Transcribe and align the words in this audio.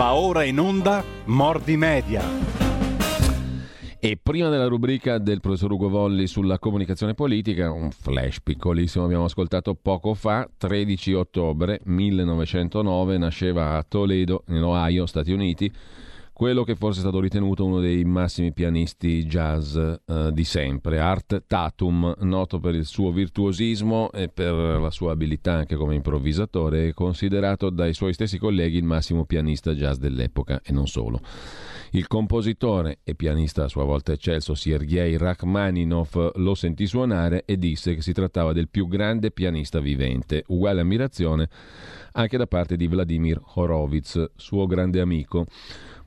Va 0.00 0.14
ora 0.14 0.44
in 0.44 0.58
onda 0.58 1.04
Mordi 1.26 1.76
Media. 1.76 2.22
E 3.98 4.16
prima 4.16 4.48
della 4.48 4.66
rubrica 4.66 5.18
del 5.18 5.40
professor 5.40 5.72
Ugo 5.72 5.90
Volli 5.90 6.26
sulla 6.26 6.58
comunicazione 6.58 7.12
politica, 7.12 7.70
un 7.70 7.90
flash 7.90 8.40
piccolissimo 8.42 9.04
abbiamo 9.04 9.24
ascoltato 9.24 9.74
poco 9.74 10.14
fa, 10.14 10.48
13 10.56 11.12
ottobre 11.12 11.82
1909, 11.84 13.18
nasceva 13.18 13.76
a 13.76 13.82
Toledo, 13.86 14.44
in 14.48 14.62
Ohio, 14.62 15.04
Stati 15.04 15.32
Uniti, 15.32 15.70
quello 16.40 16.64
che 16.64 16.74
forse 16.74 17.00
è 17.00 17.02
stato 17.02 17.20
ritenuto 17.20 17.66
uno 17.66 17.80
dei 17.80 18.02
massimi 18.02 18.50
pianisti 18.54 19.26
jazz 19.26 19.76
eh, 19.76 20.30
di 20.32 20.44
sempre, 20.44 20.98
Art 20.98 21.44
Tatum, 21.46 22.14
noto 22.20 22.58
per 22.60 22.74
il 22.74 22.86
suo 22.86 23.12
virtuosismo 23.12 24.10
e 24.10 24.30
per 24.30 24.54
la 24.54 24.88
sua 24.88 25.12
abilità 25.12 25.52
anche 25.52 25.76
come 25.76 25.96
improvvisatore, 25.96 26.88
è 26.88 26.92
considerato 26.94 27.68
dai 27.68 27.92
suoi 27.92 28.14
stessi 28.14 28.38
colleghi 28.38 28.78
il 28.78 28.84
massimo 28.84 29.26
pianista 29.26 29.74
jazz 29.74 29.98
dell'epoca 29.98 30.62
e 30.64 30.72
non 30.72 30.86
solo. 30.86 31.20
Il 31.90 32.06
compositore 32.06 33.00
e 33.04 33.14
pianista 33.14 33.64
a 33.64 33.68
sua 33.68 33.84
volta 33.84 34.12
eccelso 34.12 34.54
Sergei 34.54 35.18
Rachmaninov 35.18 36.36
lo 36.36 36.54
sentì 36.54 36.86
suonare 36.86 37.42
e 37.44 37.58
disse 37.58 37.94
che 37.94 38.00
si 38.00 38.14
trattava 38.14 38.54
del 38.54 38.70
più 38.70 38.88
grande 38.88 39.30
pianista 39.30 39.78
vivente, 39.78 40.44
uguale 40.46 40.80
ammirazione 40.80 41.50
anche 42.12 42.38
da 42.38 42.46
parte 42.46 42.76
di 42.76 42.86
Vladimir 42.86 43.38
Horowitz, 43.56 44.30
suo 44.36 44.66
grande 44.66 45.00
amico 45.00 45.44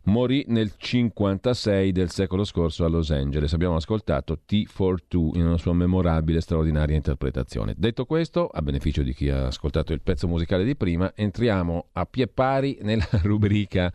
morì 0.06 0.44
nel 0.48 0.74
56 0.76 1.92
del 1.92 2.10
secolo 2.10 2.44
scorso 2.44 2.84
a 2.86 2.88
Los 2.88 3.12
Angeles. 3.12 3.54
Abbiamo 3.54 3.76
ascoltato 3.76 4.40
T42 4.48 5.38
in 5.38 5.46
una 5.46 5.58
sua 5.58 5.74
memorabile 5.74 6.40
e 6.40 6.42
straordinaria 6.42 6.96
interpretazione. 6.96 7.74
Detto 7.78 8.06
questo, 8.06 8.48
a 8.48 8.62
beneficio 8.62 9.04
di 9.04 9.14
chi 9.14 9.30
ha 9.30 9.48
ascoltato 9.48 9.94
il 9.94 10.02
pezzo 10.02 10.28
musicale 10.28 10.64
di 10.64 10.76
prima, 10.76 11.14
entriamo 11.16 11.88
a 11.94 12.06
pie 12.06 12.28
pari 12.28 12.80
nella 12.82 13.08
rubrica 13.24 13.92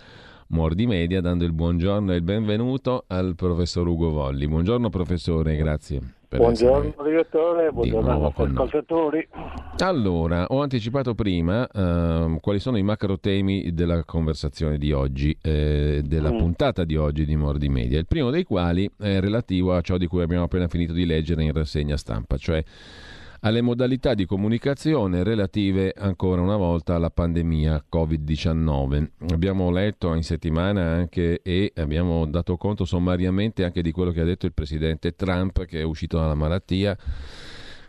Mordi 0.49 0.87
Media 0.87 1.21
dando 1.21 1.45
il 1.45 1.53
buongiorno 1.53 2.13
e 2.13 2.17
il 2.17 2.23
benvenuto 2.23 3.05
al 3.09 3.35
professor 3.35 3.87
Ugo 3.87 4.11
Volli. 4.11 4.49
Buongiorno 4.49 4.89
professore, 4.89 5.57
grazie. 5.57 6.18
Buongiorno 6.37 6.93
direttore, 7.05 7.73
buongiorno 7.73 8.27
ai 8.27 8.33
ascoltatori. 8.35 9.27
Allora, 9.79 10.45
ho 10.49 10.61
anticipato 10.61 11.15
prima 11.15 11.67
uh, 11.73 12.39
quali 12.41 12.59
sono 12.59 12.77
i 12.77 12.83
macro 12.83 13.19
temi 13.19 13.73
della 13.73 14.05
conversazione 14.05 14.77
di 14.77 14.93
oggi, 14.93 15.35
eh, 15.41 16.03
della 16.05 16.31
mm. 16.31 16.37
puntata 16.37 16.85
di 16.85 16.97
oggi 16.97 17.25
di 17.25 17.35
Mordi 17.35 17.71
Media. 17.71 17.99
Il 17.99 18.07
primo 18.07 18.29
dei 18.29 18.45
quali 18.45 18.91
è 18.99 19.21
relativo 19.21 19.75
a 19.75 19.81
ciò 19.81 19.97
di 19.97 20.07
cui 20.07 20.21
abbiamo 20.21 20.45
appena 20.45 20.69
finito 20.69 20.93
di 20.93 21.07
leggere 21.07 21.45
in 21.45 21.53
rassegna 21.55 21.97
stampa, 21.97 22.37
cioè 22.37 22.63
alle 23.41 23.61
modalità 23.61 24.15
di 24.15 24.27
comunicazione 24.27 25.23
relative 25.23 25.93
ancora 25.97 26.41
una 26.41 26.57
volta 26.57 26.95
alla 26.95 27.11
pandemia 27.11 27.85
Covid-19. 27.91 29.09
Abbiamo 29.31 29.71
letto 29.71 30.15
in 30.15 30.25
settimana 30.25 30.83
anche 30.91 31.41
e 31.43 31.73
abbiamo 31.77 32.27
dato 32.27 32.57
conto 32.57 32.85
sommariamente 32.85 33.65
anche 33.65 33.83
di 33.83 33.93
quello 33.93 34.11
che 34.11 34.21
ha 34.21 34.25
detto 34.25 34.47
il 34.47 34.55
presidente 34.55 35.15
Trump 35.15 35.65
che 35.65 35.81
è 35.81 35.85
uscito 35.85 36.19
dalla 36.19 36.35
malattia 36.35 36.97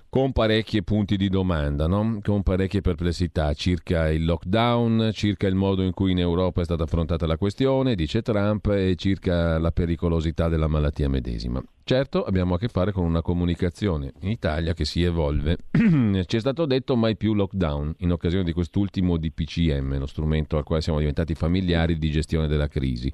con 0.10 0.32
parecchi 0.32 0.84
punti 0.84 1.18
di 1.18 1.30
domanda, 1.30 1.86
no? 1.86 2.20
con 2.24 2.42
parecchie 2.42 2.82
perplessità 2.82 3.54
circa 3.54 4.10
il 4.10 4.26
lockdown, 4.26 5.12
circa 5.14 5.46
il 5.46 5.54
modo 5.54 5.84
in 5.84 5.94
cui 5.94 6.12
in 6.12 6.20
Europa 6.20 6.62
è 6.62 6.64
stata 6.64 6.84
affrontata 6.84 7.28
la 7.28 7.38
questione, 7.38 7.94
dice 7.94 8.24
Trump, 8.24 8.68
e 8.72 8.96
circa 8.96 9.60
la 9.60 9.72
pericolosità 9.72 10.48
della 10.48 10.68
malattia 10.68 11.08
medesima. 11.08 11.64
Certo, 11.90 12.24
abbiamo 12.24 12.54
a 12.54 12.60
che 12.60 12.68
fare 12.68 12.92
con 12.92 13.04
una 13.04 13.24
comunicazione 13.24 14.14
in 14.20 14.30
Italia 14.30 14.76
che 14.76 14.86
si 14.86 15.02
evolve. 15.02 15.58
Ci 15.72 16.38
è 16.38 16.40
stato 16.40 16.68
detto 16.68 16.96
mai 16.96 17.18
più 17.18 17.34
lockdown 17.34 17.96
in 18.02 18.12
occasione 18.12 18.44
di 18.44 18.54
quest'ultimo 18.54 19.18
DPCM, 19.18 19.98
lo 19.98 20.06
strumento 20.06 20.56
al 20.58 20.64
quale 20.64 20.84
siamo 20.84 21.00
diventati 21.00 21.34
familiari 21.34 21.98
di 21.98 22.12
gestione 22.12 22.46
della 22.46 22.68
crisi. 22.68 23.12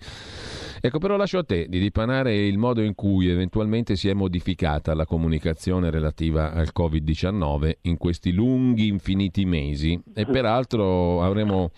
Ecco, 0.82 1.00
però 1.00 1.16
lascio 1.16 1.38
a 1.38 1.46
te 1.46 1.68
di 1.70 1.80
dipanare 1.80 2.36
il 2.36 2.58
modo 2.58 2.82
in 2.82 2.96
cui 2.96 3.30
eventualmente 3.30 3.96
si 3.96 4.10
è 4.10 4.14
modificata 4.14 4.94
la 4.94 5.06
comunicazione 5.06 5.90
relativa 5.90 6.52
al 6.52 6.72
Covid-19 6.78 7.78
in 7.84 7.96
questi 7.96 8.34
lunghi, 8.34 8.88
infiniti 8.88 9.46
mesi 9.46 9.98
e 10.14 10.26
peraltro 10.26 11.24
avremo 11.24 11.72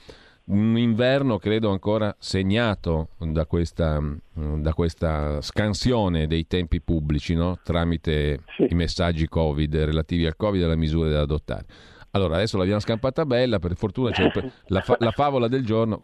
un 0.47 0.77
inverno 0.77 1.37
credo 1.37 1.71
ancora 1.71 2.15
segnato 2.19 3.09
da 3.17 3.45
questa, 3.45 4.01
da 4.33 4.73
questa 4.73 5.41
scansione 5.41 6.27
dei 6.27 6.47
tempi 6.47 6.79
pubblici 6.81 7.33
no? 7.33 7.59
tramite 7.63 8.41
sì. 8.55 8.67
i 8.69 8.75
messaggi 8.75 9.27
Covid 9.27 9.75
relativi 9.75 10.25
al 10.25 10.35
Covid 10.35 10.61
e 10.61 10.65
alle 10.65 10.77
misure 10.77 11.09
da 11.09 11.21
adottare. 11.21 11.65
Allora, 12.11 12.35
adesso 12.35 12.57
l'abbiamo 12.57 12.79
scampata 12.79 13.25
bella, 13.25 13.59
per 13.59 13.75
fortuna 13.75 14.11
c'è 14.11 14.31
la, 14.67 14.81
fa- 14.81 14.97
la, 14.99 15.11
favola 15.11 15.47
del 15.47 15.65
giorno, 15.65 16.01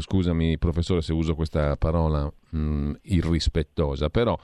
scusami 0.00 0.58
professore 0.58 1.00
se 1.00 1.12
uso 1.12 1.34
questa 1.34 1.76
parola 1.76 2.30
mh, 2.50 2.92
irrispettosa, 3.02 4.10
però 4.10 4.36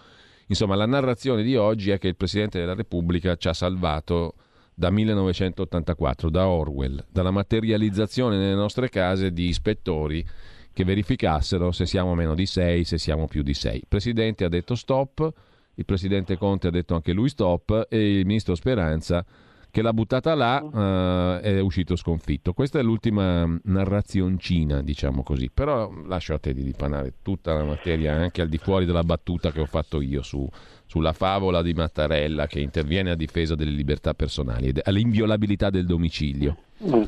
insomma 0.46 0.76
la 0.76 0.86
narrazione 0.86 1.42
di 1.42 1.56
oggi 1.56 1.90
è 1.90 1.98
che 1.98 2.08
il 2.08 2.16
Presidente 2.16 2.60
della 2.60 2.74
Repubblica 2.74 3.34
ci 3.36 3.48
ha 3.48 3.52
salvato 3.52 4.34
da 4.74 4.90
1984, 4.90 6.30
da 6.30 6.48
Orwell, 6.48 7.04
dalla 7.10 7.30
materializzazione 7.30 8.36
nelle 8.36 8.54
nostre 8.54 8.88
case 8.88 9.32
di 9.32 9.48
ispettori 9.48 10.26
che 10.72 10.84
verificassero 10.84 11.70
se 11.70 11.86
siamo 11.86 12.14
meno 12.14 12.34
di 12.34 12.46
6, 12.46 12.84
se 12.84 12.98
siamo 12.98 13.26
più 13.26 13.42
di 13.42 13.54
6. 13.54 13.76
Il 13.76 13.86
Presidente 13.88 14.44
ha 14.44 14.48
detto 14.48 14.74
stop, 14.74 15.32
il 15.74 15.84
Presidente 15.84 16.36
Conte 16.36 16.68
ha 16.68 16.70
detto 16.70 16.94
anche 16.94 17.12
lui 17.12 17.28
stop 17.28 17.86
e 17.88 18.18
il 18.18 18.26
Ministro 18.26 18.54
Speranza 18.54 19.24
che 19.72 19.80
l'ha 19.80 19.94
buttata 19.94 20.34
là 20.34 20.60
uh, 20.62 21.42
è 21.42 21.58
uscito 21.58 21.96
sconfitto. 21.96 22.52
Questa 22.52 22.78
è 22.78 22.82
l'ultima 22.82 23.48
narrazioncina, 23.64 24.82
diciamo 24.82 25.22
così, 25.22 25.50
però 25.50 25.90
lascio 26.04 26.34
a 26.34 26.38
te 26.38 26.52
di 26.52 26.62
ripanare 26.62 27.14
tutta 27.22 27.54
la 27.54 27.64
materia 27.64 28.12
anche 28.12 28.42
al 28.42 28.50
di 28.50 28.58
fuori 28.58 28.84
della 28.84 29.02
battuta 29.02 29.50
che 29.50 29.60
ho 29.60 29.64
fatto 29.64 30.02
io 30.02 30.22
su, 30.22 30.46
sulla 30.84 31.14
favola 31.14 31.62
di 31.62 31.72
Mattarella 31.72 32.46
che 32.46 32.60
interviene 32.60 33.12
a 33.12 33.14
difesa 33.14 33.54
delle 33.54 33.70
libertà 33.70 34.12
personali 34.12 34.68
e 34.68 34.82
all'inviolabilità 34.84 35.70
del 35.70 35.86
domicilio. 35.86 36.56
Mm. 36.84 37.02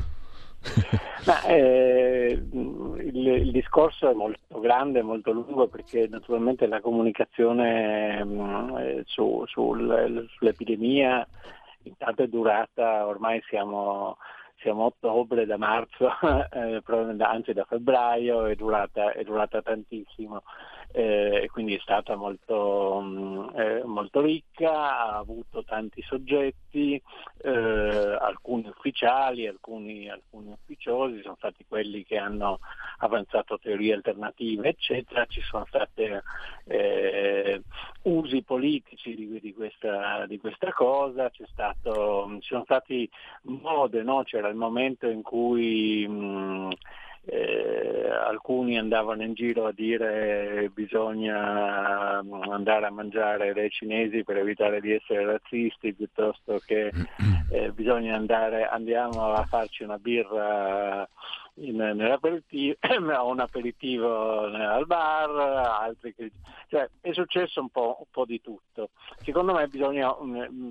Ma, 1.27 1.43
eh, 1.43 2.31
il, 2.51 3.27
il, 3.27 3.51
discorso 3.51 4.09
è 4.09 4.15
molto 4.15 4.59
grande, 4.59 5.03
molto 5.03 5.31
lungo 5.31 5.67
perché 5.67 6.07
naturalmente 6.09 6.65
la 6.65 6.81
comunicazione 6.81 8.25
mm, 8.25 8.77
eh, 8.77 9.03
su, 9.05 9.43
sul, 9.45 10.27
sull'epidemia 10.35 11.27
intanto 11.85 12.23
è 12.23 12.27
durata, 12.27 13.05
ormai 13.05 13.41
siamo, 13.47 14.17
siamo 14.57 14.85
ottobre, 14.85 15.45
da 15.45 15.57
marzo, 15.57 16.09
eh, 16.51 16.81
anzi 17.19 17.53
da 17.53 17.65
febbraio, 17.65 18.45
è 18.45 18.55
durata, 18.55 19.11
è 19.11 19.23
durata 19.23 19.61
tantissimo 19.61 20.43
eh, 20.97 21.49
quindi 21.51 21.75
è 21.75 21.79
stata 21.79 22.15
molto, 22.15 23.01
mm, 23.03 23.49
eh, 23.53 23.83
molto, 23.83 24.21
ricca, 24.21 24.71
ha 24.71 25.17
avuto 25.17 25.65
tanti 25.65 26.01
soggetti, 26.01 27.01
eh, 27.43 28.17
alcuni 28.17 28.69
ufficiali, 28.69 29.45
alcuni, 29.45 30.09
alcuni, 30.09 30.51
ufficiosi, 30.51 31.21
sono 31.21 31.35
stati 31.35 31.65
quelli 31.67 32.05
che 32.05 32.17
hanno 32.17 32.59
avanzato 32.99 33.59
teorie 33.59 33.93
alternative, 33.93 34.69
eccetera, 34.69 35.25
ci 35.25 35.41
sono 35.41 35.65
stati 35.65 36.07
eh, 36.63 37.61
usi 38.03 38.41
politici 38.43 39.15
di, 39.15 39.37
di, 39.41 39.53
questa, 39.53 40.25
di 40.27 40.39
questa, 40.39 40.71
cosa, 40.71 41.29
stato, 41.51 42.37
ci 42.39 42.47
sono 42.47 42.63
stati 42.63 43.09
mode, 43.41 44.01
no? 44.01 44.23
c'era 44.23 44.47
il 44.47 44.55
momento 44.55 45.09
in 45.09 45.21
cui... 45.23 46.07
Mh, 46.07 46.13
mm, 46.13 46.71
eh, 47.27 48.09
alcuni 48.09 48.77
andavano 48.77 49.23
in 49.23 49.33
giro 49.33 49.65
a 49.65 49.71
dire 49.71 50.69
bisogna 50.73 52.19
andare 52.19 52.85
a 52.85 52.91
mangiare 52.91 53.53
dai 53.53 53.69
cinesi 53.69 54.23
per 54.23 54.37
evitare 54.37 54.79
di 54.79 54.91
essere 54.91 55.25
razzisti 55.25 55.93
piuttosto 55.93 56.61
che 56.65 56.91
eh, 57.49 57.71
bisogna 57.71 58.15
andare 58.15 58.67
andiamo 58.67 59.33
a 59.33 59.43
farci 59.45 59.83
una 59.83 59.97
birra 59.97 61.07
in, 61.55 61.77
nell'aperitivo, 61.77 62.75
un 63.25 63.39
aperitivo 63.39 64.43
al 64.45 64.85
bar, 64.85 65.29
altri 65.29 66.13
che, 66.13 66.31
cioè, 66.67 66.89
è 67.01 67.13
successo 67.13 67.61
un 67.61 67.69
po', 67.69 67.97
un 67.99 68.05
po', 68.11 68.25
di 68.25 68.41
tutto. 68.41 68.89
Secondo 69.19 69.53
me 69.53 69.67
bisogna, 69.67 70.13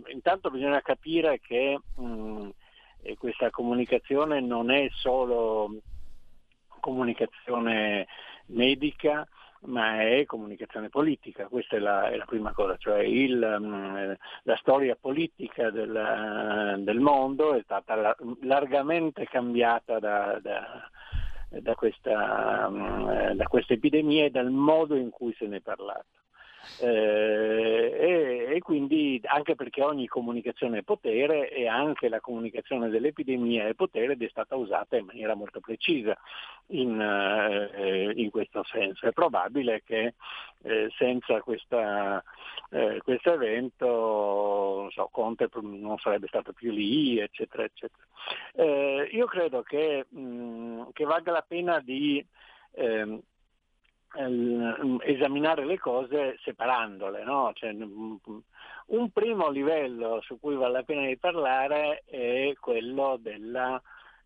intanto 0.06 0.50
bisogna 0.50 0.80
capire 0.82 1.40
che 1.40 1.78
mh, 1.96 2.48
questa 3.18 3.50
comunicazione 3.50 4.40
non 4.40 4.70
è 4.70 4.88
solo 4.90 5.80
comunicazione 6.84 8.06
medica 8.48 9.26
ma 9.66 10.02
è 10.02 10.26
comunicazione 10.26 10.90
politica, 10.90 11.46
questa 11.46 11.76
è 11.76 11.78
la, 11.78 12.10
è 12.10 12.16
la 12.16 12.26
prima 12.26 12.52
cosa, 12.52 12.76
cioè 12.76 12.98
il, 12.98 13.40
um, 13.42 14.14
la 14.42 14.56
storia 14.56 14.94
politica 14.94 15.70
del, 15.70 16.82
del, 16.84 17.00
mondo 17.00 17.54
è 17.54 17.62
stata 17.62 17.94
la, 17.94 18.14
largamente 18.42 19.24
cambiata 19.24 19.98
da, 19.98 20.38
da, 20.42 20.86
da, 21.48 21.74
questa, 21.76 22.66
um, 22.68 23.32
da, 23.32 23.46
epidemia 23.68 24.26
e 24.26 24.30
dal 24.30 24.50
modo 24.50 24.96
in 24.96 25.08
cui 25.08 25.34
se 25.38 25.46
ne 25.46 25.56
è 25.56 25.60
parlato. 25.60 26.23
Eh, 26.80 28.46
e, 28.46 28.54
e, 28.54 28.58
quindi 28.60 29.20
anche 29.24 29.54
perché 29.54 29.82
ogni 29.82 30.06
comunicazione 30.06 30.78
è 30.78 30.82
potere 30.82 31.50
e 31.50 31.66
anche 31.66 32.08
la 32.08 32.20
comunicazione 32.20 32.88
dell'epidemia 32.88 33.66
è 33.66 33.74
potere 33.74 34.12
ed 34.12 34.22
è 34.22 34.28
stata 34.28 34.56
usata 34.56 34.96
in 34.96 35.06
maniera 35.06 35.34
molto 35.34 35.60
precisa 35.60 36.16
in, 36.68 37.00
eh, 37.00 38.12
in 38.16 38.30
questo 38.30 38.64
senso. 38.64 39.06
È 39.06 39.12
probabile 39.12 39.82
che 39.84 40.14
eh, 40.62 40.88
senza 40.96 41.40
questa, 41.40 42.22
eh, 42.70 43.00
questo 43.02 43.32
evento 43.32 44.88
so, 44.90 45.08
Conte 45.10 45.48
non 45.60 45.98
sarebbe 45.98 46.26
stato 46.28 46.52
più 46.52 46.70
lì, 46.70 47.18
eccetera, 47.18 47.64
eccetera. 47.64 48.04
Eh, 48.54 49.08
io 49.12 49.26
credo 49.26 49.62
che, 49.62 50.06
mh, 50.08 50.90
che 50.92 51.04
valga 51.04 51.32
la 51.32 51.44
pena 51.46 51.80
di 51.80 52.24
ehm, 52.72 53.20
esaminare 54.14 55.64
le 55.64 55.78
cose 55.78 56.38
separandole. 56.42 57.24
No? 57.24 57.50
Cioè, 57.54 57.70
un 58.86 59.10
primo 59.10 59.48
livello 59.50 60.20
su 60.22 60.38
cui 60.38 60.54
vale 60.54 60.72
la 60.72 60.82
pena 60.82 61.06
di 61.06 61.16
parlare 61.16 62.02
è 62.06 62.52
quello 62.60 63.18
della 63.20 63.80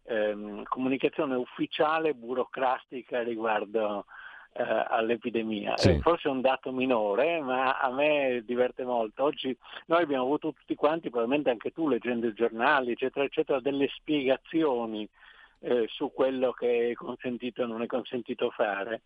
ehm, 0.05 0.65
comunicazione 0.65 1.37
ufficiale 1.37 2.15
burocratica 2.15 3.23
riguardo 3.23 4.07
eh, 4.53 4.63
all'epidemia. 4.63 5.77
Sì. 5.77 5.91
Eh, 5.91 6.01
forse 6.01 6.29
è 6.29 6.33
un 6.33 6.41
dato 6.41 6.73
minore, 6.73 7.41
ma 7.41 7.79
a 7.79 7.91
me 7.91 8.43
diverte 8.45 8.85
molto. 8.85 9.23
Oggi 9.23 9.57
noi 9.87 10.03
abbiamo 10.03 10.25
avuto 10.25 10.53
tutti 10.53 10.75
quanti, 10.75 11.11
probabilmente 11.11 11.51
anche 11.51 11.71
tu 11.71 11.89
leggendo 11.89 12.27
i 12.27 12.35
giornali, 12.35 12.93
eccetera, 12.93 13.25
eccetera, 13.25 13.61
delle 13.61 13.89
spiegazioni 13.89 15.09
eh, 15.61 15.87
su 15.89 16.13
quello 16.13 16.53
che 16.53 16.91
è 16.91 16.93
consentito 16.95 17.63
e 17.63 17.67
non 17.67 17.83
è 17.83 17.87
consentito 17.87 18.51
fare. 18.51 19.03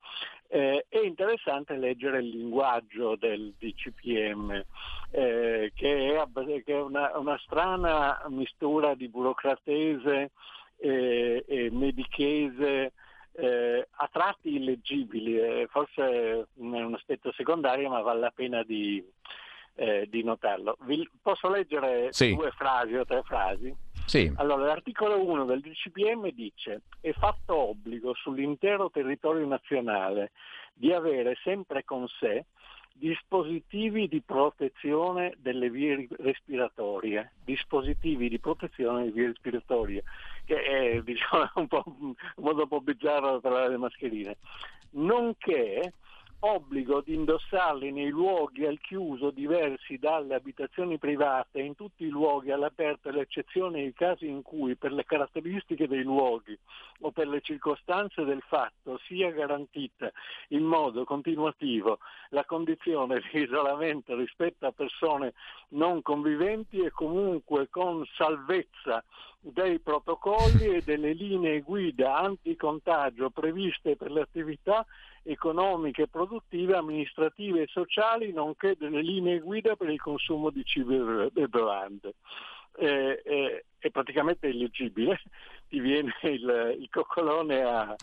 Eh, 0.49 0.87
è 0.88 0.99
interessante 0.99 1.76
leggere 1.76 2.19
il 2.19 2.28
linguaggio 2.28 3.16
del 3.16 3.54
DCPM, 3.58 4.62
eh, 5.10 5.72
che 5.75 6.14
è, 6.14 6.62
che 6.62 6.72
è 6.72 6.81
una, 6.81 7.16
una, 7.19 7.38
strana 7.38 8.22
mistura 8.28 8.94
di 8.94 9.08
burocratese 9.08 10.31
e, 10.76 11.44
e 11.46 11.70
medichese. 11.70 12.93
Eh, 13.34 13.88
a 13.90 14.10
tratti 14.12 14.56
illeggibili, 14.56 15.38
eh, 15.38 15.66
forse 15.70 16.02
è 16.02 16.44
un 16.56 16.93
aspetto 16.93 17.32
secondario 17.32 17.88
ma 17.88 18.02
vale 18.02 18.20
la 18.20 18.31
pena 18.31 18.62
di, 18.62 19.02
eh, 19.76 20.06
di 20.10 20.22
notarlo. 20.22 20.76
Vi, 20.82 21.08
posso 21.20 21.49
leggere 21.49 22.08
sì. 22.10 22.34
due 22.34 22.50
frasi 22.50 22.94
o 22.94 23.06
tre 23.06 23.22
frasi? 23.22 23.75
Sì. 24.06 24.32
Allora, 24.37 24.66
l'articolo 24.66 25.25
1 25.25 25.44
del 25.44 25.60
DCPM 25.60 26.31
dice 26.32 26.82
è 27.00 27.12
fatto 27.12 27.56
obbligo 27.56 28.14
sull'intero 28.14 28.90
territorio 28.90 29.46
nazionale 29.46 30.32
di 30.75 30.93
avere 30.93 31.37
sempre 31.43 31.84
con 31.84 32.06
sé 32.08 32.44
dispositivi 32.94 34.06
di 34.06 34.20
protezione 34.20 35.34
delle 35.38 35.70
vie 35.70 36.06
respiratorie, 36.19 37.32
dispositivi 37.44 38.28
di 38.28 38.38
protezione 38.38 39.00
delle 39.00 39.12
vie 39.12 39.26
respiratorie, 39.26 40.02
che 40.44 40.62
è 40.62 41.02
diciamo, 41.02 41.50
un, 41.56 41.69
po', 41.69 41.82
un 41.87 42.14
modo 42.37 42.62
un 42.62 42.69
po' 42.69 42.81
bizzarro 42.81 43.40
per 43.40 43.70
le 43.70 43.76
mascherine, 43.76 44.37
nonché 44.90 45.94
obbligo 46.44 47.03
di 47.03 47.15
indossarli 47.15 47.93
nei 47.93 48.09
luoghi 48.09 48.67
al 48.67 48.81
chiuso 48.81 49.31
diversi 49.31 49.97
dalle 49.99 50.35
abitazioni 50.35 50.99
private 50.99 51.61
e 51.61 51.65
in 51.65 51.77
tutti 51.77 52.05
i 52.05 52.09
luoghi 52.09 52.50
all'aperto, 52.50 53.09
all'eccezione 53.09 53.83
dei 53.83 53.93
casi 53.93 54.27
in 54.27 54.43
cui 54.43 54.75
per 54.75 54.93
le 54.93 55.05
caratteristiche 55.05 55.87
dei 55.87 56.03
luoghi 56.03 56.59
o 57.03 57.12
per 57.12 57.29
le 57.29 57.41
circostanze 57.43 58.25
del 58.25 58.43
fatto 58.47 58.99
sia 59.06 59.31
garantita 59.31 60.11
in 60.49 60.65
modo 60.65 61.05
continuativo 61.05 61.99
la 62.31 62.45
condizione 62.45 63.21
di 63.31 63.43
isolamento 63.43 64.17
rispetto 64.17 64.67
a 64.67 64.73
persone 64.73 65.35
non 65.71 66.03
conviventi 66.03 66.81
e 66.81 66.91
comunque 66.91 67.69
con 67.69 68.05
salvezza 68.17 69.05
dei 69.38 69.79
protocolli 69.81 70.77
e 70.77 70.83
delle 70.83 71.12
linee 71.12 71.61
guida 71.61 72.17
anticontagio 72.17 73.31
previste 73.31 73.97
per 73.97 74.11
le 74.11 74.21
attività 74.23 74.85
economiche, 75.25 76.09
produttive, 76.09 76.77
amministrative 76.77 77.63
e 77.63 77.67
sociali, 77.69 78.33
nonché 78.33 78.75
delle 78.79 79.03
linee 79.03 79.41
guida 79.41 79.77
per 79.77 79.91
il 79.91 80.01
consumo 80.01 80.51
di 80.51 80.65
cibi 80.65 80.97
e 81.35 81.49
bevande. 81.49 82.15
Eh, 82.75 83.23
eh, 83.25 83.65
è 83.79 83.91
praticamente 83.91 84.49
illeggibile, 84.49 85.21
ti 85.69 85.79
viene 85.79 86.15
il, 86.23 86.77
il 86.81 86.89
coccolone 86.91 87.63
a, 87.63 87.95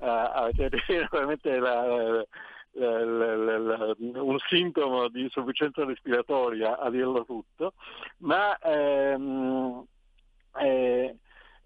a, 0.00 0.32
a 0.32 0.50
cioè, 0.52 0.68
veramente 1.10 1.58
la, 1.58 2.26
la, 2.72 3.58
la, 3.58 3.94
un 3.98 4.38
sintomo 4.48 5.08
di 5.08 5.22
insufficienza 5.22 5.84
respiratoria 5.84 6.78
a 6.78 6.90
dirlo 6.90 7.24
tutto, 7.24 7.74
ma 8.18 8.56
ehm, 8.58 9.84
eh, 10.58 11.16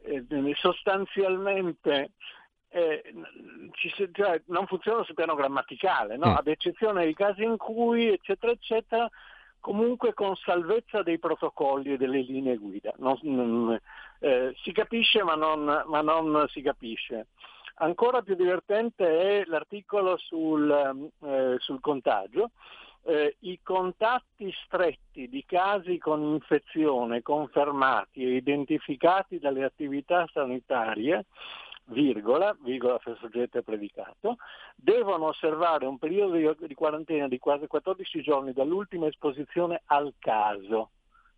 eh, 0.03 0.55
sostanzialmente 0.55 2.13
eh, 2.71 3.03
ci, 3.73 3.93
cioè, 4.13 4.41
non 4.47 4.67
funziona 4.67 5.03
sul 5.03 5.15
piano 5.15 5.35
grammaticale, 5.35 6.17
no? 6.17 6.29
mm. 6.29 6.37
ad 6.37 6.47
eccezione 6.47 7.05
dei 7.05 7.15
casi 7.15 7.43
in 7.43 7.57
cui, 7.57 8.09
eccetera, 8.09 8.53
eccetera, 8.53 9.11
comunque 9.59 10.15
con 10.15 10.37
salvezza 10.37 11.03
dei 11.03 11.19
protocolli 11.19 11.93
e 11.93 11.97
delle 11.97 12.21
linee 12.21 12.57
guida. 12.57 12.93
Non, 12.99 13.19
non, 13.23 13.79
eh, 14.21 14.55
si 14.63 14.73
capisce 14.73 15.23
ma 15.23 15.35
non, 15.35 15.85
ma 15.87 16.01
non, 16.01 16.47
si 16.49 16.63
capisce. 16.63 17.27
Ancora 17.77 18.23
più 18.23 18.35
divertente 18.35 19.41
è 19.41 19.45
l'articolo 19.47 20.17
sul, 20.17 21.11
eh, 21.23 21.57
sul 21.59 21.81
contagio. 21.81 22.51
Eh, 23.03 23.37
I 23.41 23.61
contatti 23.63 24.55
stretti 24.65 25.27
di 25.29 25.43
casi 25.47 25.97
con 25.97 26.21
infezione 26.23 27.23
confermati 27.23 28.23
e 28.23 28.37
identificati 28.37 29.39
dalle 29.39 29.65
attività 29.65 30.29
sanitarie 30.31 31.25
virgola, 31.91 32.57
virgola 32.63 32.99
per 32.99 33.19
soggetto 33.21 33.59
e 33.59 33.63
predicato, 33.63 34.37
devono 34.75 35.27
osservare 35.27 35.87
un 35.87 35.99
periodo 35.99 36.37
di, 36.37 36.67
di 36.67 36.75
quarantena 36.75 37.29
di 37.29 37.39
quasi 37.39 37.67
14 37.67 38.23
giorni 38.23 38.53
dall'ultima 38.53 39.07
esposizione 39.07 39.83
al 39.87 40.15
caso, 40.19 40.91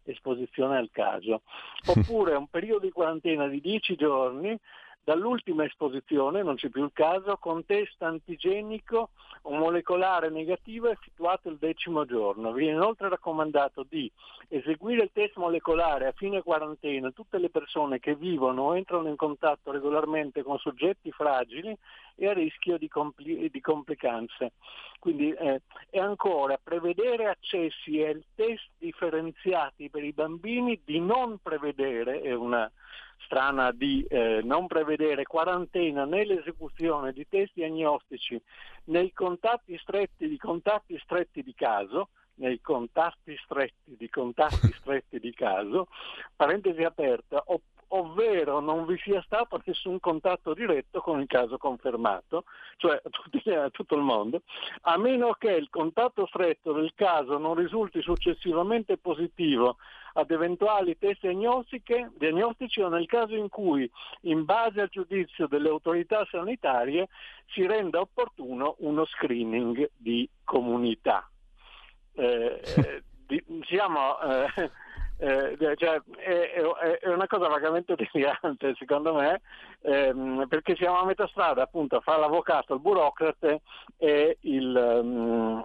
esposizione 0.04 0.76
al 0.76 0.90
caso, 0.90 1.43
oppure 1.87 2.34
un 2.34 2.49
periodo 2.49 2.87
di 2.87 2.93
quarantena 2.93 3.49
di 3.49 3.60
10 3.60 3.96
giorni 3.96 4.58
Dall'ultima 5.04 5.64
esposizione, 5.64 6.44
non 6.44 6.54
c'è 6.54 6.69
più 6.69 6.84
il 6.84 6.93
caso, 6.93 7.37
con 7.37 7.66
test 7.66 8.00
antigenico 8.02 9.10
o 9.43 9.52
molecolare 9.52 10.31
negativo 10.31 10.88
effettuato 10.88 11.49
il 11.49 11.56
decimo 11.56 12.04
giorno. 12.04 12.52
Viene 12.52 12.76
inoltre 12.76 13.08
raccomandato 13.08 13.84
di 13.88 14.08
eseguire 14.46 15.02
il 15.02 15.10
test 15.12 15.37
molecolare 15.37 16.06
a 16.06 16.12
fine 16.12 16.40
quarantena 16.43 17.10
tutte 17.10 17.38
le 17.38 17.50
persone 17.50 17.99
che 17.99 18.14
vivono 18.14 18.62
o 18.62 18.76
entrano 18.76 19.08
in 19.08 19.16
contatto 19.16 19.72
regolarmente 19.72 20.44
con 20.44 20.58
soggetti 20.58 21.10
fragili 21.10 21.76
e 22.14 22.28
a 22.28 22.32
rischio 22.32 22.78
di, 22.78 22.87
compli- 22.87 23.50
di 23.50 23.61
complicanze. 23.61 24.52
Quindi, 25.00 25.32
eh, 25.32 25.62
e 25.90 25.99
ancora 25.99 26.61
prevedere 26.62 27.26
accessi 27.26 27.99
e 27.99 28.23
test 28.37 28.68
differenziati 28.78 29.90
per 29.90 30.04
i 30.04 30.12
bambini, 30.12 30.80
di 30.85 31.00
non 31.00 31.38
prevedere, 31.42 32.21
è 32.21 32.32
una 32.32 32.71
strana 33.25 33.72
di 33.72 34.04
eh, 34.08 34.40
non 34.42 34.66
prevedere 34.66 35.25
quarantena 35.25 36.04
nell'esecuzione 36.04 37.12
di 37.12 37.26
test 37.28 37.52
diagnostici 37.54 38.40
nei 38.84 39.12
contatti 39.12 39.78
stretti 39.78 40.28
di 40.28 40.37
contatti 40.37 40.99
stretti 41.02 41.42
di 41.42 41.54
caso, 41.54 42.08
nei 42.34 42.61
contatti 42.61 43.37
stretti 43.44 43.96
di 43.96 44.08
contatti 44.11 44.72
stretti 44.78 45.18
di 45.18 45.32
caso, 45.32 45.88
parentesi 46.37 46.82
aperta, 46.82 47.42
opp- 47.46 47.72
ovvero 47.94 48.61
non 48.61 48.84
vi 48.87 48.99
sia 48.99 49.22
stato 49.22 49.61
nessun 49.64 50.00
contatto 50.00 50.54
diretto 50.54 51.00
con 51.00 51.20
il 51.20 51.26
caso 51.26 51.56
confermato, 51.58 52.44
cioè 52.76 53.00
a, 53.02 53.08
tutti, 53.11 53.50
a 53.50 53.70
tutto 53.70 53.94
il 53.94 54.02
mondo, 54.02 54.42
a 54.82 54.99
meno 54.99 55.34
che 55.38 55.52
il 55.52 55.68
contatto 55.70 56.26
stretto 56.26 56.72
del 56.72 56.92
caso 56.94 57.38
non 57.38 57.54
risulti 57.54 58.02
successivamente 58.02 58.99
positivo 58.99 59.76
ad 60.14 60.31
eventuali 60.31 60.97
test 60.99 61.26
diagnostici 61.26 62.81
o 62.81 62.88
nel 62.88 63.07
caso 63.07 63.35
in 63.35 63.49
cui, 63.49 63.90
in 64.23 64.45
base 64.45 64.81
al 64.81 64.88
giudizio 64.88 65.47
delle 65.47 65.69
autorità 65.69 66.26
sanitarie, 66.31 67.09
si 67.47 67.66
renda 67.66 68.00
opportuno 68.00 68.76
uno 68.78 69.04
screening 69.04 69.90
di 69.97 70.28
comunità. 70.45 71.28
Eh, 72.14 72.61
di, 73.26 73.42
siamo, 73.66 74.21
eh, 74.21 74.71
eh, 75.19 75.76
cioè, 75.76 76.00
è, 76.16 76.61
è, 77.00 77.09
una 77.09 77.26
cosa 77.26 77.49
vagamente 77.49 77.95
delirante 77.95 78.75
secondo 78.76 79.14
me 79.14 79.40
ehm, 79.83 80.47
perché 80.49 80.75
siamo 80.76 80.99
a 80.99 81.04
metà 81.04 81.26
strada 81.28 81.62
appunto 81.62 82.00
fra 82.00 82.16
l'avvocato, 82.16 82.75
il 82.75 82.81
burocrate 82.81 83.62
e 83.99 84.38
il, 84.40 84.75
um, 84.75 85.64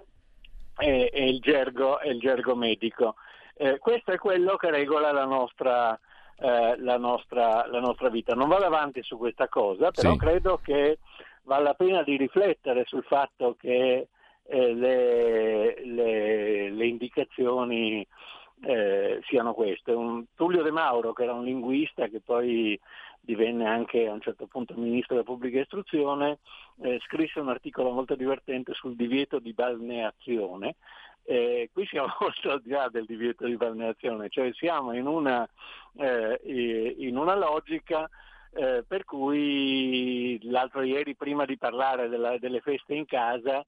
e, 0.78 1.10
e 1.12 1.28
il, 1.28 1.40
gergo, 1.40 2.00
e 2.00 2.10
il 2.10 2.20
gergo 2.20 2.54
medico. 2.54 3.16
Eh, 3.60 3.78
questo 3.78 4.12
è 4.12 4.18
quello 4.18 4.54
che 4.56 4.70
regola 4.70 5.10
la 5.10 5.24
nostra, 5.24 5.98
eh, 6.38 6.76
la, 6.78 6.96
nostra, 6.96 7.66
la 7.66 7.80
nostra, 7.80 8.08
vita. 8.08 8.34
Non 8.36 8.48
vado 8.48 8.64
avanti 8.64 9.02
su 9.02 9.18
questa 9.18 9.48
cosa, 9.48 9.90
però 9.90 10.12
sì. 10.12 10.16
credo 10.18 10.60
che 10.62 10.98
vale 11.42 11.64
la 11.64 11.74
pena 11.74 12.04
di 12.04 12.16
riflettere 12.16 12.84
sul 12.86 13.02
fatto 13.02 13.56
che 13.58 14.06
eh, 14.44 14.74
le, 14.74 15.84
le, 15.84 16.70
le, 16.70 16.86
indicazioni 16.86 18.06
eh, 18.62 19.20
siano 19.26 19.54
queste. 19.54 19.90
Un, 19.90 20.26
Tullio 20.36 20.62
De 20.62 20.70
Mauro, 20.70 21.12
che 21.12 21.24
era 21.24 21.32
un 21.32 21.42
linguista 21.42 22.06
che 22.06 22.20
poi 22.20 22.78
divenne 23.20 23.66
anche 23.66 24.06
a 24.06 24.12
un 24.12 24.20
certo 24.20 24.46
punto 24.46 24.74
ministro 24.76 25.16
della 25.16 25.26
pubblica 25.26 25.58
istruzione, 25.58 26.38
eh, 26.80 27.00
scrisse 27.06 27.40
un 27.40 27.48
articolo 27.48 27.90
molto 27.90 28.14
divertente 28.14 28.72
sul 28.74 28.94
divieto 28.94 29.40
di 29.40 29.52
balneazione. 29.52 30.76
Eh, 31.30 31.68
qui 31.74 31.84
siamo 31.84 32.08
molto 32.20 32.50
al 32.50 32.62
di 32.62 32.70
là 32.70 32.88
del 32.90 33.04
divieto 33.04 33.44
di 33.44 33.56
balneazione, 33.56 34.30
cioè 34.30 34.50
siamo 34.54 34.94
in 34.94 35.06
una, 35.06 35.46
eh, 35.98 36.40
in 36.96 37.18
una 37.18 37.34
logica 37.36 38.08
eh, 38.54 38.82
per 38.88 39.04
cui 39.04 40.38
l'altro 40.44 40.80
ieri 40.80 41.14
prima 41.14 41.44
di 41.44 41.58
parlare 41.58 42.08
della, 42.08 42.38
delle 42.38 42.60
feste 42.60 42.94
in 42.94 43.04
casa 43.04 43.62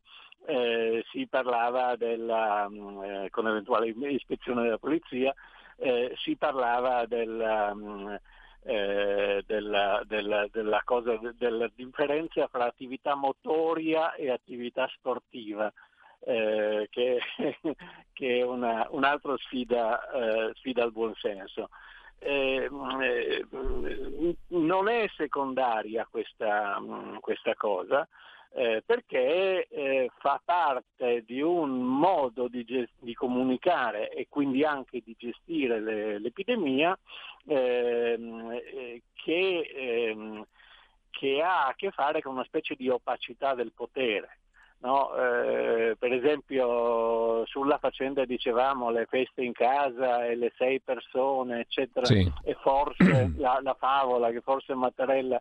eh, 0.46 1.04
si 1.10 1.26
parlava 1.26 1.96
della, 1.96 2.66
mm, 2.66 3.02
eh, 3.02 3.28
con 3.30 3.46
eventuale 3.46 3.88
ispezione 3.88 4.62
della 4.62 4.78
polizia, 4.78 5.34
eh, 5.76 6.14
si 6.16 6.36
parlava 6.36 7.02
mm, 7.02 8.14
della, 9.44 10.02
della, 10.06 10.46
della, 10.50 10.80
cosa, 10.82 11.20
della 11.36 11.70
differenza 11.74 12.46
fra 12.48 12.64
attività 12.64 13.14
motoria 13.14 14.14
e 14.14 14.30
attività 14.30 14.88
sportiva. 14.94 15.70
Eh, 16.22 16.86
che, 16.90 17.18
che, 18.12 18.38
è 18.38 18.42
una, 18.42 18.86
un'altra 18.90 19.36
sfida, 19.38 20.10
eh, 20.10 20.52
sfida 20.56 20.82
al 20.82 20.92
buonsenso. 20.92 21.70
Eh, 22.18 22.68
non 24.48 24.88
è 24.88 25.08
secondaria 25.16 26.06
questa, 26.10 26.78
questa 27.20 27.54
cosa, 27.54 28.06
eh, 28.52 28.82
perché 28.84 29.66
eh, 29.68 30.10
fa 30.18 30.40
parte 30.44 31.22
di 31.24 31.40
un 31.40 31.80
modo 31.80 32.48
di, 32.48 32.64
gest- 32.64 32.92
di, 32.98 33.14
comunicare 33.14 34.10
e 34.10 34.26
quindi 34.28 34.64
anche 34.64 35.02
di 35.04 35.14
gestire 35.16 35.80
le- 35.80 36.18
l'epidemia 36.18 36.98
ehm, 37.46 38.50
eh, 38.52 39.02
che, 39.14 39.60
ehm, 39.72 40.44
che, 41.10 41.40
ha 41.42 41.68
a 41.68 41.74
che 41.76 41.90
fare 41.92 42.20
con 42.22 42.32
una 42.32 42.44
specie 42.44 42.74
di 42.74 42.88
opacità 42.88 43.54
del 43.54 43.72
potere. 43.72 44.38
No? 44.82 45.14
Eh, 45.14 45.94
per 45.98 46.10
esempio 46.10 47.44
sulla 47.44 47.76
faccenda 47.76 48.24
dicevamo 48.24 48.88
le 48.88 49.04
feste 49.04 49.42
in 49.42 49.52
casa 49.52 50.24
e 50.24 50.36
le 50.36 50.54
sei 50.56 50.80
persone 50.80 51.60
eccetera 51.60 52.06
sì. 52.06 52.26
e 52.44 52.56
forse 52.62 53.30
la, 53.36 53.60
la 53.62 53.76
favola 53.78 54.30
che 54.30 54.40
forse 54.40 54.72
Mattarella 54.72 55.38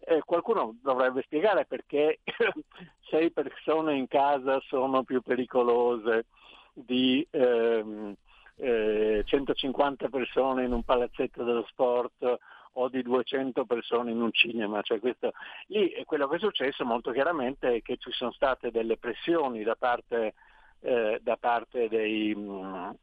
eh, 0.00 0.20
qualcuno 0.22 0.76
dovrebbe 0.82 1.22
spiegare 1.22 1.64
perché 1.64 2.20
sei 3.08 3.30
persone 3.30 3.96
in 3.96 4.06
casa 4.06 4.60
sono 4.66 5.02
più 5.02 5.22
pericolose 5.22 6.26
di 6.74 7.26
ehm, 7.30 8.14
eh, 8.56 9.22
150 9.24 10.08
persone 10.08 10.64
in 10.64 10.72
un 10.72 10.82
palazzetto 10.82 11.42
dello 11.42 11.64
sport 11.68 12.38
o 12.74 12.88
di 12.88 13.02
200 13.02 13.64
persone 13.64 14.10
in 14.10 14.20
un 14.20 14.32
cinema. 14.32 14.82
Cioè 14.82 15.00
questo, 15.00 15.32
lì 15.66 15.92
quello 16.04 16.28
che 16.28 16.36
è 16.36 16.38
successo 16.38 16.84
molto 16.84 17.10
chiaramente 17.10 17.76
è 17.76 17.82
che 17.82 17.96
ci 17.96 18.10
sono 18.12 18.32
state 18.32 18.70
delle 18.70 18.96
pressioni 18.96 19.62
da 19.62 19.76
parte, 19.76 20.34
eh, 20.80 21.18
da 21.22 21.36
parte 21.36 21.88
dei, 21.88 22.34
mh, 22.34 22.96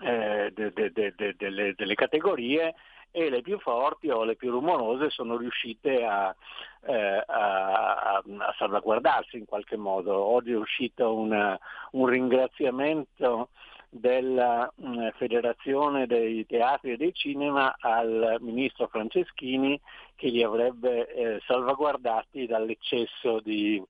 eh, 0.00 0.50
de, 0.52 0.72
de, 0.72 1.12
de, 1.14 1.34
delle, 1.36 1.74
delle 1.74 1.94
categorie 1.94 2.74
e 3.10 3.30
le 3.30 3.40
più 3.40 3.58
forti 3.58 4.10
o 4.10 4.24
le 4.24 4.36
più 4.36 4.50
rumorose 4.50 5.08
sono 5.08 5.38
riuscite 5.38 6.04
a, 6.04 6.34
eh, 6.86 7.24
a, 7.26 8.16
a 8.16 8.54
salvaguardarsi 8.58 9.38
in 9.38 9.46
qualche 9.46 9.76
modo. 9.76 10.14
Oggi 10.14 10.52
è 10.52 10.56
uscito 10.56 11.14
una, 11.14 11.58
un 11.92 12.06
ringraziamento 12.06 13.48
della 13.98 14.70
mm, 14.80 15.08
Federazione 15.16 16.06
dei 16.06 16.44
Teatri 16.46 16.92
e 16.92 16.96
dei 16.96 17.12
Cinema 17.12 17.76
al 17.78 18.36
ministro 18.40 18.86
Franceschini 18.88 19.80
che 20.14 20.28
li 20.28 20.42
avrebbe 20.42 21.12
eh, 21.12 21.40
salvaguardati 21.46 22.46
dall'eccesso 22.46 23.40
di, 23.40 23.82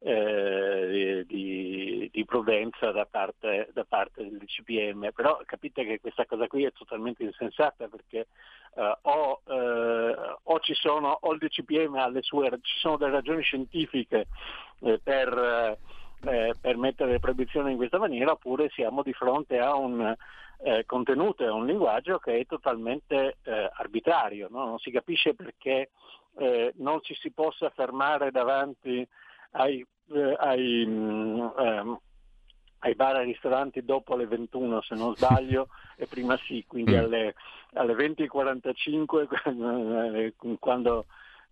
eh, 0.00 1.24
di, 1.26 2.08
di, 2.12 2.24
prudenza 2.24 2.92
da 2.92 3.06
parte, 3.06 3.68
da 3.72 3.84
parte, 3.84 4.28
del 4.28 4.44
CPM, 4.46 5.10
però 5.14 5.40
capite 5.44 5.84
che 5.84 6.00
questa 6.00 6.26
cosa 6.26 6.46
qui 6.46 6.64
è 6.64 6.72
totalmente 6.72 7.24
insensata 7.24 7.88
perché 7.88 8.26
eh, 8.74 8.98
o, 9.02 9.40
eh, 9.46 10.36
o, 10.42 10.60
ci 10.60 10.74
sono, 10.74 11.18
o 11.20 11.32
il 11.32 11.38
DCPM 11.38 11.94
ha 11.96 12.08
le 12.08 12.22
sue, 12.22 12.50
ci 12.62 12.78
sono 12.78 12.96
delle 12.96 13.12
ragioni 13.12 13.42
scientifiche 13.42 14.26
eh, 14.80 15.00
per, 15.02 15.78
eh, 16.24 16.54
per, 16.60 16.76
mettere 16.76 17.12
le 17.12 17.20
proibizioni 17.20 17.72
in 17.72 17.76
questa 17.76 17.98
maniera 17.98 18.32
oppure 18.32 18.68
siamo 18.70 19.02
di 19.02 19.12
fronte 19.12 19.58
a 19.58 19.74
un 19.74 20.14
eh, 20.62 20.84
contenuto 20.86 21.42
e 21.42 21.46
a 21.46 21.52
un 21.52 21.66
linguaggio 21.66 22.18
che 22.18 22.38
è 22.38 22.46
totalmente 22.46 23.36
arbitrario, 23.76 24.48
no? 24.50 24.64
non 24.64 24.78
si 24.78 24.90
capisce 24.90 25.34
perché 25.34 25.90
non 26.76 27.02
ci 27.02 27.14
si 27.14 27.30
possa 27.30 27.70
fermare 27.70 28.30
davanti 28.30 29.06
ai, 29.56 29.84
eh, 30.12 30.36
ai, 30.38 30.84
um, 30.84 31.98
ai, 32.80 32.94
bar 32.94 33.16
e 33.16 33.24
ristoranti 33.24 33.82
dopo 33.84 34.14
le 34.16 34.26
21 34.26 34.82
se 34.82 34.94
non 34.94 35.16
sbaglio 35.16 35.68
e 35.96 36.06
prima 36.06 36.36
sì, 36.36 36.62
quindi 36.66 36.94
mm. 36.94 36.98
alle, 36.98 37.34
alle 37.74 37.94
20.45 37.94 40.32
quando 40.58 41.06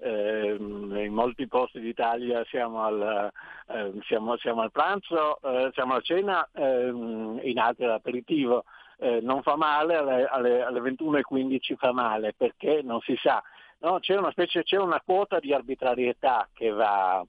eh, 0.05 0.55
in 0.59 1.13
molti 1.15 1.49
posti 1.49 1.81
d'Italia 1.81 2.45
siamo 2.45 2.83
al, 2.83 3.33
eh, 3.69 3.93
siamo, 4.03 4.37
siamo 4.37 4.61
al 4.61 4.71
pranzo, 4.71 5.41
eh, 5.41 5.71
siamo 5.73 5.93
alla 5.93 6.03
cena, 6.03 6.49
ehm, 6.53 7.41
in 7.43 7.59
altri 7.59 7.85
all'aperitivo. 7.87 8.65
Eh, 8.99 9.21
non 9.23 9.43
fa 9.43 9.57
male, 9.57 9.97
alle, 9.97 10.27
alle, 10.27 10.63
alle 10.63 10.81
21.15 10.81 11.77
fa 11.77 11.93
male 11.93 12.35
perché 12.37 12.83
non 12.83 13.01
si 13.01 13.17
sa. 13.17 13.43
No? 13.79 13.99
C'è, 13.99 14.17
una 14.17 14.31
specie, 14.31 14.63
c'è 14.63 14.77
una 14.77 15.01
quota 15.05 15.39
di 15.41 15.55
arbitrarietà 15.55 16.49
che 16.53 16.71
va, 16.71 17.25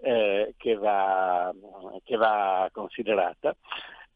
eh, 0.00 0.54
che, 0.56 0.74
va, 0.76 1.52
che, 2.04 2.16
va, 2.16 2.68
considerata. 2.72 3.54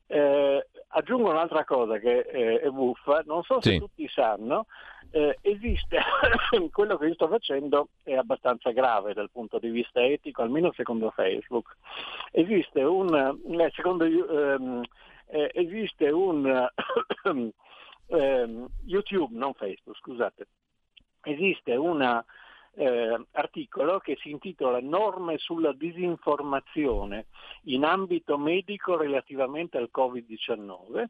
Eh, 0.08 0.66
aggiungo 0.88 1.30
un'altra 1.30 1.64
cosa 1.64 1.98
che 1.98 2.20
eh, 2.20 2.60
è 2.60 2.68
buffa, 2.68 3.22
non 3.26 3.42
so 3.42 3.60
se 3.60 3.72
sì. 3.72 3.78
tutti 3.78 4.08
sanno, 4.08 4.66
eh, 5.10 5.38
esiste, 5.40 5.98
quello 6.70 6.96
che 6.96 7.06
io 7.06 7.14
sto 7.14 7.28
facendo 7.28 7.88
è 8.02 8.14
abbastanza 8.14 8.70
grave 8.70 9.14
dal 9.14 9.30
punto 9.30 9.58
di 9.58 9.68
vista 9.70 10.02
etico, 10.02 10.42
almeno 10.42 10.72
secondo 10.72 11.10
Facebook. 11.10 11.76
Esiste 12.30 12.82
un, 12.82 13.14
eh, 13.14 13.70
secondo, 13.74 14.04
ehm, 14.04 14.82
eh, 15.26 15.50
esiste 15.54 16.10
un 16.10 16.68
ehm, 18.06 18.66
YouTube, 18.84 19.36
non 19.36 19.54
Facebook, 19.54 19.96
scusate, 19.98 20.46
esiste 21.22 21.74
una 21.74 22.24
eh, 22.76 23.26
articolo 23.32 23.98
che 23.98 24.16
si 24.20 24.30
intitola 24.30 24.80
Norme 24.80 25.38
sulla 25.38 25.72
disinformazione 25.72 27.26
in 27.64 27.84
ambito 27.84 28.38
medico 28.38 28.96
relativamente 28.96 29.78
al 29.78 29.90
Covid-19 29.94 31.04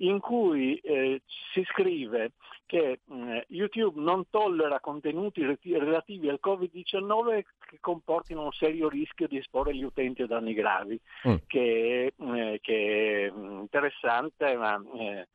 in 0.00 0.18
cui 0.18 0.76
eh, 0.76 1.22
si 1.52 1.64
scrive 1.64 2.32
che 2.66 3.00
mh, 3.04 3.14
mm, 3.14 3.38
YouTube 3.48 4.00
non 4.00 4.28
tollera 4.30 4.80
contenuti 4.80 5.44
relativi 5.44 6.28
al 6.28 6.40
Covid-19 6.42 7.42
che 7.58 7.78
comportino 7.80 8.44
un 8.44 8.52
serio 8.52 8.88
rischio 8.88 9.26
di 9.26 9.38
esporre 9.38 9.74
gli 9.74 9.82
utenti 9.82 10.22
a 10.22 10.26
danni 10.26 10.54
gravi, 10.54 10.98
mm. 11.28 11.34
che, 11.46 12.12
eh, 12.16 12.58
che, 12.62 13.26
è 13.26 13.30
mm, 13.30 13.60
interessante, 13.60 14.56
ma 14.56 14.82
eh, 14.94 15.28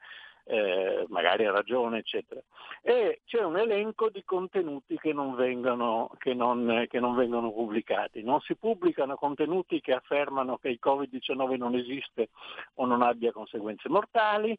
eh, 0.45 1.05
magari 1.09 1.45
ha 1.45 1.51
ragione, 1.51 1.99
eccetera. 1.99 2.41
E 2.81 3.21
c'è 3.25 3.43
un 3.43 3.57
elenco 3.57 4.09
di 4.09 4.23
contenuti 4.23 4.97
che 4.97 5.11
non, 5.11 5.35
vengono, 5.35 6.09
che, 6.17 6.33
non, 6.33 6.85
che 6.87 6.99
non 6.99 7.15
vengono 7.15 7.51
pubblicati. 7.51 8.23
Non 8.23 8.39
si 8.41 8.55
pubblicano 8.55 9.15
contenuti 9.15 9.81
che 9.81 9.93
affermano 9.93 10.57
che 10.57 10.69
il 10.69 10.79
Covid-19 10.83 11.57
non 11.57 11.75
esiste 11.75 12.29
o 12.75 12.85
non 12.85 13.01
abbia 13.01 13.31
conseguenze 13.31 13.89
mortali, 13.89 14.57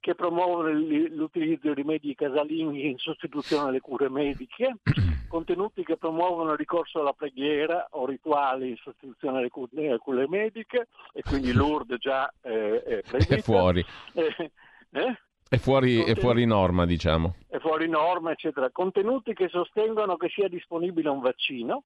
che 0.00 0.14
promuovono 0.14 0.70
l'utilizzo 0.70 1.68
di 1.68 1.74
rimedi 1.74 2.14
casalinghi 2.14 2.86
in 2.86 2.98
sostituzione 2.98 3.68
alle 3.68 3.80
cure 3.80 4.08
mediche, 4.08 4.76
contenuti 5.28 5.84
che 5.84 5.96
promuovono 5.96 6.52
il 6.52 6.58
ricorso 6.58 7.00
alla 7.00 7.12
preghiera 7.12 7.88
o 7.90 8.06
rituali 8.06 8.70
in 8.70 8.76
sostituzione 8.76 9.38
alle 9.38 9.48
cure, 9.48 10.28
mediche 10.28 10.88
e 11.12 11.22
quindi 11.22 11.52
l'URD 11.52 11.96
già 11.98 12.32
eh, 12.42 12.82
è, 12.82 13.02
è 13.02 13.40
fuori. 13.40 13.84
Eh, 14.14 14.50
eh? 14.92 15.18
È 15.48 15.58
fuori, 15.58 16.02
è 16.02 16.16
fuori, 16.16 16.44
norma, 16.44 16.84
diciamo. 16.86 17.36
È 17.48 17.58
fuori 17.58 17.88
norma, 17.88 18.32
eccetera. 18.32 18.70
Contenuti 18.70 19.32
che 19.32 19.48
sostengono 19.48 20.16
che 20.16 20.28
sia 20.28 20.48
disponibile 20.48 21.08
un 21.08 21.20
vaccino 21.20 21.84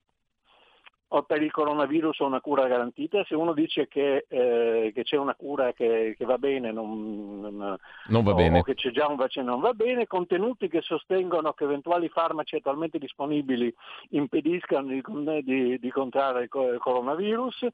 o 1.12 1.22
per 1.24 1.42
il 1.42 1.50
coronavirus 1.50 2.20
o 2.20 2.26
una 2.26 2.40
cura 2.40 2.66
garantita. 2.68 3.22
Se 3.24 3.34
uno 3.34 3.52
dice 3.52 3.86
che, 3.86 4.24
eh, 4.28 4.92
che 4.94 5.02
c'è 5.02 5.16
una 5.16 5.34
cura 5.34 5.74
che, 5.74 6.14
che 6.16 6.24
va 6.24 6.38
bene, 6.38 6.72
non, 6.72 7.40
non, 7.40 7.76
non 8.06 8.24
va 8.24 8.30
o, 8.30 8.34
bene. 8.34 8.60
o 8.60 8.62
che 8.62 8.74
c'è 8.74 8.92
già 8.92 9.06
un 9.08 9.16
vaccino, 9.16 9.50
non 9.50 9.60
va 9.60 9.74
bene. 9.74 10.06
Contenuti 10.06 10.68
che 10.68 10.80
sostengono 10.80 11.52
che 11.52 11.64
eventuali 11.64 12.08
farmaci 12.08 12.56
attualmente 12.56 12.98
disponibili 12.98 13.72
impediscano 14.10 14.88
di, 14.88 15.02
di, 15.42 15.78
di 15.78 15.90
contrarre 15.90 16.44
il 16.44 16.78
coronavirus 16.78 17.66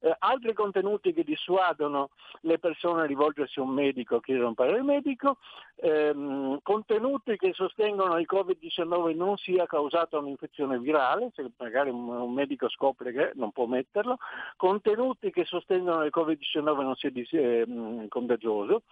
eh, 0.00 0.14
altri 0.18 0.52
contenuti 0.52 1.12
che 1.12 1.24
dissuadono 1.24 2.10
le 2.42 2.58
persone 2.58 3.02
a 3.02 3.06
rivolgersi 3.06 3.58
a 3.58 3.62
un 3.62 3.70
medico, 3.70 4.16
a 4.16 4.20
chiedere 4.20 4.46
un 4.46 4.54
parere 4.54 4.82
medico, 4.82 5.38
ehm, 5.76 6.60
contenuti 6.62 7.36
che 7.36 7.52
sostengono 7.52 8.14
che 8.14 8.20
il 8.20 8.28
Covid-19 8.30 9.16
non 9.16 9.36
sia 9.36 9.66
causato 9.66 10.16
da 10.16 10.22
un'infezione 10.22 10.78
virale, 10.78 11.30
se 11.34 11.50
magari 11.56 11.90
un, 11.90 12.08
un, 12.08 12.32
medico 12.32 12.68
scopre 12.68 13.12
che 13.12 13.32
non 13.34 13.52
può 13.52 13.66
metterlo, 13.66 14.18
contenuti 14.56 15.30
che 15.30 15.44
sostengono 15.44 16.00
che 16.00 16.06
il 16.06 16.12
Covid-19 16.14 16.82
non 16.82 16.94
sia 16.96 17.10
dis- 17.10 17.32
eh, 17.32 17.66
contagioso, 18.08 18.82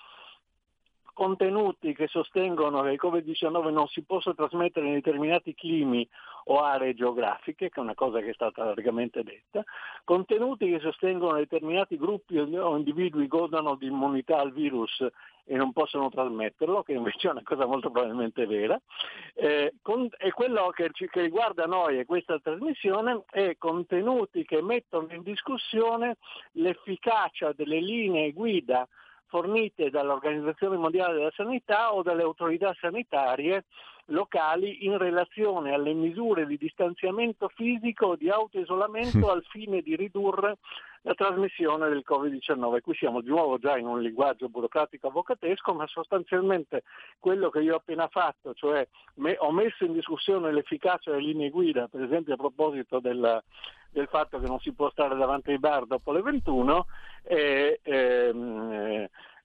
contenuti 1.17 1.95
che 1.95 2.09
sostengono 2.09 2.83
che 2.83 2.91
il 2.91 3.01
Covid-19 3.03 3.73
non 3.73 3.89
si 3.89 4.03
possa 4.03 4.35
trasmettere 4.35 4.87
in 4.87 4.93
determinati 4.93 5.55
climi 5.55 6.07
o 6.49 6.61
aree 6.61 6.93
geografiche, 6.93 7.71
che 7.71 7.81
è 7.81 7.83
una 7.83 7.95
cosa 7.95 8.21
che 8.21 8.29
è 8.29 8.35
stata 8.35 8.65
largamente 8.65 9.23
detta, 9.23 9.65
contenuti 10.05 10.69
che 10.69 10.79
sostengono 10.79 11.33
che 11.33 11.47
determinati 11.49 11.97
gruppi 11.97 12.37
o 12.37 12.77
individui 12.77 13.29
godano 13.29 13.77
di 13.77 13.87
immunità 13.87 14.41
al 14.41 14.53
virus 14.53 15.07
e 15.47 15.57
non 15.57 15.73
possono 15.73 16.11
trasmetterlo, 16.11 16.83
che 16.83 16.93
invece 16.93 17.29
è 17.29 17.31
una 17.31 17.43
cosa 17.43 17.65
molto 17.65 17.91
probabilmente 17.91 18.45
vera. 18.45 18.79
Eh, 19.33 19.73
con, 19.81 20.11
e 20.19 20.33
quello 20.33 20.69
che, 20.69 20.91
che, 20.93 21.23
riguarda 21.23 21.65
noi 21.65 21.99
e 21.99 22.05
questa 22.05 22.39
trasmissione 22.41 23.23
è 23.31 23.57
contenuti 23.57 24.45
che 24.45 24.61
mettono 24.61 25.07
in 25.15 25.23
discussione 25.23 26.19
l'efficacia 26.53 27.53
delle 27.53 27.81
linee 27.81 28.33
guida 28.33 28.87
fornite 29.29 29.91
dall'Organizzazione 29.91 30.77
Mondiale 30.77 31.15
della 31.15 31.33
Sanità 31.35 31.95
o 31.95 32.03
dalle 32.03 32.23
autorità 32.23 32.75
sanitarie 32.81 33.65
locali 34.07 34.85
in 34.85 34.99
relazione 34.99 35.73
alle 35.73 35.93
misure 35.93 36.47
di 36.47 36.57
distanziamento 36.57 37.49
fisico 37.49 38.07
o 38.07 38.17
di 38.17 38.29
autoisolamento 38.29 39.31
al 39.31 39.45
fine 39.49 39.81
di 39.81 39.97
ridurre 39.97 40.59
la 41.03 41.15
trasmissione 41.15 41.89
del 41.89 42.05
Covid-19. 42.09 42.81
Qui 42.81 42.95
siamo 42.95 43.21
di 43.21 43.29
nuovo 43.29 43.59
già 43.59 43.77
in 43.77 43.87
un 43.87 44.01
linguaggio 44.01 44.49
burocratico 44.49 45.09
avvocatesco, 45.09 45.73
ma 45.73 45.87
sostanzialmente 45.87 46.83
quello 47.19 47.49
che 47.49 47.61
io 47.61 47.75
ho 47.75 47.77
appena 47.79 48.09
fatto, 48.09 48.55
cioè 48.55 48.87
me, 49.15 49.37
ho 49.39 49.53
messo 49.53 49.85
in 49.85 49.93
discussione 49.93 50.53
l'efficacia 50.53 51.11
delle 51.13 51.23
linee 51.23 51.51
guida, 51.51 51.89
per 51.89 52.03
esempio 52.03 52.35
a 52.35 52.37
proposito 52.37 52.99
del, 52.99 53.43
del 53.91 54.09
fatto 54.09 54.41
che 54.41 54.47
non 54.47 54.59
si 54.59 54.73
può 54.73 54.91
stare 54.91 55.17
davanti 55.17 55.51
ai 55.51 55.59
bar 55.59 55.87
dopo 55.87 56.11
le 56.13 56.23
21, 56.23 56.87
è, 57.23 57.79
è, 57.83 58.31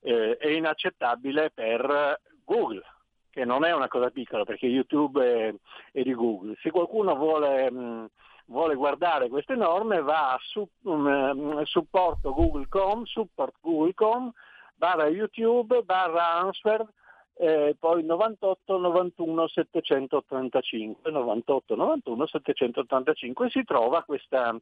è 0.02 0.48
inaccettabile 0.48 1.52
per 1.52 2.20
Google 2.44 2.84
che 3.32 3.46
non 3.46 3.64
è 3.66 3.74
una 3.74 3.88
cosa 3.88 4.10
piccola 4.10 4.44
perché 4.44 4.68
YouTube 4.68 5.56
è, 5.92 6.02
di 6.04 6.14
Google. 6.14 6.56
Se 6.62 6.70
qualcuno 6.70 7.16
vuole, 7.16 7.72
mh, 7.72 8.10
vuole, 8.46 8.76
guardare 8.76 9.30
queste 9.30 9.56
norme 9.56 10.02
va 10.02 10.34
a 10.34 10.40
su, 10.42 10.68
um, 10.84 11.64
supporto 11.64 12.34
google.com, 12.34 13.04
support 13.06 13.56
google.com, 13.62 14.32
barra 14.76 15.08
YouTube, 15.08 15.82
barra 15.84 16.34
answer, 16.34 16.86
eh, 17.36 17.76
poi 17.80 18.04
98 18.04 18.78
91 18.78 19.48
785 19.48 21.10
98 21.10 21.76
91 21.76 22.28
785 22.28 23.50
si 23.50 23.64
trova 23.64 24.04
questa, 24.04 24.56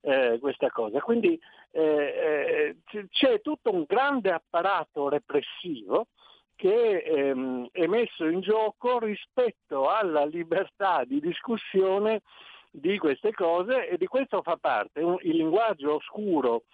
eh, 0.00 0.38
questa 0.40 0.68
cosa 0.70 1.00
quindi 1.00 1.38
eh, 1.70 2.74
eh 2.90 3.06
c'è 3.10 3.40
tutto 3.40 3.72
un 3.72 3.84
grande 3.86 4.32
apparato 4.32 5.08
repressivo 5.08 6.08
che 6.56 6.98
ehm, 6.98 7.68
è 7.72 7.86
messo 7.86 8.26
in 8.26 8.40
gioco 8.40 8.98
rispetto 8.98 9.88
alla 9.88 10.24
libertà 10.24 11.04
di 11.04 11.20
discussione 11.20 12.22
di 12.70 12.98
queste 12.98 13.32
cose 13.32 13.88
e 13.88 13.96
di 13.96 14.06
questo 14.06 14.42
fa 14.42 14.56
parte 14.56 15.00
un, 15.00 15.16
il 15.22 15.36
linguaggio 15.36 15.94
oscuro 15.94 16.64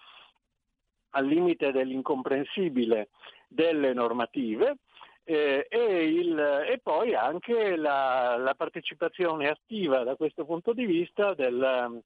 al 1.11 1.25
limite 1.25 1.71
dell'incomprensibile 1.71 3.09
delle 3.47 3.93
normative 3.93 4.77
eh, 5.23 5.67
e, 5.69 6.05
il, 6.05 6.37
e, 6.39 6.79
poi 6.81 7.13
anche 7.13 7.75
la, 7.75 8.37
la, 8.37 8.55
partecipazione 8.55 9.47
attiva 9.47 10.03
da 10.03 10.15
questo 10.15 10.45
punto 10.45 10.73
di 10.73 10.85
vista 10.85 11.33
del, 11.35 12.01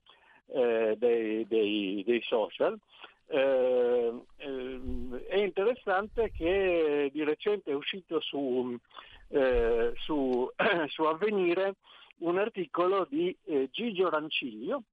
eh, 0.47 0.95
dei, 0.97 1.47
dei, 1.47 2.03
dei, 2.05 2.21
social 2.23 2.77
eh, 3.27 4.13
eh, 4.37 4.81
è 5.27 5.37
interessante 5.37 6.31
che 6.31 7.09
di 7.11 7.23
recente 7.23 7.71
è 7.71 7.75
uscito 7.75 8.19
su, 8.21 8.77
eh, 9.29 9.93
su, 9.95 10.49
su 10.87 11.03
Avvenire 11.03 11.75
un 12.19 12.37
articolo 12.37 13.05
di 13.09 13.35
eh, 13.45 13.69
Gigio 13.71 14.09
Ranciglio, 14.09 14.83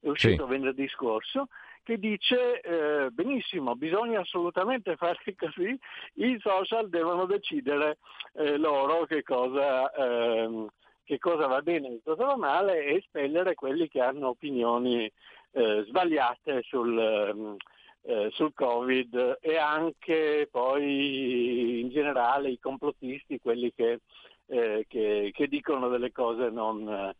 è 0.00 0.08
uscito 0.08 0.44
sì. 0.44 0.50
venerdì 0.50 0.86
scorso, 0.88 1.48
che 1.82 1.98
dice 1.98 2.60
eh, 2.60 3.10
benissimo, 3.10 3.74
bisogna 3.74 4.20
assolutamente 4.20 4.96
fare 4.96 5.18
così, 5.36 5.78
i 6.14 6.38
social 6.40 6.88
devono 6.88 7.24
decidere 7.24 7.98
eh, 8.34 8.58
loro 8.58 9.06
che 9.06 9.22
cosa, 9.22 9.90
ehm, 9.92 10.68
che 11.04 11.18
cosa, 11.18 11.46
va 11.46 11.62
bene 11.62 11.88
e 11.88 11.90
che 11.92 12.00
cosa 12.04 12.26
va 12.26 12.36
male 12.36 12.84
e 12.84 12.96
espellere 12.96 13.54
quelli 13.54 13.88
che 13.88 14.02
hanno 14.02 14.28
opinioni 14.28 15.10
eh, 15.52 15.84
sbagliate 15.88 16.62
sul, 16.62 16.98
ehm, 16.98 17.56
eh, 18.02 18.30
sul 18.32 18.52
Covid 18.54 19.38
e 19.40 19.56
anche 19.56 20.48
poi 20.50 21.80
in 21.80 21.90
generale 21.90 22.50
i 22.50 22.58
complottisti, 22.58 23.40
quelli 23.40 23.72
che, 23.74 24.00
eh, 24.46 24.86
che, 24.88 25.30
che 25.32 25.46
dicono 25.46 25.88
delle 25.88 26.12
cose 26.12 26.50
non, 26.50 27.14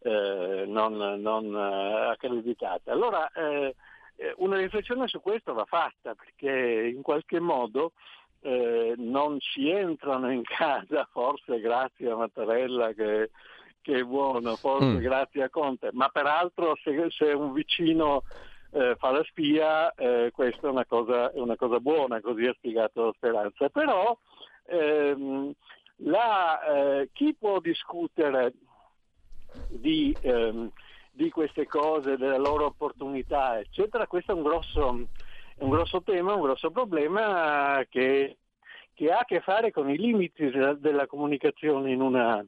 eh, 0.00 0.64
non, 0.66 1.20
non 1.20 1.54
eh, 1.54 2.10
accreditate. 2.10 2.90
Allora 2.90 3.30
eh, 3.32 3.74
una 4.36 4.56
riflessione 4.56 5.08
su 5.08 5.20
questo 5.20 5.52
va 5.52 5.64
fatta 5.64 6.14
perché 6.14 6.92
in 6.94 7.02
qualche 7.02 7.40
modo 7.40 7.92
eh, 8.40 8.94
non 8.96 9.38
ci 9.40 9.70
entrano 9.70 10.30
in 10.30 10.42
casa, 10.42 11.08
forse 11.10 11.60
grazie 11.60 12.10
a 12.10 12.16
Mattarella 12.16 12.92
che, 12.92 13.30
che 13.80 14.00
è 14.00 14.02
buono, 14.02 14.56
forse 14.56 14.86
mm. 14.86 14.98
grazie 14.98 15.44
a 15.44 15.50
Conte, 15.50 15.90
ma 15.92 16.08
peraltro 16.08 16.76
se, 16.82 17.06
se 17.10 17.26
un 17.32 17.52
vicino 17.52 18.22
eh, 18.72 18.96
fa 18.98 19.10
la 19.10 19.22
spia, 19.24 19.92
eh, 19.92 20.30
questa 20.32 20.66
è 20.66 20.70
una, 20.70 20.86
cosa, 20.86 21.30
è 21.30 21.38
una, 21.38 21.56
cosa, 21.56 21.78
buona, 21.78 22.20
così 22.20 22.46
ha 22.46 22.54
spiegato 22.54 23.12
Speranza. 23.16 23.68
Però 23.68 24.16
ehm, 24.66 25.52
la, 25.96 26.62
eh, 27.00 27.10
chi 27.12 27.34
può 27.38 27.60
discutere 27.60 28.54
di, 29.68 30.16
ehm, 30.22 30.70
di, 31.10 31.30
queste 31.30 31.66
cose, 31.66 32.16
della 32.16 32.38
loro 32.38 32.66
opportunità, 32.66 33.58
eccetera, 33.58 34.06
questo 34.06 34.32
è 34.32 34.34
un 34.34 34.42
grosso, 34.42 35.06
un 35.58 35.68
grosso 35.68 36.02
tema, 36.02 36.34
un 36.34 36.42
grosso 36.42 36.70
problema 36.70 37.84
che, 37.90 38.38
che, 38.94 39.12
ha 39.12 39.18
a 39.18 39.24
che 39.24 39.40
fare 39.40 39.70
con 39.70 39.90
i 39.90 39.98
limiti 39.98 40.48
della, 40.48 40.72
della 40.72 41.06
comunicazione 41.06 41.92
in 41.92 42.00
una, 42.00 42.42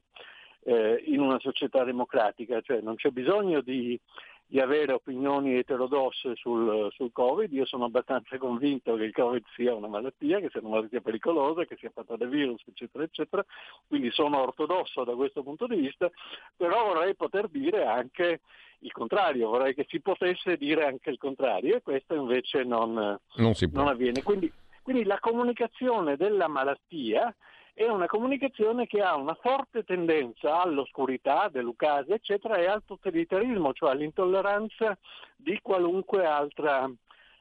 eh, 0.63 1.03
in 1.05 1.19
una 1.19 1.37
società 1.39 1.83
democratica, 1.83 2.61
cioè 2.61 2.81
non 2.81 2.95
c'è 2.95 3.09
bisogno 3.09 3.61
di 3.61 3.99
di 4.47 4.59
avere 4.59 4.93
opinioni 4.93 5.57
eterodosse 5.57 6.35
sul, 6.35 6.89
sul, 6.91 7.11
Covid. 7.11 7.51
Io 7.51 7.65
sono 7.65 7.85
abbastanza 7.85 8.37
convinto 8.37 8.95
che 8.95 9.03
il 9.03 9.13
Covid 9.13 9.43
sia 9.55 9.73
una 9.73 9.87
malattia, 9.87 10.39
che 10.39 10.49
sia 10.49 10.61
una 10.61 10.75
malattia 10.75 11.01
pericolosa, 11.01 11.65
che 11.65 11.75
sia 11.77 11.91
fatta 11.93 12.15
da 12.15 12.25
virus, 12.25 12.61
eccetera, 12.67 13.03
eccetera. 13.03 13.43
Quindi 13.87 14.11
sono 14.11 14.41
ortodosso 14.41 15.03
da 15.03 15.15
questo 15.15 15.41
punto 15.41 15.65
di 15.65 15.75
vista, 15.75 16.09
però 16.55 16.85
vorrei 16.85 17.15
poter 17.15 17.47
dire 17.47 17.85
anche 17.85 18.41
il 18.79 18.91
contrario, 18.91 19.49
vorrei 19.49 19.73
che 19.73 19.85
si 19.89 19.99
potesse 19.99 20.57
dire 20.57 20.85
anche 20.85 21.09
il 21.09 21.17
contrario 21.17 21.77
e 21.77 21.81
questo 21.81 22.13
invece 22.13 22.63
non, 22.63 22.93
non, 22.93 23.53
non 23.71 23.87
avviene. 23.87 24.21
Quindi, 24.21 24.51
quindi 24.83 25.03
la 25.05 25.19
comunicazione 25.19 26.17
della 26.17 26.47
malattia 26.47 27.33
è 27.75 27.89
una 27.89 28.05
comunicazione 28.05 28.87
che 28.87 29.01
ha 29.01 29.17
una 29.17 29.33
forte 29.33 29.83
tendenza 29.83 30.61
all'oscurità, 30.61 31.49
delucasi, 31.51 32.13
eccetera, 32.13 32.55
e 32.55 32.67
al 32.67 32.83
totalitarismo, 32.85 33.73
cioè 33.73 33.91
all'intolleranza 33.91 34.97
di 35.35 35.59
qualunque 35.61 36.25
altra 36.25 36.89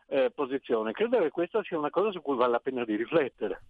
eh, 0.09 0.33
posizione. 0.35 0.91
Credo 0.91 1.21
che 1.21 1.31
questa 1.31 1.63
sia 1.63 1.79
una 1.79 1.91
cosa 1.91 2.11
su 2.11 2.21
cui 2.21 2.35
vale 2.37 2.51
la 2.51 2.59
pena 2.59 2.85
di 2.85 2.97
riflettere. 2.97 3.63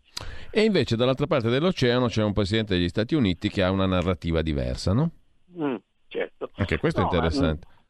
E 0.50 0.62
invece 0.62 0.96
dall'altra 0.96 1.26
parte 1.26 1.50
dell'oceano 1.50 2.06
c'è 2.06 2.22
un 2.22 2.32
Presidente 2.32 2.74
degli 2.74 2.88
Stati 2.88 3.14
Uniti 3.14 3.50
che 3.50 3.62
ha 3.62 3.70
una 3.70 3.86
narrativa 3.86 4.40
diversa, 4.40 4.94
no? 4.94 5.10
Mm, 5.58 5.76
certo. 6.08 6.50
Anche 6.54 6.78
questo 6.78 7.00
no, 7.00 7.10
è 7.10 7.12
interessante. 7.12 7.66
Ma, 7.68 7.82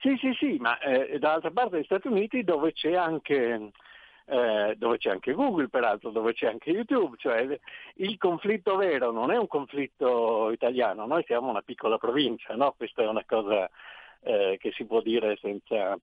sì, 0.00 0.14
sì, 0.20 0.34
sì, 0.38 0.56
ma 0.58 0.78
eh, 0.80 1.18
dall'altra 1.18 1.50
parte 1.52 1.76
degli 1.76 1.84
Stati 1.84 2.06
Uniti 2.08 2.44
dove 2.44 2.74
c'è 2.74 2.94
anche 2.94 3.70
eh, 4.28 4.74
dove 4.76 4.98
c'è 4.98 5.10
anche 5.10 5.32
Google 5.32 5.68
peraltro, 5.68 6.10
dove 6.10 6.34
c'è 6.34 6.48
anche 6.48 6.70
YouTube, 6.70 7.16
cioè 7.18 7.58
il 7.94 8.18
conflitto 8.18 8.76
vero 8.76 9.10
non 9.10 9.30
è 9.30 9.38
un 9.38 9.46
conflitto 9.46 10.50
italiano, 10.50 11.06
noi 11.06 11.24
siamo 11.24 11.48
una 11.48 11.62
piccola 11.62 11.96
provincia, 11.96 12.54
no? 12.54 12.74
questa 12.76 13.02
è 13.02 13.06
una 13.06 13.24
cosa 13.26 13.68
eh, 14.20 14.58
che 14.60 14.70
si 14.72 14.84
può 14.84 15.00
dire 15.00 15.38
senza, 15.40 15.98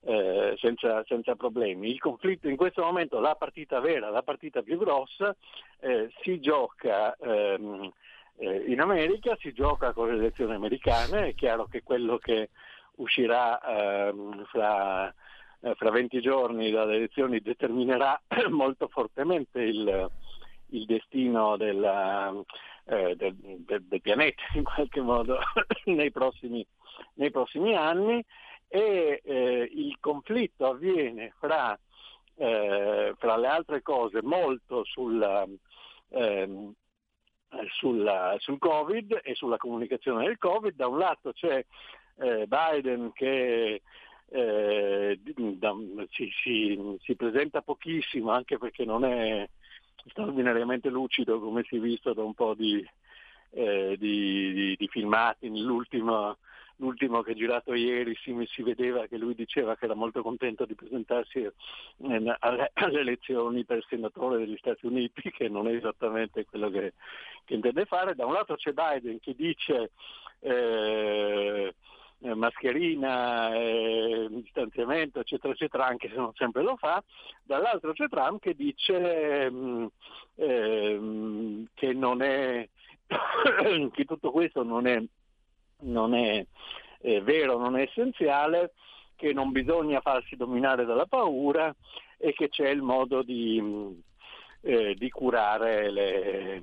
eh, 0.00 0.56
senza, 0.58 1.04
senza, 1.06 1.36
problemi. 1.36 1.90
Il 1.90 2.00
conflitto 2.00 2.48
in 2.48 2.56
questo 2.56 2.82
momento, 2.82 3.20
la 3.20 3.36
partita 3.36 3.78
vera, 3.78 4.10
la 4.10 4.22
partita 4.22 4.62
più 4.62 4.76
grossa, 4.76 5.34
eh, 5.78 6.10
si 6.22 6.40
gioca 6.40 7.14
ehm, 7.14 7.92
eh, 8.38 8.64
in 8.66 8.80
America, 8.80 9.36
si 9.38 9.52
gioca 9.52 9.92
con 9.92 10.08
le 10.08 10.14
elezioni 10.14 10.54
americane, 10.54 11.28
è 11.28 11.34
chiaro 11.34 11.66
che 11.66 11.84
quello 11.84 12.18
che 12.18 12.48
uscirà 12.96 13.60
ehm, 14.08 14.44
fra 14.46 15.14
eh, 15.60 15.74
fra 15.74 15.90
20 15.90 16.20
giorni 16.20 16.70
dalle 16.70 16.96
elezioni 16.96 17.40
determinerà 17.40 18.20
molto 18.50 18.88
fortemente 18.88 19.60
il, 19.60 20.10
il 20.70 20.84
destino 20.86 21.56
della, 21.56 22.32
eh, 22.84 23.16
del, 23.16 23.34
del, 23.36 23.82
del, 23.84 24.00
pianeta 24.00 24.42
in 24.54 24.64
qualche 24.64 25.00
modo 25.00 25.38
nei 25.86 26.10
prossimi, 26.10 26.64
nei 27.14 27.30
prossimi 27.30 27.74
anni 27.74 28.24
e 28.68 29.20
eh, 29.24 29.70
il 29.72 29.96
conflitto 29.98 30.66
avviene 30.66 31.32
fra, 31.38 31.78
eh, 32.36 33.14
fra, 33.16 33.36
le 33.36 33.46
altre 33.46 33.82
cose 33.82 34.22
molto 34.22 34.84
sulla, 34.84 35.46
ehm, 36.10 36.72
sulla, 37.78 38.36
sul 38.38 38.58
Covid 38.58 39.20
e 39.22 39.34
sulla 39.34 39.56
comunicazione 39.56 40.24
del 40.24 40.38
Covid. 40.38 40.74
Da 40.74 40.86
un 40.86 40.98
lato 40.98 41.32
c'è 41.32 41.64
eh, 42.18 42.46
Biden 42.46 43.12
che 43.12 43.82
eh, 44.30 45.18
da, 45.24 45.74
si, 46.10 46.30
si, 46.42 46.98
si, 47.02 47.14
presenta 47.14 47.62
pochissimo 47.62 48.30
anche 48.30 48.58
perché 48.58 48.84
non 48.84 49.04
è 49.04 49.48
straordinariamente 50.10 50.90
lucido 50.90 51.40
come 51.40 51.64
si 51.64 51.76
è 51.76 51.80
visto 51.80 52.12
da 52.12 52.22
un 52.22 52.34
po' 52.34 52.54
di, 52.54 52.86
eh, 53.50 53.96
di, 53.98 54.52
di, 54.52 54.76
di 54.76 54.88
filmati 54.88 55.48
nell'ultimo 55.48 56.36
l'ultimo 56.78 57.22
che 57.22 57.32
ha 57.32 57.34
girato 57.34 57.74
ieri 57.74 58.14
si, 58.22 58.34
si, 58.46 58.62
vedeva 58.62 59.06
che 59.06 59.16
lui 59.16 59.34
diceva 59.34 59.76
che 59.76 59.84
era 59.86 59.94
molto 59.94 60.22
contento 60.22 60.64
di 60.64 60.74
presentarsi 60.74 61.40
eh, 61.40 61.52
alle, 62.38 62.70
alle, 62.74 63.00
elezioni 63.00 63.64
per 63.64 63.84
senatore 63.88 64.38
degli 64.38 64.56
Stati 64.58 64.86
Uniti, 64.86 65.30
che 65.30 65.48
non 65.48 65.68
è 65.68 65.74
esattamente 65.74 66.44
quello 66.44 66.70
che, 66.70 66.94
che 67.44 67.54
intende 67.54 67.84
fare. 67.84 68.14
Da 68.14 68.26
un 68.26 68.32
lato 68.32 68.54
c'è 68.54 68.72
Biden 68.72 69.18
che 69.20 69.34
dice 69.34 69.90
eh, 72.20 72.34
mascherina, 72.34 73.54
eh, 73.54 74.26
distanziamento, 74.30 75.20
eccetera, 75.20 75.52
eccetera, 75.52 75.86
anche 75.86 76.08
se 76.08 76.16
non 76.16 76.32
sempre 76.34 76.62
lo 76.62 76.76
fa. 76.76 77.02
Dall'altro 77.42 77.92
c'è 77.92 78.08
Trump 78.08 78.40
che 78.40 78.54
dice 78.54 79.50
mm, 79.50 79.86
eh, 80.36 81.64
che, 81.74 81.92
non 81.92 82.22
è, 82.22 82.68
che 83.92 84.04
tutto 84.04 84.30
questo 84.30 84.62
non 84.62 84.86
è 84.86 85.02
non 85.80 86.14
è 86.14 86.44
eh, 87.00 87.20
vero, 87.20 87.58
non 87.58 87.76
è 87.76 87.82
essenziale, 87.82 88.72
che 89.14 89.32
non 89.32 89.52
bisogna 89.52 90.00
farsi 90.00 90.36
dominare 90.36 90.84
dalla 90.84 91.06
paura 91.06 91.74
e 92.16 92.32
che 92.32 92.48
c'è 92.48 92.68
il 92.68 92.82
modo 92.82 93.22
di, 93.22 94.02
eh, 94.62 94.94
di 94.94 95.10
curare 95.10 95.90
le, 95.90 96.62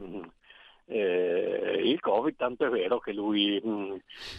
eh, 0.88 1.82
il 1.84 2.00
Covid, 2.00 2.36
tanto 2.36 2.66
è 2.66 2.70
vero 2.70 3.00
che 3.00 3.14
lui, 3.14 3.62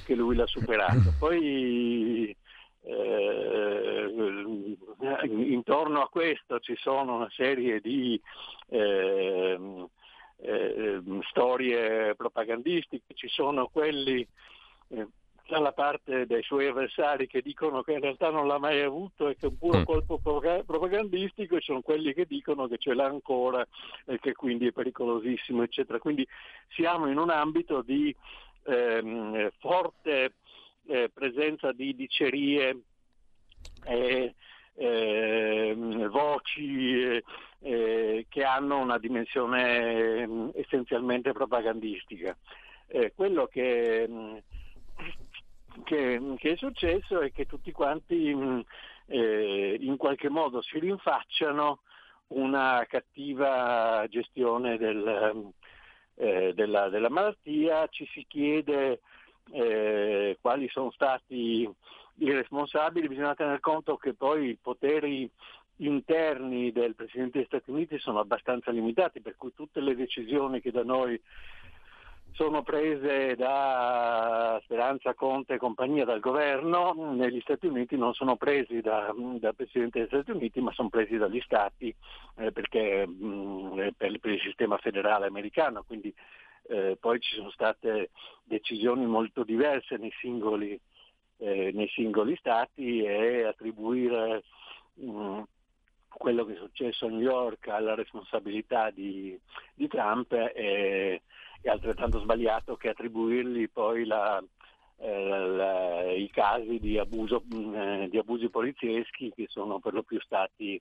che 0.04 0.14
lui 0.14 0.36
l'ha 0.36 0.46
superato. 0.46 1.14
Poi 1.18 2.34
eh, 2.82 4.12
intorno 5.28 6.02
a 6.02 6.08
questo 6.08 6.60
ci 6.60 6.76
sono 6.76 7.16
una 7.16 7.30
serie 7.30 7.80
di 7.80 8.20
eh, 8.68 9.88
eh, 10.38 11.02
storie 11.28 12.14
propagandistiche, 12.14 13.14
ci 13.14 13.28
sono 13.28 13.68
quelli 13.68 14.26
eh, 14.88 15.06
dalla 15.46 15.72
parte 15.72 16.26
dei 16.26 16.42
suoi 16.42 16.66
avversari 16.66 17.26
che 17.26 17.40
dicono 17.40 17.82
che 17.82 17.92
in 17.92 18.00
realtà 18.00 18.30
non 18.30 18.46
l'ha 18.46 18.58
mai 18.58 18.80
avuto 18.80 19.28
e 19.28 19.36
che 19.36 19.46
è 19.46 19.48
un 19.48 19.58
puro 19.58 19.78
mm. 19.78 19.84
colpo 19.84 20.18
propagandistico 20.18 21.56
e 21.56 21.60
sono 21.60 21.80
quelli 21.82 22.12
che 22.12 22.26
dicono 22.26 22.66
che 22.66 22.78
ce 22.78 22.94
l'ha 22.94 23.06
ancora 23.06 23.66
e 24.04 24.18
che 24.18 24.32
quindi 24.32 24.66
è 24.66 24.72
pericolosissimo, 24.72 25.62
eccetera. 25.62 25.98
Quindi 25.98 26.26
siamo 26.70 27.06
in 27.06 27.18
un 27.18 27.30
ambito 27.30 27.82
di 27.82 28.14
ehm, 28.64 29.50
forte 29.58 30.34
eh, 30.86 31.10
presenza 31.12 31.72
di 31.72 31.94
dicerie 31.94 32.82
e 33.84 34.34
eh, 34.74 35.74
voci 36.10 37.22
eh, 37.60 38.26
che 38.28 38.44
hanno 38.44 38.78
una 38.78 38.98
dimensione 38.98 40.22
eh, 40.22 40.50
essenzialmente 40.54 41.32
propagandistica. 41.32 42.36
Eh, 42.88 43.12
quello 43.14 43.46
che 43.46 44.06
mh, 44.06 44.38
che, 45.84 46.20
che, 46.38 46.52
è 46.52 46.56
successo 46.56 47.20
è 47.20 47.32
che 47.32 47.46
tutti 47.46 47.72
quanti 47.72 48.34
mh, 48.34 48.64
eh, 49.06 49.76
in 49.80 49.96
qualche 49.96 50.28
modo 50.28 50.62
si 50.62 50.78
rinfacciano 50.78 51.80
una 52.28 52.84
cattiva 52.88 54.04
gestione 54.08 54.78
del, 54.78 55.52
eh, 56.16 56.52
della, 56.54 56.88
della, 56.88 57.10
malattia, 57.10 57.86
ci 57.88 58.06
si 58.12 58.24
chiede 58.26 59.00
eh, 59.52 60.38
quali 60.40 60.68
sono 60.68 60.90
stati 60.90 61.68
i 62.18 62.32
responsabili, 62.32 63.08
bisogna 63.08 63.34
tener 63.34 63.60
conto 63.60 63.96
che 63.96 64.14
poi 64.14 64.50
i 64.50 64.58
poteri 64.60 65.30
interni 65.78 66.72
del 66.72 66.94
Presidente 66.94 67.38
degli 67.38 67.46
Stati 67.46 67.70
Uniti 67.70 67.98
sono 67.98 68.18
abbastanza 68.18 68.70
limitati, 68.70 69.20
per 69.20 69.36
cui 69.36 69.52
tutte 69.54 69.80
le 69.80 69.94
decisioni 69.94 70.60
che 70.60 70.70
da 70.70 70.82
noi 70.82 71.20
sono 72.32 72.62
prese 72.62 73.34
da 73.34 74.60
Speranza 74.64 75.14
Conte 75.14 75.54
e 75.54 75.58
compagnia 75.58 76.04
dal 76.04 76.20
governo, 76.20 76.92
negli 77.14 77.40
Stati 77.40 77.66
Uniti 77.66 77.96
non 77.96 78.12
sono 78.12 78.36
presi 78.36 78.80
da, 78.80 79.12
dal 79.16 79.54
Presidente 79.54 80.00
degli 80.00 80.08
Stati 80.08 80.30
Uniti 80.32 80.60
ma 80.60 80.72
sono 80.72 80.90
presi 80.90 81.16
dagli 81.16 81.40
Stati 81.40 81.94
eh, 82.36 82.52
perché, 82.52 83.06
mh, 83.06 83.26
mm, 83.26 83.78
eh, 83.80 83.94
per, 83.96 84.18
per, 84.18 84.32
il 84.32 84.40
sistema 84.40 84.76
federale 84.76 85.26
americano, 85.26 85.82
quindi 85.84 86.12
eh, 86.68 86.96
poi 87.00 87.20
ci 87.20 87.36
sono 87.36 87.50
state 87.50 88.10
decisioni 88.44 89.06
molto 89.06 89.42
diverse 89.42 89.96
nei 89.96 90.12
singoli, 90.20 90.78
eh, 91.38 91.70
nei 91.72 91.88
singoli 91.88 92.36
Stati 92.36 93.02
e 93.02 93.44
attribuire 93.44 94.42
mh, 94.94 95.10
mm, 95.10 95.42
quello 96.08 96.44
che 96.44 96.54
è 96.54 96.56
successo 96.56 97.06
a 97.06 97.10
New 97.10 97.20
York 97.20 97.68
alla 97.68 97.94
responsabilità 97.94 98.90
di, 98.90 99.38
di 99.74 99.86
Trump 99.86 100.34
è 100.34 101.20
è 101.66 101.70
altrettanto 101.70 102.20
sbagliato 102.20 102.76
che 102.76 102.90
attribuirgli 102.90 103.68
poi 103.68 104.04
la, 104.04 104.42
eh, 104.98 105.28
la, 105.28 106.12
i 106.12 106.30
casi 106.30 106.78
di, 106.78 106.98
abuso, 106.98 107.42
mm, 107.54 107.74
eh, 107.74 108.08
di, 108.08 108.18
abusi 108.18 108.48
polizieschi 108.48 109.32
che 109.34 109.46
sono 109.48 109.80
per 109.80 109.92
lo 109.92 110.02
più 110.02 110.20
stati 110.20 110.80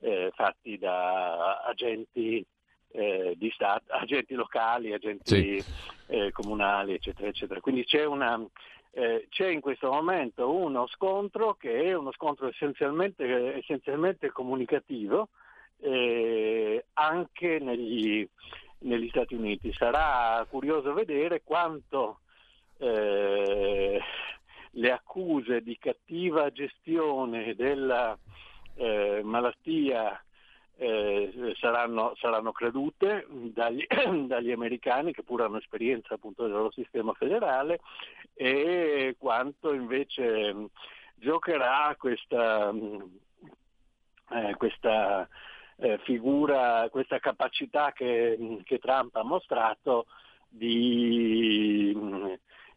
eh, 0.00 0.30
fatti 0.34 0.78
da 0.78 1.60
agenti, 1.62 2.44
eh, 2.92 3.34
di 3.36 3.50
Stato, 3.50 3.92
agenti 3.92 4.34
locali, 4.34 4.92
agenti 4.92 5.60
sì. 5.60 5.64
Eh, 6.06 6.32
comunali, 6.32 6.94
eccetera, 6.94 7.28
eccetera. 7.28 7.60
Quindi 7.60 7.84
c'è, 7.84 8.04
una, 8.04 8.42
eh, 8.92 9.26
c'è, 9.28 9.48
in 9.48 9.60
questo 9.60 9.90
momento 9.90 10.50
uno 10.50 10.86
scontro 10.86 11.54
che 11.54 11.82
è 11.82 11.94
uno 11.94 12.12
scontro 12.12 12.48
essenzialmente, 12.48 13.56
essenzialmente 13.56 14.30
comunicativo 14.30 15.28
anche 16.94 17.58
negli, 17.58 18.26
negli 18.84 19.08
Stati 19.08 19.34
Uniti. 19.34 19.72
Sarà 19.72 20.44
curioso 20.48 20.92
vedere 20.92 21.42
quanto 21.42 22.20
eh, 22.78 24.00
le 24.70 24.92
accuse 24.92 25.60
di 25.62 25.76
cattiva 25.78 26.50
gestione 26.50 27.54
della 27.54 28.16
eh, 28.76 29.20
malattia 29.22 30.20
eh, 30.76 31.54
saranno, 31.60 32.14
saranno, 32.16 32.50
credute 32.52 33.26
dagli, 33.28 33.86
dagli, 34.26 34.50
americani 34.50 35.12
che 35.12 35.22
pure 35.22 35.44
hanno 35.44 35.58
esperienza 35.58 36.14
appunto 36.14 36.42
del 36.42 36.52
loro 36.52 36.72
sistema 36.72 37.12
federale 37.12 37.80
e 38.34 39.14
quanto 39.18 39.72
invece 39.72 40.68
giocherà 41.14 41.94
questa, 41.96 42.72
eh, 44.30 44.54
questa 44.56 45.28
eh, 45.76 45.98
figura, 46.04 46.88
questa 46.90 47.18
capacità 47.18 47.92
che, 47.92 48.60
che, 48.64 48.78
Trump 48.78 49.14
ha 49.16 49.22
mostrato 49.22 50.06
di, 50.48 51.96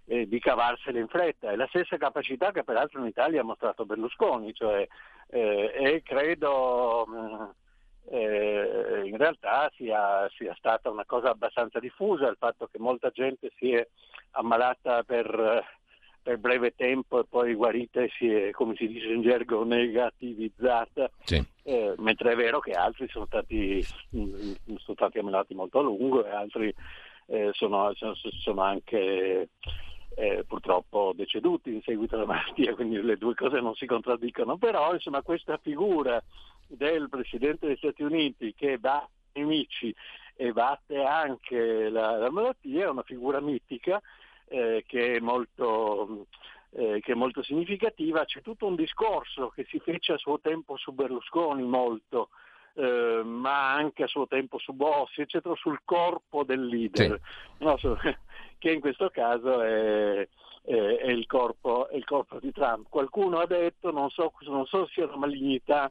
eh, 0.06 0.28
di 0.28 0.40
cavarsene 0.40 1.00
in 1.00 1.08
fretta. 1.08 1.52
È 1.52 1.56
la 1.56 1.68
stessa 1.68 1.98
capacità 1.98 2.52
che 2.52 2.64
peraltro 2.64 3.00
in 3.02 3.08
Italia 3.08 3.42
ha 3.42 3.46
mostrato 3.46 3.86
Berlusconi, 3.86 4.54
cioè, 4.54 4.88
eh, 5.30 5.72
e 5.76 6.02
credo 6.04 7.54
eh, 8.10 9.02
in 9.06 9.18
realtà 9.18 9.72
sia, 9.76 10.28
sia, 10.36 10.56
stata 10.58 10.90
una 10.90 11.06
cosa 11.06 11.30
abbastanza 11.30 11.80
diffusa 11.80 12.28
il 12.30 12.38
fatto 12.40 12.68
che 12.72 12.80
molta 12.80 13.10
gente 13.10 13.52
si 13.58 13.74
è 13.74 13.86
ammalata 14.32 15.04
per 15.04 15.76
per 16.28 16.40
breve 16.40 16.76
tempo 16.76 17.22
e 17.22 17.26
poi 17.26 17.54
guarita 17.54 18.02
e 18.02 18.10
si 18.18 18.30
è, 18.30 18.52
come 18.52 18.76
si 18.76 18.86
dice 18.86 19.08
in 19.08 19.22
gergo, 19.22 19.64
negativizzata, 19.64 21.10
sì. 21.24 21.42
Eh, 21.68 21.96
mentre 21.98 22.32
è 22.32 22.36
vero 22.38 22.62
che 22.62 22.72
altri 22.72 23.10
sono 23.10 23.26
stati, 23.26 23.86
mm, 24.16 24.54
sono 24.78 24.96
stati 24.96 25.20
ammalati 25.20 25.54
molto 25.54 25.80
a 25.80 25.82
lungo 25.82 26.26
e 26.26 26.30
altri 26.30 26.74
eh, 27.26 27.50
sono, 27.52 27.92
sono, 28.42 28.62
anche 28.62 29.50
eh, 30.16 30.46
purtroppo 30.48 31.12
deceduti 31.14 31.74
in 31.74 31.82
seguito 31.82 32.16
alla 32.16 32.26
malattia, 32.26 32.74
quindi 32.74 33.02
le 33.02 33.18
due 33.18 33.36
cose 33.36 33.60
non 33.60 33.76
si 33.76 33.86
contraddicono, 33.86 34.56
però 34.56 34.94
insomma 34.94 35.22
questa 35.22 35.58
figura 35.58 36.24
del 36.68 37.10
Presidente 37.10 37.68
degli 37.68 37.76
Stati 37.76 38.02
Uniti 38.02 38.54
che 38.54 38.78
batte 38.78 39.12
i 39.34 39.42
nemici 39.42 39.94
e 40.38 40.54
batte 40.54 41.04
anche 41.04 41.90
la, 41.90 42.16
la 42.16 42.32
malattia 42.32 42.86
è 42.86 42.90
una 42.90 43.04
figura 43.04 43.42
mitica 43.42 44.02
eh, 44.46 44.86
che 44.88 45.16
è 45.16 45.20
molto 45.20 46.28
eh, 46.72 47.00
che 47.02 47.12
è 47.14 47.16
molto 47.16 47.44
significativa, 47.44 48.26
c'è 48.26 48.42
tutto 48.42 48.66
un 48.66 48.76
discorso 48.76 49.50
che 49.50 49.66
si 49.70 49.80
fece 49.80 50.14
a 50.14 50.18
suo 50.18 50.40
tempo 50.40 50.78
su 50.78 50.92
Berlusconi 50.92 51.64
molto, 51.64 52.30
eh, 52.76 53.22
ma 53.24 53.74
anche 53.74 54.04
a 54.04 54.08
suo 54.08 54.28
tempo 54.28 54.60
su 54.60 54.74
Bossi, 54.74 55.22
eccetera, 55.22 55.56
sul 55.56 55.82
corpo 55.84 56.44
del 56.44 56.66
leader, 56.66 57.20
sì. 57.58 57.64
no, 57.64 57.78
su, 57.78 57.96
che 58.60 58.72
in 58.72 58.80
questo 58.80 59.10
caso 59.10 59.62
è, 59.62 60.28
è, 60.64 60.74
è, 60.74 61.10
il 61.10 61.26
corpo, 61.26 61.88
è, 61.88 61.96
il 61.96 62.06
corpo, 62.06 62.40
di 62.40 62.52
Trump. 62.52 62.88
Qualcuno 62.90 63.40
ha 63.40 63.48
detto, 63.48 63.92
non 63.92 64.10
so, 64.10 64.32
non 64.42 64.66
so 64.66 64.86
se 64.86 64.94
sia 64.94 65.06
una 65.06 65.18
malignità 65.18 65.90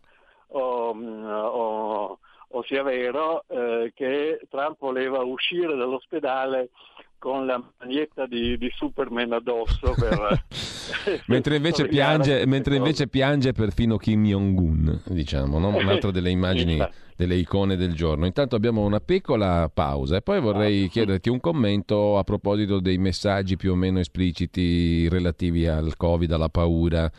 o, 0.48 0.90
o, 0.90 2.18
o 2.48 2.62
sia 2.64 2.82
vero, 2.82 3.44
eh, 3.48 3.92
che 3.94 4.40
Trump 4.48 4.76
voleva 4.78 5.24
uscire 5.24 5.74
dall'ospedale 5.74 6.70
con 7.18 7.46
la 7.46 7.62
maglietta 7.79 8.26
di, 8.26 8.57
di 8.59 8.70
Superman 8.74 9.33
addosso 9.33 9.94
per, 9.98 10.44
mentre, 11.26 11.57
invece 11.57 11.88
piange, 11.88 12.44
mentre 12.46 12.76
invece 12.76 13.09
piange 13.09 13.52
perfino 13.52 13.96
Kim 13.96 14.24
Jong-un 14.24 15.00
diciamo, 15.07 15.59
no? 15.59 15.68
un'altra 15.68 16.11
delle 16.12 16.31
immagini 16.31 16.79
delle 17.16 17.35
icone 17.35 17.76
del 17.76 17.94
giorno. 17.94 18.26
Intanto 18.26 18.57
abbiamo 18.57 18.85
una 18.85 19.00
piccola 19.00 19.70
pausa 19.72 20.16
e 20.16 20.22
poi 20.22 20.40
vorrei 20.40 20.88
chiederti 20.88 21.31
un 21.31 21.40
commento 21.40 22.18
a 22.18 22.24
proposito 22.24 22.79
dei 22.79 22.98
messaggi 22.98 23.57
più 23.57 23.72
o 23.72 23.74
meno 23.74 23.98
espliciti 23.98 25.09
relativi 25.09 25.66
al 25.66 25.96
covid, 25.96 26.31
alla 26.31 26.50
paura 26.50 27.11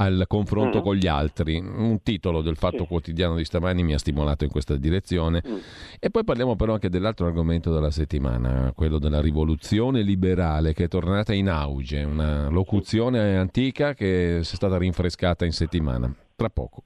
al 0.00 0.24
confronto 0.26 0.78
mm. 0.78 0.82
con 0.82 0.94
gli 0.96 1.06
altri. 1.06 1.58
Un 1.58 2.00
titolo 2.02 2.40
del 2.40 2.56
Fatto 2.56 2.78
sì. 2.78 2.86
Quotidiano 2.86 3.36
di 3.36 3.44
stamani 3.44 3.82
mi 3.82 3.94
ha 3.94 3.98
stimolato 3.98 4.44
in 4.44 4.50
questa 4.50 4.76
direzione. 4.76 5.42
Mm. 5.46 5.56
E 5.98 6.10
poi 6.10 6.24
parliamo 6.24 6.56
però 6.56 6.74
anche 6.74 6.88
dell'altro 6.88 7.26
argomento 7.26 7.72
della 7.72 7.90
settimana, 7.90 8.72
quello 8.74 8.98
della 8.98 9.20
rivoluzione 9.20 10.02
liberale 10.02 10.72
che 10.72 10.84
è 10.84 10.88
tornata 10.88 11.32
in 11.32 11.48
auge, 11.48 12.02
una 12.02 12.48
locuzione 12.48 13.36
antica 13.36 13.94
che 13.94 14.38
è 14.38 14.42
stata 14.42 14.78
rinfrescata 14.78 15.44
in 15.44 15.52
settimana. 15.52 16.12
Tra 16.36 16.48
poco. 16.48 16.82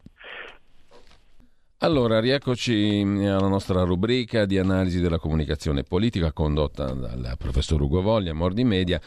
Allora, 1.79 2.21
rieccoci 2.21 3.03
alla 3.03 3.49
nostra 3.49 3.83
rubrica 3.83 4.47
di 4.47 4.57
analisi 4.57 5.01
della 5.01 5.19
comunicazione 5.19 5.83
politica 5.83 6.33
condotta 6.33 6.93
dal 6.93 7.35
professor 7.37 7.83
Ugo 7.83 8.01
Voglia, 8.01 8.33
Mordi 8.33 8.63
Media. 8.63 9.01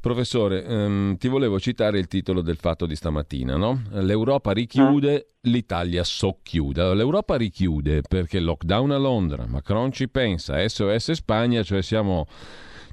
Professore, 0.00 0.64
ehm, 0.64 1.16
ti 1.16 1.28
volevo 1.28 1.58
citare 1.58 1.98
il 1.98 2.06
titolo 2.06 2.40
del 2.40 2.56
fatto 2.56 2.86
di 2.86 2.94
stamattina, 2.94 3.56
no? 3.56 3.82
L'Europa 3.92 4.52
richiude, 4.52 5.14
ah. 5.28 5.34
l'Italia 5.42 6.04
socchiude. 6.04 6.94
L'Europa 6.94 7.36
richiude 7.36 8.02
perché 8.02 8.38
lockdown 8.38 8.92
a 8.92 8.98
Londra, 8.98 9.46
Macron 9.46 9.90
ci 9.92 10.08
pensa, 10.08 10.66
SOS 10.66 11.12
Spagna, 11.12 11.62
cioè 11.62 11.82
siamo 11.82 12.26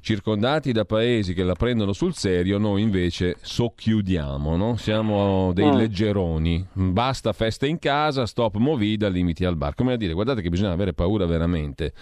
circondati 0.06 0.70
da 0.70 0.84
paesi 0.84 1.34
che 1.34 1.42
la 1.42 1.56
prendono 1.56 1.92
sul 1.92 2.14
serio, 2.14 2.58
noi 2.58 2.80
invece 2.80 3.38
socchiudiamo, 3.40 4.56
no? 4.56 4.76
siamo 4.76 5.50
dei 5.52 5.68
mm. 5.68 5.74
leggeroni, 5.74 6.64
basta 6.74 7.32
feste 7.32 7.66
in 7.66 7.80
casa, 7.80 8.24
stop 8.24 8.54
movida, 8.54 9.08
limiti 9.08 9.44
al 9.44 9.56
bar. 9.56 9.74
Come 9.74 9.94
a 9.94 9.96
dire, 9.96 10.12
guardate 10.12 10.42
che 10.42 10.48
bisogna 10.48 10.70
avere 10.70 10.92
paura 10.92 11.26
veramente. 11.26 11.92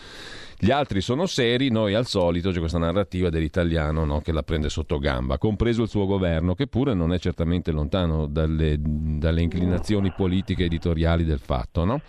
Gli 0.59 0.71
altri 0.71 1.01
sono 1.01 1.25
seri, 1.25 1.71
noi 1.71 1.95
al 1.95 2.05
solito 2.05 2.51
c'è 2.51 2.59
questa 2.59 2.77
narrativa 2.77 3.31
dell'italiano 3.31 4.05
no? 4.05 4.21
che 4.21 4.33
la 4.33 4.43
prende 4.43 4.69
sotto 4.69 4.99
gamba, 4.99 5.39
compreso 5.39 5.81
il 5.81 5.89
suo 5.89 6.05
governo, 6.05 6.55
che 6.55 6.67
pure 6.67 6.93
non 6.93 7.15
è 7.15 7.19
certamente 7.19 7.71
lontano 7.71 8.27
dalle, 8.27 8.77
dalle 8.79 9.41
inclinazioni 9.41 10.13
politiche 10.15 10.65
editoriali 10.65 11.25
del 11.25 11.41
fatto. 11.41 11.87
No? 11.87 12.03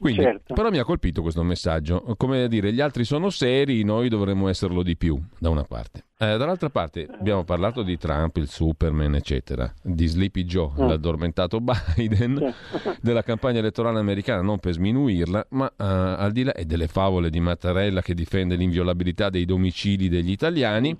Quindi, 0.00 0.22
certo. 0.22 0.54
Però 0.54 0.70
mi 0.70 0.78
ha 0.78 0.84
colpito 0.84 1.20
questo 1.20 1.42
messaggio, 1.42 2.14
come 2.16 2.48
dire, 2.48 2.72
gli 2.72 2.80
altri 2.80 3.04
sono 3.04 3.28
seri, 3.28 3.84
noi 3.84 4.08
dovremmo 4.08 4.48
esserlo 4.48 4.82
di 4.82 4.96
più, 4.96 5.20
da 5.38 5.50
una 5.50 5.64
parte. 5.64 6.06
Eh, 6.18 6.38
dall'altra 6.38 6.70
parte 6.70 7.06
abbiamo 7.10 7.44
parlato 7.44 7.82
di 7.82 7.98
Trump, 7.98 8.36
il 8.38 8.48
Superman, 8.48 9.14
eccetera, 9.14 9.70
di 9.82 10.06
Sleepy 10.06 10.44
Joe, 10.44 10.70
mm. 10.72 10.88
l'addormentato 10.88 11.60
Biden, 11.64 12.54
della 13.02 13.22
campagna 13.22 13.58
elettorale 13.58 13.98
americana, 13.98 14.40
non 14.40 14.58
per 14.58 14.72
sminuirla, 14.72 15.46
ma 15.50 15.66
uh, 15.66 15.72
al 15.76 16.32
di 16.32 16.44
là 16.44 16.54
e 16.54 16.64
delle 16.64 16.86
favole 16.86 17.28
di 17.28 17.40
Mattarella 17.40 18.00
che 18.00 18.14
difende 18.14 18.56
l'inviolabilità 18.56 19.28
dei 19.28 19.44
domicili 19.44 20.08
degli 20.08 20.30
italiani. 20.30 20.96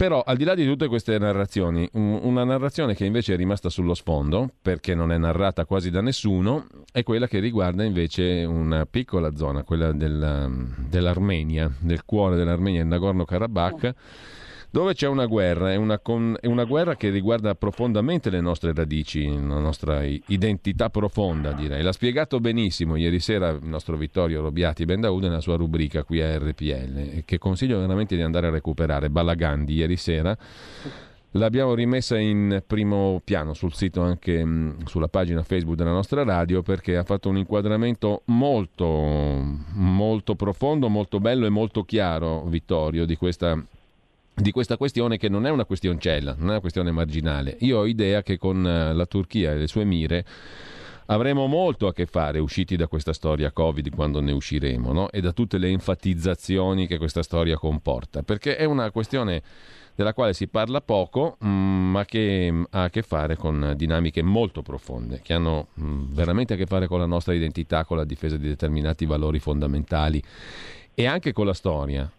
Però 0.00 0.22
al 0.22 0.38
di 0.38 0.44
là 0.44 0.54
di 0.54 0.64
tutte 0.64 0.88
queste 0.88 1.18
narrazioni, 1.18 1.86
una 1.92 2.42
narrazione 2.42 2.94
che 2.94 3.04
invece 3.04 3.34
è 3.34 3.36
rimasta 3.36 3.68
sullo 3.68 3.92
sfondo, 3.92 4.48
perché 4.62 4.94
non 4.94 5.12
è 5.12 5.18
narrata 5.18 5.66
quasi 5.66 5.90
da 5.90 6.00
nessuno, 6.00 6.68
è 6.90 7.02
quella 7.02 7.28
che 7.28 7.38
riguarda 7.38 7.84
invece 7.84 8.44
una 8.44 8.86
piccola 8.86 9.36
zona, 9.36 9.62
quella 9.62 9.92
della, 9.92 10.50
dell'Armenia, 10.88 11.70
del 11.78 12.06
cuore 12.06 12.36
dell'Armenia, 12.36 12.80
il 12.80 12.86
Nagorno-Karabakh 12.86 13.94
dove 14.70 14.94
c'è 14.94 15.08
una 15.08 15.26
guerra, 15.26 15.72
è 15.72 15.76
una, 15.76 15.98
con, 15.98 16.36
è 16.40 16.46
una, 16.46 16.64
guerra 16.64 16.96
che 16.96 17.10
riguarda 17.10 17.54
profondamente 17.54 18.30
le 18.30 18.40
nostre 18.40 18.72
radici, 18.72 19.26
la 19.26 19.58
nostra 19.58 20.04
identità 20.04 20.90
profonda, 20.90 21.52
direi. 21.52 21.82
L'ha 21.82 21.92
spiegato 21.92 22.38
benissimo 22.38 22.96
ieri 22.96 23.18
sera 23.18 23.48
il 23.48 23.64
nostro 23.64 23.96
Vittorio 23.96 24.40
Robiati 24.40 24.84
Bendaud 24.84 25.22
nella 25.22 25.40
sua 25.40 25.56
rubrica 25.56 26.04
qui 26.04 26.22
a 26.22 26.38
RPL, 26.38 27.24
che 27.24 27.38
consiglio 27.38 27.80
veramente 27.80 28.14
di 28.14 28.22
andare 28.22 28.46
a 28.46 28.50
recuperare. 28.50 29.10
Balagandi 29.10 29.74
ieri 29.74 29.96
sera. 29.96 30.36
L'abbiamo 31.34 31.74
rimessa 31.74 32.18
in 32.18 32.60
primo 32.66 33.20
piano 33.22 33.54
sul 33.54 33.72
sito 33.72 34.02
anche 34.02 34.44
mh, 34.44 34.86
sulla 34.86 35.06
pagina 35.06 35.44
Facebook 35.44 35.76
della 35.76 35.92
nostra 35.92 36.24
radio 36.24 36.62
perché 36.62 36.96
ha 36.96 37.04
fatto 37.04 37.28
un 37.28 37.36
inquadramento 37.36 38.22
molto, 38.26 38.86
molto 39.74 40.34
profondo, 40.34 40.88
molto 40.88 41.20
bello 41.20 41.46
e 41.46 41.50
molto 41.50 41.84
chiaro, 41.84 42.42
Vittorio, 42.46 43.04
di 43.04 43.14
questa 43.14 43.56
di 44.40 44.50
questa 44.50 44.76
questione 44.76 45.16
che 45.18 45.28
non 45.28 45.46
è 45.46 45.50
una 45.50 45.64
questioncella, 45.64 46.34
non 46.36 46.48
è 46.48 46.50
una 46.50 46.60
questione 46.60 46.90
marginale. 46.90 47.56
Io 47.60 47.78
ho 47.78 47.86
idea 47.86 48.22
che 48.22 48.38
con 48.38 48.66
eh, 48.66 48.92
la 48.92 49.06
Turchia 49.06 49.52
e 49.52 49.56
le 49.56 49.66
sue 49.66 49.84
mire 49.84 50.24
avremo 51.06 51.46
molto 51.46 51.86
a 51.86 51.92
che 51.92 52.06
fare 52.06 52.38
usciti 52.38 52.76
da 52.76 52.86
questa 52.86 53.12
storia 53.12 53.50
Covid 53.50 53.92
quando 53.94 54.20
ne 54.20 54.32
usciremo 54.32 54.92
no? 54.92 55.10
e 55.10 55.20
da 55.20 55.32
tutte 55.32 55.58
le 55.58 55.68
enfatizzazioni 55.68 56.86
che 56.86 56.98
questa 56.98 57.22
storia 57.22 57.56
comporta, 57.56 58.22
perché 58.22 58.56
è 58.56 58.64
una 58.64 58.90
questione 58.90 59.42
della 59.94 60.14
quale 60.14 60.32
si 60.32 60.46
parla 60.46 60.80
poco, 60.80 61.36
mm, 61.44 61.90
ma 61.90 62.04
che 62.04 62.48
mm, 62.50 62.62
ha 62.70 62.84
a 62.84 62.90
che 62.90 63.02
fare 63.02 63.36
con 63.36 63.74
dinamiche 63.76 64.22
molto 64.22 64.62
profonde, 64.62 65.20
che 65.22 65.34
hanno 65.34 65.68
mm, 65.78 66.12
veramente 66.12 66.54
a 66.54 66.56
che 66.56 66.66
fare 66.66 66.86
con 66.86 67.00
la 67.00 67.06
nostra 67.06 67.34
identità, 67.34 67.84
con 67.84 67.96
la 67.98 68.04
difesa 68.04 68.36
di 68.36 68.46
determinati 68.46 69.04
valori 69.04 69.38
fondamentali 69.40 70.22
e 70.94 71.06
anche 71.06 71.32
con 71.32 71.46
la 71.46 71.54
storia, 71.54 72.10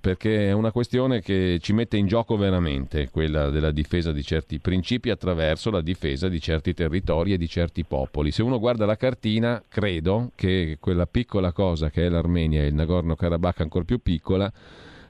perché 0.00 0.48
è 0.48 0.52
una 0.52 0.72
questione 0.72 1.20
che 1.20 1.58
ci 1.60 1.74
mette 1.74 1.98
in 1.98 2.06
gioco 2.06 2.36
veramente, 2.36 3.10
quella 3.10 3.50
della 3.50 3.70
difesa 3.70 4.10
di 4.10 4.22
certi 4.22 4.58
principi 4.58 5.10
attraverso 5.10 5.70
la 5.70 5.82
difesa 5.82 6.28
di 6.28 6.40
certi 6.40 6.72
territori 6.72 7.34
e 7.34 7.36
di 7.36 7.48
certi 7.48 7.84
popoli. 7.84 8.30
Se 8.30 8.42
uno 8.42 8.58
guarda 8.58 8.86
la 8.86 8.96
cartina, 8.96 9.62
credo 9.68 10.30
che 10.34 10.78
quella 10.80 11.06
piccola 11.06 11.52
cosa 11.52 11.90
che 11.90 12.06
è 12.06 12.08
l'Armenia 12.08 12.62
e 12.62 12.68
il 12.68 12.74
Nagorno-Karabakh 12.74 13.60
ancora 13.60 13.84
più 13.84 13.98
piccola, 13.98 14.50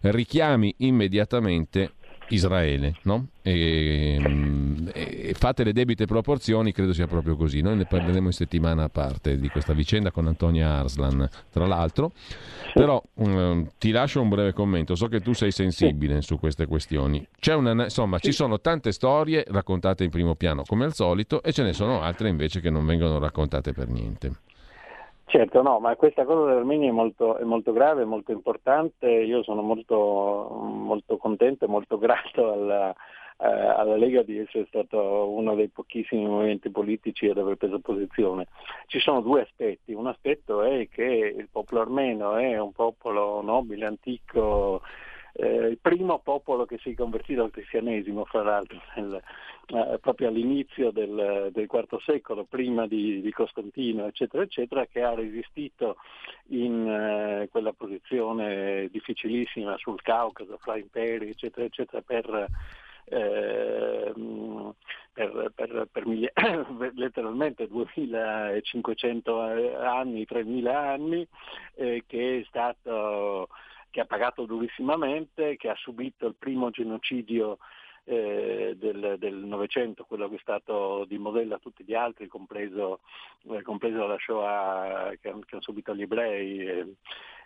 richiami 0.01 0.75
immediatamente 0.79 1.93
Israele, 2.29 2.95
no? 3.03 3.29
E, 3.43 4.21
e, 4.93 5.35
fate 5.35 5.65
le 5.65 5.73
debite 5.73 6.07
proporzioni, 6.07 6.73
credo 6.73 6.93
sia 6.93 7.07
proprio 7.07 7.37
così. 7.37 7.61
Noi 7.61 7.77
ne 7.77 7.87
parleremo 7.87 8.27
in 8.27 8.33
settimana 8.33 8.85
a 8.85 8.89
parte 8.89 9.39
di 9.39 9.49
questa 9.49 9.73
vicenda 9.73 10.11
con 10.11 10.27
Antonia 10.27 10.79
Arslan, 10.79 11.29
tra 11.51 11.67
l'altro. 11.67 12.13
Però 12.75 13.03
um, 13.15 13.69
ti 13.79 13.91
lascio 13.91 14.21
un 14.21 14.29
breve 14.29 14.53
commento. 14.53 14.95
So 14.95 15.07
che 15.09 15.21
tu 15.21 15.33
sei 15.33 15.51
sensibile 15.51 16.21
su 16.23 16.39
queste 16.39 16.67
questioni. 16.67 17.27
Una, 17.55 17.85
insomma, 17.85 18.19
ci 18.19 18.33
sono 18.33 18.61
tante 18.61 18.93
storie 18.93 19.45
raccontate 19.49 20.05
in 20.05 20.11
primo 20.11 20.35
piano, 20.35 20.63
come 20.67 20.85
al 20.85 20.95
solito, 20.95 21.43
e 21.43 21.53
ce 21.53 21.63
ne 21.63 21.73
sono 21.73 22.03
altre 22.03 22.29
invece 22.29 22.61
che 22.61 22.71
non 22.71 22.85
vengono 22.85 23.19
raccontate 23.19 23.73
per 23.73 23.89
niente. 23.89 24.46
Certo, 25.29 25.61
no, 25.61 25.81
ma 25.81 25.97
questa 25.97 26.25
cosa 26.25 26.47
dell'Armenia 26.47 26.89
è 26.89 26.93
molto, 26.93 27.37
è 27.37 27.43
molto 27.43 27.73
grave, 27.73 28.03
è 28.03 28.05
molto 28.05 28.31
importante. 28.31 29.09
Io 29.11 29.43
sono 29.43 29.61
molto, 29.61 30.49
molto 30.63 31.17
contento 31.17 31.65
e 31.65 31.69
molto 31.69 31.99
grato 31.99 32.53
alla, 32.53 32.91
eh, 32.91 33.45
alla 33.47 33.97
Lega 33.97 34.23
di 34.23 34.39
essere 34.39 34.67
stato 34.69 35.29
uno 35.29 35.57
dei 35.57 35.69
pochissimi 35.69 36.25
movimenti 36.27 36.71
politici 36.71 37.29
ad 37.29 37.39
aver 37.39 37.57
preso 37.57 37.81
posizione. 37.81 38.47
Ci 38.87 39.01
sono 39.01 39.21
due 39.21 39.43
aspetti. 39.43 39.93
Un 39.93 40.07
aspetto 40.07 40.63
è 40.63 40.89
che 40.89 41.35
il 41.37 41.49
popolo 41.51 41.81
armeno 41.81 42.37
è 42.37 42.57
un 42.61 42.71
popolo 42.71 43.43
nobile, 43.43 43.85
antico, 43.85 44.81
eh, 45.37 45.67
il 45.69 45.79
primo 45.79 46.19
popolo 46.19 46.65
che 46.65 46.79
si 46.79 46.91
è 46.91 46.95
convertito 46.95 47.43
al 47.43 47.51
cristianesimo, 47.51 48.25
fra 48.25 48.43
l'altro, 48.43 48.81
nel, 48.97 49.23
eh, 49.67 49.99
proprio 50.01 50.29
all'inizio 50.29 50.91
del, 50.91 51.51
del, 51.53 51.69
IV 51.71 52.01
secolo, 52.05 52.45
prima 52.45 52.87
di, 52.87 53.21
di, 53.21 53.33
Costantino, 53.33 54.07
eccetera, 54.07 54.43
eccetera, 54.43 54.87
che 54.87 55.03
ha 55.03 55.15
resistito 55.15 55.97
in 56.49 56.89
eh, 56.89 57.49
quella 57.51 57.73
posizione 57.73 58.89
difficilissima 58.91 59.77
sul 59.77 60.01
Caucaso, 60.03 60.57
fra 60.59 60.77
imperi, 60.77 61.31
eccetera, 61.31 61.67
eccetera, 61.67 62.03
per 62.03 62.49
eh, 63.09 64.13
per, 65.13 65.53
per, 65.55 65.89
per 65.91 66.07
miglia- 66.07 66.33
letteralmente 66.95 67.69
2500 67.69 69.41
anni, 69.41 70.27
3000 70.27 70.79
anni, 70.79 71.27
eh, 71.77 72.03
che 72.07 72.41
è 72.41 72.45
stato 72.49 73.49
che 73.97 74.03
ha 74.03 74.05
pagato 74.05 74.45
durissimamente, 74.45 75.57
che 75.57 75.71
ha 75.71 75.75
subito 75.75 76.27
il 76.27 76.35
primo 76.35 76.69
genocidio 76.69 77.57
eh, 78.05 78.77
del 78.77 79.37
Novecento, 79.37 80.05
quello 80.05 80.29
che 80.29 80.35
è 80.35 80.41
stato 80.41 81.07
di 81.09 81.17
modello 81.17 81.55
a 81.55 81.59
tutti 81.59 81.83
gli 81.83 81.95
altri, 81.95 82.27
compreso, 82.27 83.01
eh, 83.51 83.63
compreso 83.63 84.07
la 84.07 84.19
Shoah 84.19 85.13
che, 85.13 85.19
che 85.23 85.31
hanno 85.31 85.63
subito 85.63 85.95
gli 85.95 86.03
ebrei. 86.03 86.59
Eh, 86.59 86.95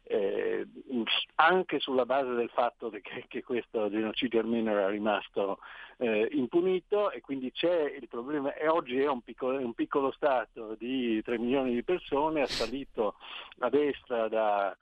eh, 0.02 0.66
anche 1.36 1.78
sulla 1.78 2.04
base 2.04 2.32
del 2.32 2.50
fatto 2.52 2.90
che, 2.90 3.26
che 3.28 3.44
questo 3.44 3.88
genocidio 3.88 4.40
armeno 4.40 4.72
era 4.72 4.88
rimasto 4.88 5.60
eh, 5.98 6.30
impunito 6.32 7.12
e 7.12 7.20
quindi 7.20 7.52
c'è 7.52 7.96
il 7.96 8.08
problema 8.08 8.54
e 8.54 8.66
oggi 8.66 8.98
è 8.98 9.08
un 9.08 9.20
piccolo, 9.20 9.58
un 9.58 9.74
piccolo 9.74 10.10
Stato 10.10 10.74
di 10.76 11.22
3 11.22 11.38
milioni 11.38 11.74
di 11.74 11.84
persone, 11.84 12.40
ha 12.40 12.46
salito 12.46 13.14
a 13.60 13.68
destra 13.68 14.26
da, 14.26 14.76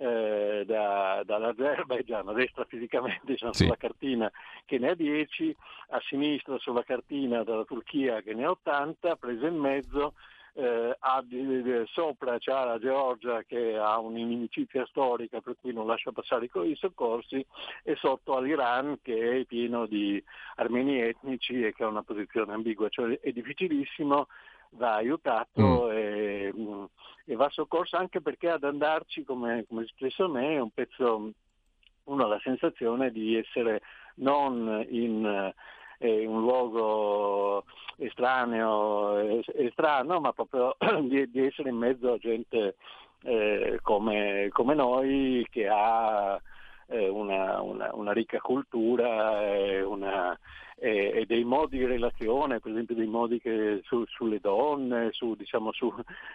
eh, 0.00 0.64
da, 0.64 1.22
dall'Azerbaijan 1.26 2.28
a 2.28 2.32
destra 2.32 2.64
fisicamente 2.64 3.20
diciamo, 3.24 3.52
sì. 3.52 3.64
sulla 3.64 3.76
cartina 3.76 4.32
che 4.64 4.78
ne 4.78 4.90
ha 4.90 4.94
10, 4.94 5.54
a 5.90 6.00
sinistra 6.00 6.58
sulla 6.58 6.82
cartina 6.82 7.44
dalla 7.44 7.64
Turchia 7.64 8.22
che 8.22 8.32
ne 8.32 8.44
ha 8.44 8.50
80, 8.50 9.16
presa 9.16 9.46
in 9.46 9.56
mezzo 9.56 10.14
eh, 10.54 10.96
ha 10.98 11.24
sopra 11.92 12.38
c'è 12.38 12.50
la 12.50 12.78
Georgia 12.78 13.42
che 13.44 13.76
ha 13.76 13.98
un'inimicizia 13.98 14.86
storica 14.86 15.40
per 15.40 15.56
cui 15.60 15.72
non 15.72 15.86
lascia 15.86 16.12
passare 16.12 16.48
i 16.52 16.76
soccorsi 16.76 17.44
e 17.84 17.94
sotto 17.96 18.36
all'Iran 18.36 18.98
che 19.02 19.40
è 19.40 19.44
pieno 19.44 19.86
di 19.86 20.22
armeni 20.56 21.00
etnici 21.02 21.62
e 21.62 21.72
che 21.74 21.84
ha 21.84 21.88
una 21.88 22.02
posizione 22.02 22.54
ambigua, 22.54 22.88
cioè 22.88 23.20
è 23.20 23.30
difficilissimo 23.32 24.28
va 24.70 24.94
aiutato 24.94 25.88
mm. 25.88 25.90
e, 25.90 26.54
e, 27.26 27.36
va 27.36 27.48
soccorso 27.50 27.96
anche 27.96 28.20
perché 28.20 28.50
ad 28.50 28.64
andarci, 28.64 29.24
come, 29.24 29.64
come 29.68 29.82
è 29.82 29.86
successo 29.86 30.24
a 30.24 30.28
me, 30.28 30.54
è 30.54 30.60
un 30.60 30.70
pezzo, 30.70 31.30
uno 32.04 32.24
ha 32.24 32.28
la 32.28 32.40
sensazione 32.42 33.10
di 33.10 33.36
essere 33.36 33.82
non 34.16 34.84
in 34.88 35.52
eh, 35.98 36.26
un 36.26 36.40
luogo 36.40 37.64
estraneo, 37.96 39.18
estraneo 39.40 40.20
ma 40.20 40.32
proprio 40.32 40.76
di, 41.02 41.30
di, 41.30 41.46
essere 41.46 41.68
in 41.68 41.76
mezzo 41.76 42.12
a 42.12 42.18
gente 42.18 42.76
eh, 43.22 43.78
come, 43.82 44.48
come, 44.50 44.74
noi 44.74 45.46
che 45.50 45.68
ha 45.68 46.40
eh, 46.86 47.08
una, 47.08 47.60
una, 47.60 47.90
una, 47.92 48.12
ricca 48.12 48.40
cultura 48.40 49.46
e, 49.46 49.82
una, 49.82 50.36
e, 50.82 51.12
e, 51.14 51.26
dei 51.26 51.44
modi 51.44 51.76
di 51.76 51.84
relazione, 51.84 52.58
per 52.58 52.72
esempio 52.72 52.94
dei 52.94 53.06
modi 53.06 53.38
che, 53.38 53.80
su, 53.84 54.02
sulle 54.06 54.40
donne, 54.40 55.10
su, 55.12 55.34
diciamo, 55.34 55.72
su, 55.72 55.92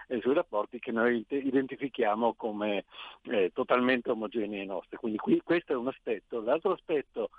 eh, 0.07 0.21
sui 0.21 0.35
rapporti 0.35 0.77
che 0.77 0.91
noi 0.91 1.25
identifichiamo 1.27 2.35
come 2.35 2.85
eh, 3.23 3.49
totalmente 3.53 4.11
omogenei 4.11 4.65
nostri. 4.65 4.97
Quindi 4.97 5.17
qui, 5.17 5.41
questo 5.43 5.73
è 5.73 5.75
un 5.75 5.87
aspetto. 5.87 6.41
L'altro 6.41 6.73
aspetto 6.73 7.31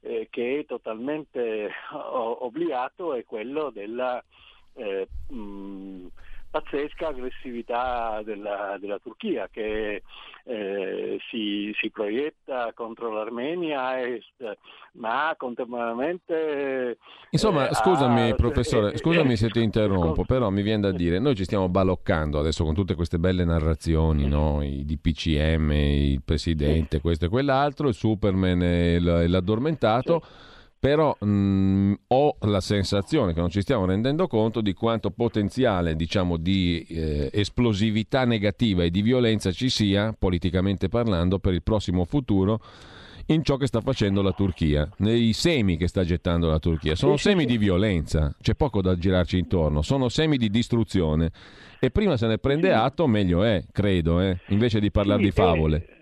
eh, 0.00 0.28
che 0.30 0.60
è 0.60 0.64
totalmente 0.64 1.70
obbligato 1.92 3.12
è 3.12 3.24
quello 3.26 3.68
della 3.68 4.24
eh, 4.74 5.06
mh, 5.28 6.06
pazzesca 6.54 7.08
aggressività 7.08 8.22
della, 8.24 8.76
della 8.78 9.00
Turchia 9.00 9.48
che 9.50 10.02
eh, 10.44 11.18
si, 11.28 11.74
si, 11.80 11.90
proietta 11.90 12.70
contro 12.74 13.12
l'Armenia 13.12 14.00
est, 14.00 14.56
ma 14.92 15.34
contemporaneamente... 15.36 16.98
Insomma, 17.30 17.68
eh, 17.68 17.74
scusami 17.74 18.30
ha... 18.30 18.34
professore, 18.36 18.92
eh, 18.92 18.98
scusami 18.98 19.34
se 19.34 19.48
ti 19.48 19.62
interrompo, 19.62 20.24
però 20.24 20.48
mi 20.50 20.62
viene 20.62 20.82
da 20.82 20.92
dire, 20.92 21.18
noi 21.18 21.34
ci 21.34 21.42
stiamo 21.42 21.68
baloccando 21.68 22.38
adesso 22.38 22.62
con 22.62 22.74
tutte 22.74 22.94
queste 22.94 23.18
belle 23.18 23.44
narrazioni, 23.44 24.28
no? 24.28 24.62
i 24.62 24.84
DPCM, 24.84 25.72
il 25.72 26.22
presidente, 26.22 27.00
questo 27.00 27.24
e 27.24 27.28
quell'altro, 27.28 27.88
il 27.88 27.94
Superman 27.94 28.62
e 28.62 29.00
l'addormentato. 29.00 30.22
Sì 30.22 30.52
però 30.84 31.16
mh, 31.18 31.26
mm, 31.26 31.92
ho 32.08 32.36
la 32.40 32.60
sensazione 32.60 33.32
che 33.32 33.40
non 33.40 33.48
ci 33.48 33.62
stiamo 33.62 33.86
rendendo 33.86 34.26
conto 34.26 34.60
di 34.60 34.74
quanto 34.74 35.10
potenziale 35.10 35.96
diciamo, 35.96 36.36
di 36.36 36.84
eh, 36.90 37.30
esplosività 37.32 38.26
negativa 38.26 38.82
e 38.82 38.90
di 38.90 39.00
violenza 39.00 39.50
ci 39.50 39.70
sia, 39.70 40.12
politicamente 40.12 40.90
parlando, 40.90 41.38
per 41.38 41.54
il 41.54 41.62
prossimo 41.62 42.04
futuro 42.04 42.60
in 43.28 43.42
ciò 43.42 43.56
che 43.56 43.66
sta 43.66 43.80
facendo 43.80 44.20
la 44.20 44.32
Turchia, 44.32 44.86
nei 44.98 45.32
semi 45.32 45.78
che 45.78 45.88
sta 45.88 46.04
gettando 46.04 46.50
la 46.50 46.58
Turchia. 46.58 46.94
Sono 46.94 47.16
semi 47.16 47.46
di 47.46 47.56
violenza, 47.56 48.36
c'è 48.42 48.54
poco 48.54 48.82
da 48.82 48.94
girarci 48.94 49.38
intorno, 49.38 49.80
sono 49.80 50.10
semi 50.10 50.36
di 50.36 50.50
distruzione 50.50 51.30
e 51.80 51.90
prima 51.90 52.18
se 52.18 52.26
ne 52.26 52.36
prende 52.36 52.74
atto 52.74 53.06
meglio 53.06 53.42
è, 53.42 53.64
credo, 53.72 54.20
eh, 54.20 54.38
invece 54.48 54.80
di 54.80 54.90
parlare 54.90 55.22
di 55.22 55.30
favole. 55.30 55.93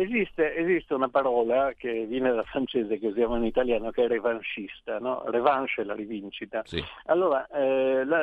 Esiste, 0.00 0.56
esiste, 0.56 0.94
una 0.94 1.10
parola 1.10 1.74
che 1.76 2.06
viene 2.06 2.32
dal 2.32 2.46
francese 2.46 2.98
che 2.98 3.08
usiamo 3.08 3.36
in 3.36 3.44
italiano 3.44 3.90
che 3.90 4.04
è 4.04 4.08
revanchista, 4.08 4.98
no? 4.98 5.22
revanche 5.26 5.82
è 5.82 5.84
la 5.84 5.94
rivincita. 5.94 6.62
Sì. 6.64 6.82
Allora, 7.04 7.46
eh, 7.48 8.04
la, 8.06 8.22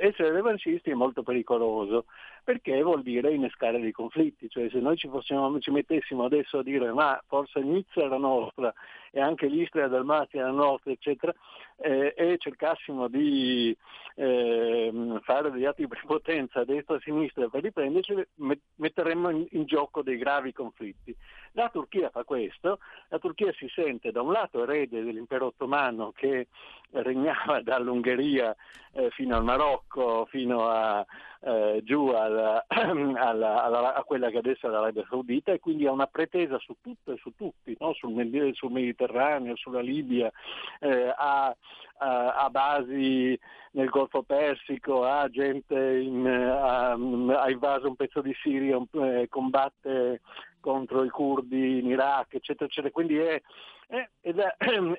essere 0.00 0.32
revanchisti 0.32 0.90
è 0.90 0.94
molto 0.94 1.22
pericoloso 1.22 2.04
perché 2.44 2.82
vuol 2.82 3.02
dire 3.02 3.32
innescare 3.32 3.80
dei 3.80 3.90
conflitti, 3.90 4.48
cioè 4.50 4.68
se 4.70 4.78
noi 4.78 4.96
ci, 4.96 5.08
fossimo, 5.08 5.58
ci 5.60 5.70
mettessimo 5.70 6.24
adesso 6.24 6.58
a 6.58 6.62
dire 6.62 6.92
ma 6.92 7.20
forse 7.26 7.60
Nizza 7.60 8.02
era 8.02 8.18
nostra 8.18 8.72
e 9.10 9.20
anche 9.20 9.46
l'Istria 9.46 9.86
Dalmazia 9.86 10.40
era 10.40 10.50
nostra, 10.50 10.90
eccetera, 10.90 11.32
eh, 11.76 12.14
e 12.16 12.36
cercassimo 12.36 13.06
di 13.06 13.74
eh, 14.16 15.20
fare 15.22 15.50
degli 15.52 15.64
atti 15.64 15.82
di 15.82 15.88
prepotenza 15.88 16.60
a 16.60 16.64
destra 16.64 16.94
e 16.94 16.98
a 16.98 17.00
sinistra 17.00 17.48
per 17.48 17.62
riprenderci, 17.62 18.26
metteremmo 18.74 19.30
in, 19.30 19.46
in 19.50 19.64
gioco 19.66 20.02
dei 20.02 20.18
gravi 20.18 20.52
conflitti. 20.52 21.14
La 21.52 21.68
Turchia 21.68 22.10
fa 22.10 22.24
questo, 22.24 22.80
la 23.08 23.20
Turchia 23.20 23.52
si 23.52 23.68
sente 23.68 24.10
da 24.10 24.20
un 24.20 24.32
lato 24.32 24.64
erede 24.64 25.04
dell'impero 25.04 25.46
ottomano 25.46 26.10
che 26.10 26.48
regnava 26.90 27.60
dall'Ungheria 27.62 28.54
eh, 28.92 29.10
fino 29.10 29.36
al 29.36 29.44
Marocco, 29.44 30.26
fino 30.26 30.66
a, 30.66 31.06
eh, 31.46 31.82
giù 31.84 32.08
alla, 32.08 32.64
alla, 32.68 33.64
alla, 33.64 33.94
a 33.94 34.02
quella 34.02 34.30
che 34.30 34.38
adesso 34.38 34.66
è 34.66 34.70
l'Arabia 34.70 35.04
Saudita 35.08 35.52
e 35.52 35.60
quindi 35.60 35.86
ha 35.86 35.92
una 35.92 36.06
pretesa 36.06 36.58
su 36.58 36.74
tutto 36.80 37.12
e 37.12 37.18
su 37.18 37.34
tutti, 37.36 37.76
no? 37.78 37.92
sul, 37.92 38.50
sul, 38.54 38.72
Mediterraneo, 38.72 39.54
sulla 39.54 39.80
Libia, 39.80 40.32
eh, 40.80 41.12
ha, 41.14 41.54
ha, 41.98 42.48
basi 42.50 43.38
nel 43.72 43.88
Golfo 43.90 44.22
Persico, 44.22 45.04
ha 45.04 45.28
gente 45.28 45.98
in, 45.98 46.26
ha, 46.26 46.92
ha 46.92 47.50
invaso 47.50 47.88
un 47.88 47.96
pezzo 47.96 48.22
di 48.22 48.34
Siria, 48.40 48.80
eh, 48.92 49.26
combatte 49.28 50.22
contro 50.60 51.04
i 51.04 51.10
curdi 51.10 51.80
in 51.80 51.86
Iraq, 51.86 52.34
eccetera, 52.34 52.64
eccetera. 52.64 52.90
Quindi 52.90 53.18
è, 53.18 53.42
è, 53.86 54.08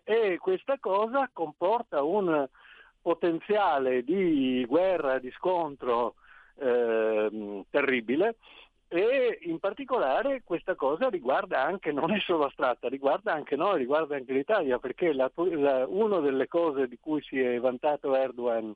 è, 0.04 0.38
questa 0.38 0.78
cosa 0.80 1.28
comporta 1.34 2.04
un 2.04 2.48
potenziale 3.02 4.04
di 4.04 4.64
guerra, 4.68 5.18
di 5.18 5.32
scontro 5.32 6.16
eh, 6.60 7.64
terribile. 7.70 8.36
E 8.88 9.40
in 9.42 9.60
particolare 9.60 10.44
questa 10.44 10.76
cosa 10.76 11.10
riguarda 11.10 11.62
anche, 11.62 11.92
non 11.92 12.12
è 12.12 12.20
solo 12.20 12.46
astratta, 12.46 12.88
riguarda 12.88 13.34
anche 13.34 13.56
noi, 13.56 13.80
riguarda 13.80 14.16
anche 14.16 14.32
l'Italia, 14.32 14.78
perché 14.78 15.12
la, 15.12 15.30
la, 15.36 15.86
una 15.88 16.20
delle 16.20 16.48
cose 16.48 16.88
di 16.88 16.98
cui 17.00 17.22
si 17.24 17.40
è 17.40 17.60
vantato 17.60 18.16
Erdogan 18.16 18.74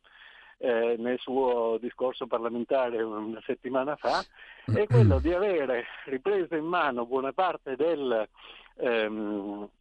eh, 0.58 0.96
nel 0.98 1.20
suo 1.20 1.78
discorso 1.80 2.28
parlamentare 2.28 3.02
una 3.02 3.42
settimana 3.46 3.96
fa, 3.96 4.22
è 4.74 4.86
quello 4.88 5.20
di 5.20 5.32
avere 5.32 5.86
ripreso 6.06 6.56
in 6.56 6.66
mano 6.66 7.06
buona 7.06 7.32
parte 7.32 7.76
del 7.76 8.28
ehm, 8.78 9.64
eh, 9.64 9.79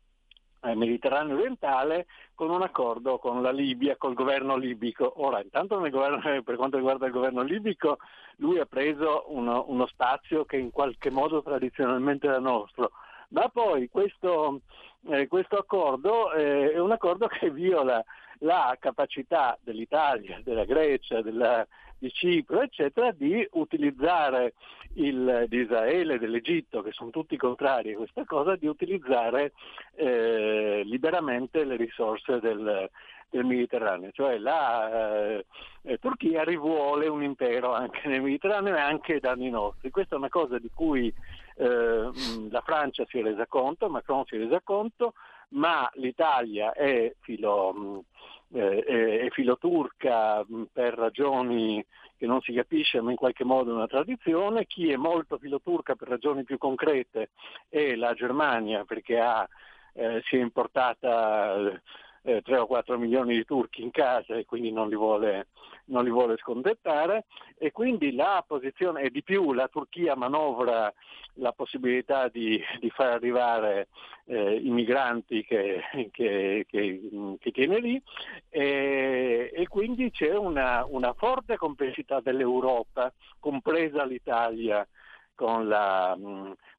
Mediterraneo 0.61 1.37
orientale 1.37 2.07
con 2.35 2.51
un 2.51 2.62
accordo 2.62 3.18
con 3.18 3.42
la 3.42 3.51
Libia, 3.51 3.97
col 3.97 4.14
governo 4.14 4.57
libico. 4.57 5.12
Ora, 5.16 5.40
intanto 5.42 5.79
governo, 5.90 6.42
per 6.42 6.57
quanto 6.57 6.77
riguarda 6.77 7.07
il 7.07 7.12
governo 7.12 7.42
libico, 7.42 7.99
lui 8.37 8.59
ha 8.59 8.66
preso 8.66 9.25
uno, 9.29 9.64
uno 9.68 9.87
spazio 9.87 10.44
che 10.44 10.57
in 10.57 10.71
qualche 10.71 11.11
modo 11.11 11.42
tradizionalmente 11.42 12.27
era 12.27 12.38
nostro, 12.38 12.90
ma 13.31 13.49
poi 13.49 13.88
questo, 13.88 14.61
eh, 15.09 15.27
questo 15.27 15.57
accordo 15.57 16.33
eh, 16.33 16.73
è 16.73 16.79
un 16.79 16.92
accordo 16.92 17.27
che 17.27 17.51
viola 17.51 18.03
la 18.40 18.77
capacità 18.79 19.59
dell'Italia, 19.62 20.40
della 20.42 20.64
Grecia, 20.64 21.22
della, 21.22 21.66
di 21.98 22.11
Cipro, 22.12 22.62
eccetera, 22.62 23.11
di 23.12 23.46
utilizzare 23.53 24.55
il, 24.94 25.46
di 25.48 25.59
Israele, 25.59 26.18
dell'Egitto, 26.18 26.83
che 26.83 26.92
sono 26.92 27.10
tutti 27.10 27.37
contrari 27.37 27.92
a 27.92 27.96
questa 27.96 28.25
cosa, 28.25 28.56
di 28.56 28.67
utilizzare 28.67 29.52
eh, 29.94 30.83
liberamente 30.85 31.65
le 31.65 31.77
risorse 31.77 32.40
del, 32.40 32.88
del 33.31 33.44
Mediterraneo, 33.44 34.10
cioè 34.13 34.38
la 34.38 35.38
eh, 35.83 35.98
Turchia 35.98 36.44
rivuole 36.44 37.08
un 37.08 37.23
impero 37.23 37.75
anche 37.75 38.08
nel 38.08 38.23
Mediterraneo 38.23 38.75
e 38.75 38.81
anche 38.81 39.21
danni 39.21 39.50
nostri. 39.50 39.90
Questa 39.90 40.15
è 40.15 40.19
una 40.19 40.29
cosa 40.29 40.58
di 40.58 40.71
cui 40.73 41.13
eh, 41.56 42.10
la 42.50 42.60
Francia 42.65 43.04
si 43.08 43.19
è 43.19 43.23
resa 43.23 43.46
conto, 43.46 43.88
Macron 43.88 44.25
si 44.25 44.37
è 44.37 44.38
resa 44.38 44.60
conto, 44.63 45.15
ma 45.51 45.90
l'Italia 45.94 46.73
è 46.73 47.15
filo, 47.21 48.05
eh, 48.53 48.83
è 49.25 49.29
filoturca 49.31 50.44
per 50.73 50.94
ragioni 50.94 51.85
che 52.17 52.27
non 52.27 52.40
si 52.40 52.53
capisce 52.53 53.01
ma 53.01 53.11
in 53.11 53.17
qualche 53.17 53.44
modo 53.44 53.71
è 53.71 53.75
una 53.75 53.87
tradizione, 53.87 54.67
chi 54.67 54.90
è 54.90 54.96
molto 54.96 55.38
filoturca 55.38 55.94
per 55.94 56.09
ragioni 56.09 56.42
più 56.44 56.59
concrete 56.59 57.31
è 57.69 57.94
la 57.94 58.13
Germania 58.15 58.85
perché 58.85 59.21
ha, 59.21 59.49
eh, 59.94 60.21
si 60.25 60.37
è 60.37 60.40
importata 60.40 61.81
eh, 62.29 62.42
3 62.42 62.58
o 62.58 62.66
4 62.66 62.98
milioni 62.98 63.35
di 63.35 63.44
turchi 63.44 63.83
in 63.83 63.90
casa 63.90 64.35
e 64.35 64.44
quindi 64.44 64.70
non 64.70 64.88
li 64.88 64.96
vuole, 64.96 65.48
non 65.87 66.04
li 66.04 66.10
vuole 66.10 66.37
scontentare 66.37 67.24
e 67.56 67.72
quindi 67.72 68.14
la 68.14 68.44
posizione 68.46 69.02
e 69.02 69.10
di 69.10 69.22
più 69.22 69.54
la 69.54 69.68
Turchia 69.68 70.14
manovra 70.14 70.92
la 71.35 71.52
possibilità 71.52 72.29
di, 72.29 72.60
di 72.81 72.90
far 72.90 73.12
arrivare 73.12 73.88
eh, 74.26 74.56
i 74.56 74.68
migranti 74.68 75.42
che, 75.44 75.81
che, 76.10 76.66
che, 76.68 77.37
che 77.38 77.50
tiene 77.50 77.79
lì. 77.79 78.02
E, 78.50 79.50
e, 79.54 79.68
quindi 79.68 80.10
c'è 80.10 80.37
una, 80.37 80.85
una 80.87 81.14
forte 81.14 81.56
complessità 81.56 82.20
dell'Europa, 82.20 83.12
compresa 83.38 84.04
l'Italia, 84.04 84.87
con 85.35 85.68
la, 85.68 86.18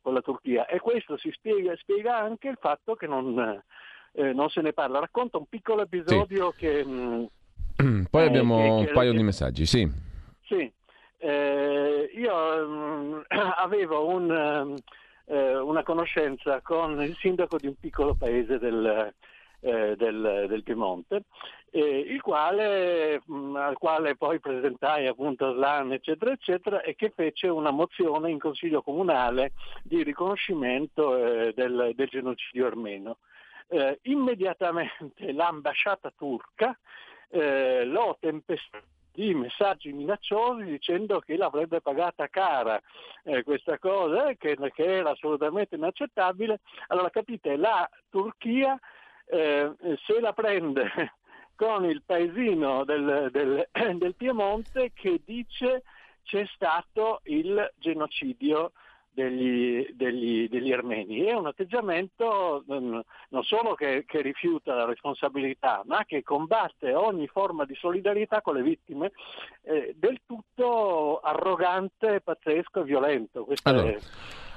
con 0.01 0.13
la, 0.13 0.21
Turchia. 0.21 0.65
E 0.65 0.79
questo 0.79 1.17
si 1.17 1.31
spiega, 1.31 1.73
spiega, 1.77 2.17
anche 2.17 2.49
il 2.49 2.57
fatto 2.59 2.95
che 2.95 3.07
non, 3.07 3.63
eh, 4.19 4.33
non, 4.33 4.49
se 4.49 4.61
ne 4.61 4.73
parla. 4.73 4.99
Racconta 4.99 5.37
un 5.37 5.45
piccolo 5.47 5.83
episodio 5.83 6.51
sì. 6.51 6.57
che... 6.57 6.83
Poi 8.09 8.21
eh, 8.23 8.25
abbiamo 8.25 8.57
che, 8.57 8.87
un 8.87 8.89
paio 8.93 9.13
di 9.13 9.23
messaggi, 9.23 9.65
sì. 9.65 9.89
Sì, 10.45 10.69
eh, 11.17 12.11
io 12.13 12.67
mh, 12.67 13.25
avevo 13.57 14.07
un, 14.07 14.75
eh, 15.25 15.57
una 15.57 15.83
conoscenza 15.83 16.59
con 16.61 17.01
il 17.01 17.15
sindaco 17.15 17.57
di 17.57 17.67
un 17.67 17.75
piccolo 17.79 18.15
paese 18.15 18.59
del, 18.59 19.13
eh, 19.61 19.95
del, 19.95 20.45
del 20.47 20.63
Piemonte, 20.63 21.23
eh, 21.71 22.17
quale, 22.21 23.21
mh, 23.25 23.55
al 23.55 23.77
quale 23.77 24.15
poi 24.15 24.39
presentai 24.39 25.07
appunto 25.07 25.53
Slan 25.53 25.91
eccetera 25.91 26.31
eccetera 26.31 26.81
e 26.81 26.95
che 26.95 27.11
fece 27.15 27.47
una 27.47 27.71
mozione 27.71 28.31
in 28.31 28.39
consiglio 28.39 28.81
comunale 28.81 29.51
di 29.83 30.03
riconoscimento 30.03 31.15
eh, 31.15 31.53
del, 31.53 31.93
del, 31.95 32.07
genocidio 32.07 32.65
armeno. 32.65 33.17
Eh, 33.71 33.99
immediatamente 34.03 35.31
l'ambasciata 35.31 36.11
turca 36.17 36.75
eh, 37.29 37.85
lo 37.85 38.17
tempestò 38.19 38.79
di 39.11 39.33
messaggi 39.33 39.91
minacciosi 39.91 40.63
dicendo 40.63 41.19
che 41.19 41.35
l'avrebbe 41.35 41.81
pagata 41.81 42.27
cara 42.29 42.81
eh, 43.23 43.43
questa 43.43 43.77
cosa, 43.77 44.33
che, 44.35 44.55
che, 44.73 44.83
era 44.83 45.11
assolutamente 45.11 45.75
inaccettabile. 45.75 46.61
Allora 46.87 47.09
capite, 47.09 47.57
la 47.57 47.87
Turchia 48.09 48.79
eh, 49.25 49.71
se 50.05 50.19
la 50.19 50.33
prende 50.33 50.89
con 51.55 51.85
il 51.85 52.01
paesino 52.05 52.83
del, 52.85 53.29
del, 53.31 53.67
del 53.97 54.15
Piemonte 54.15 54.93
che 54.93 55.21
dice 55.25 55.83
c'è 56.23 56.45
stato 56.53 57.21
il 57.25 57.71
genocidio 57.77 58.71
degli, 59.19 59.87
degli, 59.93 60.47
degli, 60.47 60.71
armeni. 60.71 61.21
È 61.21 61.33
un 61.33 61.47
atteggiamento 61.47 62.63
non 62.67 63.43
solo 63.43 63.75
che, 63.75 64.05
che, 64.07 64.21
rifiuta 64.21 64.73
la 64.73 64.85
responsabilità, 64.85 65.83
ma 65.85 66.05
che 66.05 66.23
combatte 66.23 66.93
ogni 66.93 67.27
forma 67.27 67.65
di 67.65 67.75
solidarietà 67.75 68.41
con 68.41 68.55
le 68.55 68.63
vittime, 68.63 69.11
eh, 69.63 69.93
del 69.97 70.21
tutto 70.25 71.19
arrogante, 71.19 72.21
pazzesco 72.21 72.81
e 72.81 72.83
violento. 72.83 73.43
Questo 73.43 73.69
allora. 73.69 73.89
è 73.89 73.97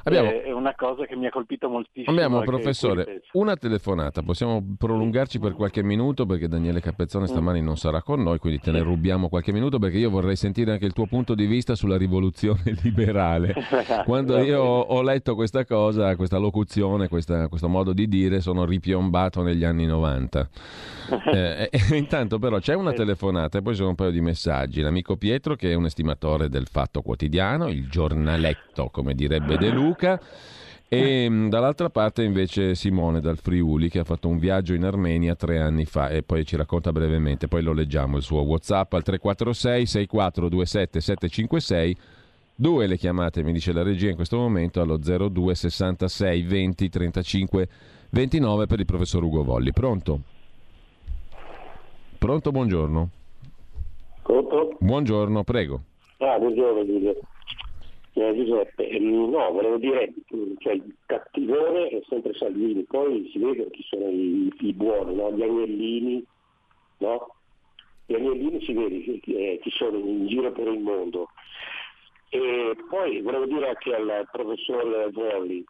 Abbiamo, 0.04 0.30
è 0.30 0.50
una 0.50 0.74
cosa 0.74 1.06
che 1.06 1.14
mi 1.14 1.26
ha 1.26 1.30
colpito 1.30 1.68
moltissimo. 1.68 2.10
Abbiamo, 2.10 2.40
professore, 2.40 3.22
una 3.32 3.56
telefonata. 3.56 4.22
Possiamo 4.22 4.62
prolungarci 4.76 5.38
per 5.38 5.54
qualche 5.54 5.82
minuto 5.82 6.26
perché 6.26 6.48
Daniele 6.48 6.80
Capezzone 6.80 7.26
stamani 7.26 7.60
non 7.60 7.76
sarà 7.76 8.02
con 8.02 8.22
noi, 8.22 8.38
quindi 8.38 8.58
te 8.58 8.72
ne 8.72 8.80
rubiamo 8.80 9.28
qualche 9.28 9.52
minuto 9.52 9.78
perché 9.78 9.98
io 9.98 10.10
vorrei 10.10 10.34
sentire 10.34 10.72
anche 10.72 10.86
il 10.86 10.92
tuo 10.92 11.06
punto 11.06 11.34
di 11.34 11.46
vista 11.46 11.76
sulla 11.76 11.96
rivoluzione 11.96 12.62
liberale. 12.82 13.54
Quando 14.04 14.38
io 14.38 14.62
ho 14.62 15.02
letto 15.02 15.34
questa 15.34 15.64
cosa, 15.64 16.16
questa 16.16 16.38
locuzione, 16.38 17.08
questa, 17.08 17.48
questo 17.48 17.68
modo 17.68 17.92
di 17.92 18.08
dire, 18.08 18.40
sono 18.40 18.64
ripiombato 18.64 19.42
negli 19.42 19.64
anni 19.64 19.86
90. 19.86 20.48
Eh, 21.32 21.68
eh, 21.70 21.96
intanto 21.96 22.38
però 22.38 22.58
c'è 22.58 22.74
una 22.74 22.92
telefonata 22.92 23.58
e 23.58 23.62
poi 23.62 23.74
sono 23.74 23.90
un 23.90 23.94
paio 23.94 24.10
di 24.10 24.20
messaggi. 24.20 24.80
L'amico 24.80 25.16
Pietro 25.16 25.56
che 25.56 25.70
è 25.70 25.74
un 25.74 25.84
estimatore 25.84 26.48
del 26.48 26.66
fatto 26.68 27.02
quotidiano, 27.02 27.68
il 27.68 27.88
giornaletto 27.88 28.88
come 28.90 29.14
direbbe 29.14 29.56
De 29.56 29.68
Luca 29.70 29.91
Luca. 29.92 30.20
E 30.88 31.26
mm, 31.28 31.48
dall'altra 31.48 31.88
parte 31.88 32.22
invece 32.22 32.74
Simone 32.74 33.20
dal 33.20 33.38
Friuli 33.38 33.88
che 33.88 34.00
ha 34.00 34.04
fatto 34.04 34.28
un 34.28 34.38
viaggio 34.38 34.74
in 34.74 34.84
Armenia 34.84 35.34
tre 35.34 35.58
anni 35.58 35.86
fa 35.86 36.08
e 36.08 36.22
poi 36.22 36.44
ci 36.44 36.56
racconta 36.56 36.92
brevemente, 36.92 37.48
poi 37.48 37.62
lo 37.62 37.72
leggiamo 37.72 38.18
il 38.18 38.22
suo 38.22 38.42
Whatsapp 38.42 38.92
al 38.92 39.02
346 39.02 39.86
6427 39.86 41.00
756 41.00 41.96
due 42.54 42.86
le 42.86 42.98
chiamate 42.98 43.42
mi 43.42 43.52
dice 43.52 43.72
la 43.72 43.82
regia 43.82 44.10
in 44.10 44.14
questo 44.14 44.36
momento 44.36 44.82
allo 44.82 44.98
02 44.98 45.54
66 45.54 46.42
20 46.42 46.88
35 46.90 47.68
29 48.10 48.66
per 48.66 48.78
il 48.78 48.84
professor 48.84 49.22
Ugo 49.22 49.42
Volli. 49.42 49.72
Pronto? 49.72 50.20
Pronto, 52.18 52.50
buongiorno. 52.50 53.08
Pronto? 54.22 54.76
Buongiorno, 54.78 55.42
prego. 55.42 55.80
Ah, 56.18 56.38
buongiorno 56.38 56.84
Giuseppe. 56.84 57.20
Eh, 58.14 58.34
Giuseppe, 58.34 58.88
ehm, 58.88 59.30
no, 59.30 59.50
volevo 59.52 59.78
dire, 59.78 60.12
mm, 60.34 60.52
cioè, 60.58 60.74
il 60.74 60.94
cattivone 61.06 61.88
è 61.88 62.02
sempre 62.08 62.34
Salvini, 62.34 62.84
poi 62.84 63.28
si 63.32 63.38
vede 63.38 63.70
chi 63.70 63.82
sono 63.84 64.08
i, 64.10 64.52
i 64.60 64.72
buoni, 64.74 65.14
no? 65.14 65.32
gli 65.32 65.42
agnellini, 65.42 66.22
no? 66.98 67.34
Gli 68.04 68.14
agnellini 68.14 68.62
si 68.64 68.74
vede 68.74 69.00
chi, 69.20 69.34
eh, 69.34 69.58
chi 69.62 69.70
sono 69.70 69.96
in 69.96 70.26
giro 70.26 70.52
per 70.52 70.68
il 70.68 70.80
mondo. 70.80 71.28
E 72.28 72.76
poi 72.88 73.20
volevo 73.22 73.46
dire 73.46 73.68
anche 73.68 73.94
al 73.94 74.28
professor 74.30 75.10
Volli, 75.10 75.64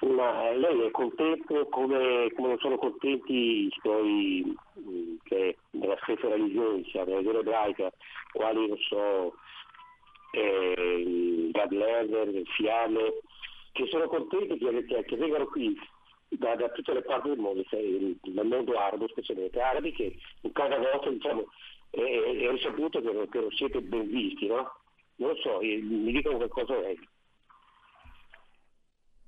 ma 0.00 0.50
lei 0.52 0.80
è 0.82 0.90
contento 0.90 1.66
come, 1.68 2.30
come 2.34 2.48
non 2.48 2.58
sono 2.58 2.76
contenti 2.76 3.66
i 3.66 3.72
suoi, 3.80 4.54
che 5.24 5.56
nella 5.70 5.96
stessa 6.02 6.28
religione, 6.28 6.82
diciamo, 6.82 7.04
nella 7.04 7.16
religione 7.18 7.38
ebraica, 7.40 7.92
quali 8.32 8.66
non 8.66 8.78
so, 8.78 9.34
eh, 10.32 11.48
Gad 11.52 11.70
Lerner, 11.70 12.42
Fiame, 12.56 13.20
che 13.72 13.86
sono 13.86 14.08
contenti 14.08 14.58
che, 14.58 14.84
che, 14.84 15.04
che 15.04 15.16
vengano 15.16 15.46
qui 15.46 15.76
da, 16.28 16.54
da, 16.56 16.68
tutte 16.70 16.94
le 16.94 17.02
parti 17.02 17.28
del 17.28 17.38
mondo, 17.38 17.62
cioè, 17.64 17.80
dal 18.22 18.46
mondo 18.46 18.78
arabo, 18.78 19.08
specialmente 19.08 19.60
arabi, 19.60 19.92
che 19.92 20.16
in 20.40 20.52
casa 20.52 20.78
vostra 20.78 21.10
diciamo, 21.10 21.46
è, 21.90 22.00
è 22.00 22.50
risaputo 22.50 23.00
che, 23.00 23.28
che 23.30 23.40
non 23.40 23.50
siete 23.50 23.80
ben 23.82 24.08
visti, 24.08 24.46
no? 24.46 24.80
Non 25.16 25.30
lo 25.30 25.36
so, 25.36 25.58
mi 25.60 26.10
dicono 26.10 26.36
qualcosa 26.36 26.78
meglio. 26.78 27.08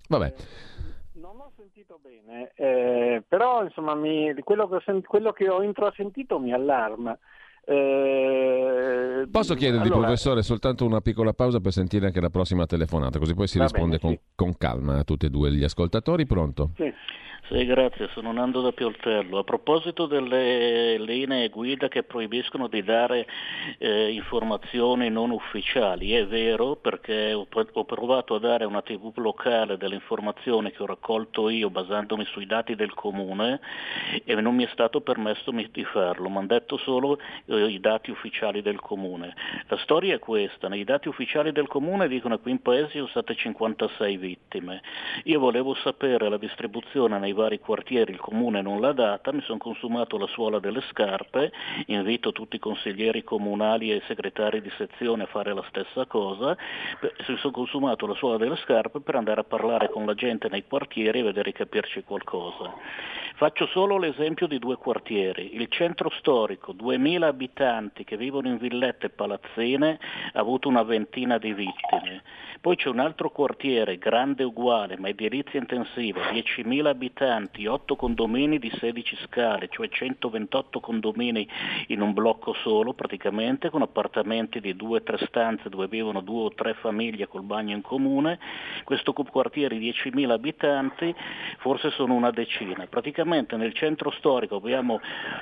Vabbè. 0.08 0.34
Non 1.14 1.40
ho 1.40 1.52
sentito 1.56 1.98
bene, 2.02 2.52
eh, 2.56 3.22
però 3.26 3.62
insomma 3.62 3.94
mi, 3.94 4.34
quello, 4.42 4.68
che 4.68 4.90
ho, 4.90 5.00
quello 5.02 5.32
che 5.32 5.48
ho 5.48 5.62
intrasentito 5.62 6.38
mi 6.38 6.52
allarma. 6.52 7.16
Eh, 7.66 9.28
Posso 9.30 9.54
chiedervi, 9.54 9.86
allora, 9.88 10.02
professore, 10.02 10.42
soltanto 10.42 10.84
una 10.84 11.00
piccola 11.00 11.32
pausa 11.32 11.58
per 11.58 11.72
sentire 11.72 12.06
anche 12.06 12.20
la 12.20 12.30
prossima 12.30 12.66
telefonata, 12.66 13.18
così 13.18 13.34
poi 13.34 13.48
si 13.48 13.58
risponde 13.58 13.96
bene, 13.96 13.98
con, 13.98 14.10
sì. 14.12 14.18
con, 14.34 14.56
calma 14.56 14.98
a 14.98 15.04
tutti 15.04 15.26
e 15.26 15.30
due 15.30 15.50
gli 15.50 15.64
ascoltatori. 15.64 16.26
Pronto? 16.26 16.70
Sì. 16.76 16.92
Sì, 17.48 17.66
grazie, 17.66 18.08
sono 18.14 18.32
Nando 18.32 18.62
da 18.62 18.72
Pioltello. 18.72 19.36
A 19.36 19.44
proposito 19.44 20.06
delle 20.06 20.96
linee 20.96 21.50
guida 21.50 21.88
che 21.88 22.02
proibiscono 22.02 22.68
di 22.68 22.82
dare 22.82 23.26
eh, 23.76 24.12
informazioni 24.12 25.10
non 25.10 25.30
ufficiali, 25.30 26.12
è 26.12 26.26
vero 26.26 26.74
perché 26.74 27.34
ho, 27.34 27.44
provato 27.84 28.36
a 28.36 28.38
dare 28.38 28.64
una 28.64 28.80
tv 28.80 29.12
locale 29.16 29.76
delle 29.76 29.96
informazioni 29.96 30.70
che 30.70 30.82
ho 30.82 30.86
raccolto 30.86 31.50
io 31.50 31.68
basandomi 31.68 32.24
sui 32.24 32.46
dati 32.46 32.74
del 32.76 32.94
comune 32.94 33.60
e 34.24 34.34
non 34.36 34.54
mi 34.54 34.64
è 34.64 34.68
stato 34.72 35.02
permesso 35.02 35.50
di 35.50 35.84
farlo, 35.84 36.30
mi 36.30 36.38
hanno 36.38 36.46
detto 36.46 36.78
solo 36.78 37.18
eh, 37.44 37.66
i 37.66 37.78
dati 37.78 38.10
ufficiali 38.10 38.62
del 38.62 38.80
comune. 38.80 39.34
La 39.66 39.76
storia 39.76 40.14
è 40.14 40.18
questa, 40.18 40.68
nei 40.68 40.84
dati 40.84 41.08
ufficiali 41.08 41.52
del 41.52 41.66
comune 41.66 42.08
dicono 42.08 42.36
che 42.36 42.42
qui 42.42 42.52
in 42.52 42.62
paese 42.62 42.92
sono 42.92 43.08
state 43.08 43.34
56 43.34 44.16
vittime. 44.16 44.80
Io 45.24 45.38
volevo 45.38 45.74
sapere 45.74 46.30
la 46.30 46.38
distribuzione 46.38 47.18
nei 47.18 47.32
vari 47.34 47.58
quartieri 47.58 48.12
il 48.12 48.20
comune 48.20 48.62
non 48.62 48.80
l'ha 48.80 48.92
data, 48.92 49.32
mi 49.32 49.42
sono 49.42 49.58
consumato 49.58 50.16
la 50.16 50.26
suola 50.26 50.58
delle 50.58 50.80
scarpe, 50.90 51.52
invito 51.86 52.32
tutti 52.32 52.56
i 52.56 52.58
consiglieri 52.58 53.22
comunali 53.22 53.90
e 53.90 53.96
i 53.96 54.02
segretari 54.06 54.62
di 54.62 54.70
sezione 54.78 55.24
a 55.24 55.26
fare 55.26 55.52
la 55.52 55.64
stessa 55.68 56.06
cosa, 56.06 56.56
mi 57.00 57.36
sono 57.36 57.52
consumato 57.52 58.06
la 58.06 58.14
suola 58.14 58.38
delle 58.38 58.56
scarpe 58.56 59.00
per 59.00 59.16
andare 59.16 59.40
a 59.40 59.44
parlare 59.44 59.90
con 59.90 60.06
la 60.06 60.14
gente 60.14 60.48
nei 60.48 60.64
quartieri 60.66 61.18
e 61.18 61.22
vedere 61.22 61.52
capirci 61.52 62.02
qualcosa. 62.02 62.72
Faccio 63.36 63.66
solo 63.66 63.98
l'esempio 63.98 64.46
di 64.46 64.60
due 64.60 64.76
quartieri. 64.76 65.56
Il 65.56 65.66
centro 65.68 66.08
storico, 66.18 66.72
2000 66.72 67.26
abitanti 67.26 68.04
che 68.04 68.16
vivono 68.16 68.46
in 68.46 68.58
villette 68.58 69.06
e 69.06 69.10
palazzine, 69.10 69.98
ha 70.32 70.38
avuto 70.38 70.68
una 70.68 70.84
ventina 70.84 71.36
di 71.38 71.52
vittime. 71.52 72.22
Poi 72.64 72.76
c'è 72.76 72.88
un 72.88 72.98
altro 72.98 73.28
quartiere, 73.28 73.98
grande 73.98 74.42
uguale, 74.42 74.96
ma 74.96 75.08
edilizia 75.08 75.60
intensiva, 75.60 76.30
10.000 76.30 76.86
abitanti, 76.86 77.66
8 77.66 77.94
condomini 77.94 78.58
di 78.58 78.72
16 78.80 79.18
scale, 79.26 79.68
cioè 79.68 79.90
128 79.90 80.80
condomini 80.80 81.46
in 81.88 82.00
un 82.00 82.14
blocco 82.14 82.54
solo 82.54 82.94
praticamente, 82.94 83.68
con 83.68 83.82
appartamenti 83.82 84.60
di 84.60 84.74
2-3 84.74 85.26
stanze 85.26 85.68
dove 85.68 85.88
vivono 85.88 86.22
due 86.22 86.44
o 86.44 86.54
tre 86.54 86.72
famiglie 86.72 87.28
col 87.28 87.42
bagno 87.42 87.74
in 87.74 87.82
comune. 87.82 88.38
Questo 88.84 89.12
quartiere 89.12 89.76
di 89.76 89.90
10.000 89.90 90.30
abitanti 90.30 91.14
forse 91.58 91.90
sono 91.90 92.14
una 92.14 92.30
decina. 92.30 92.86
Praticamente 92.86 93.58
nel 93.58 93.74
centro 93.74 94.10
storico 94.12 94.56
abbiamo 94.56 95.00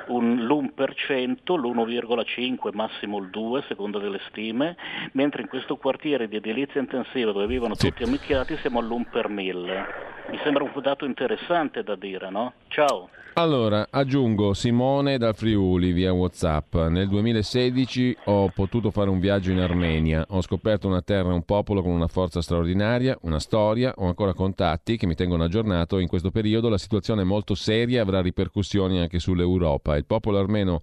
un, 0.09 0.45
l'1%, 0.45 1.37
l'1,5, 1.57 2.71
massimo 2.73 3.19
il 3.19 3.31
2 3.31 3.63
secondo 3.69 4.01
delle 4.01 4.19
stime, 4.27 4.77
mentre 5.13 5.43
in 5.43 5.49
questo 5.49 5.77
quartiere 5.77 6.27
di 6.27 6.35
edilizia 6.35 6.81
intensiva 6.81 7.11
dove 7.21 7.47
vivono 7.47 7.75
sì. 7.75 7.89
tutti 7.89 8.05
amicchiati 8.05 8.57
siamo 8.57 8.81
all'1 8.81 9.11
per 9.11 9.29
1000. 9.29 10.11
Mi 10.31 10.39
sembra 10.43 10.63
un 10.63 10.73
dato 10.81 11.05
interessante 11.05 11.83
da 11.83 11.95
dire, 11.95 12.31
no? 12.31 12.55
Ciao. 12.69 13.11
Allora, 13.35 13.87
aggiungo 13.91 14.53
Simone 14.53 15.17
dal 15.17 15.35
Friuli 15.35 15.93
via 15.93 16.13
Whatsapp. 16.13 16.75
Nel 16.75 17.09
2016 17.09 18.17
ho 18.25 18.51
potuto 18.51 18.91
fare 18.91 19.09
un 19.09 19.21
viaggio 19.21 19.51
in 19.51 19.59
Armenia. 19.59 20.25
Ho 20.29 20.43
scoperto 20.43 20.87
una 20.87 21.01
terra 21.01 21.31
e 21.31 21.33
un 21.33 21.45
popolo 21.45 21.83
con 21.83 21.93
una 21.93 22.09
forza 22.09 22.43
straordinaria, 22.43 23.17
una 23.23 23.41
storia, 23.41 23.95
ho 23.97 24.07
ancora 24.07 24.35
contatti 24.35 24.99
che 24.99 25.07
mi 25.07 25.15
tengono 25.15 25.45
aggiornato. 25.45 25.99
In 25.99 26.09
questo 26.09 26.31
periodo 26.31 26.69
la 26.69 26.77
situazione 26.77 27.23
è 27.23 27.25
molto 27.25 27.55
seria 27.55 27.99
e 27.99 28.01
avrà 28.03 28.21
ripercussioni 28.21 29.01
anche 29.01 29.19
sull'Europa. 29.19 29.97
Il 29.97 30.05
popolo 30.05 30.39
armeno 30.39 30.83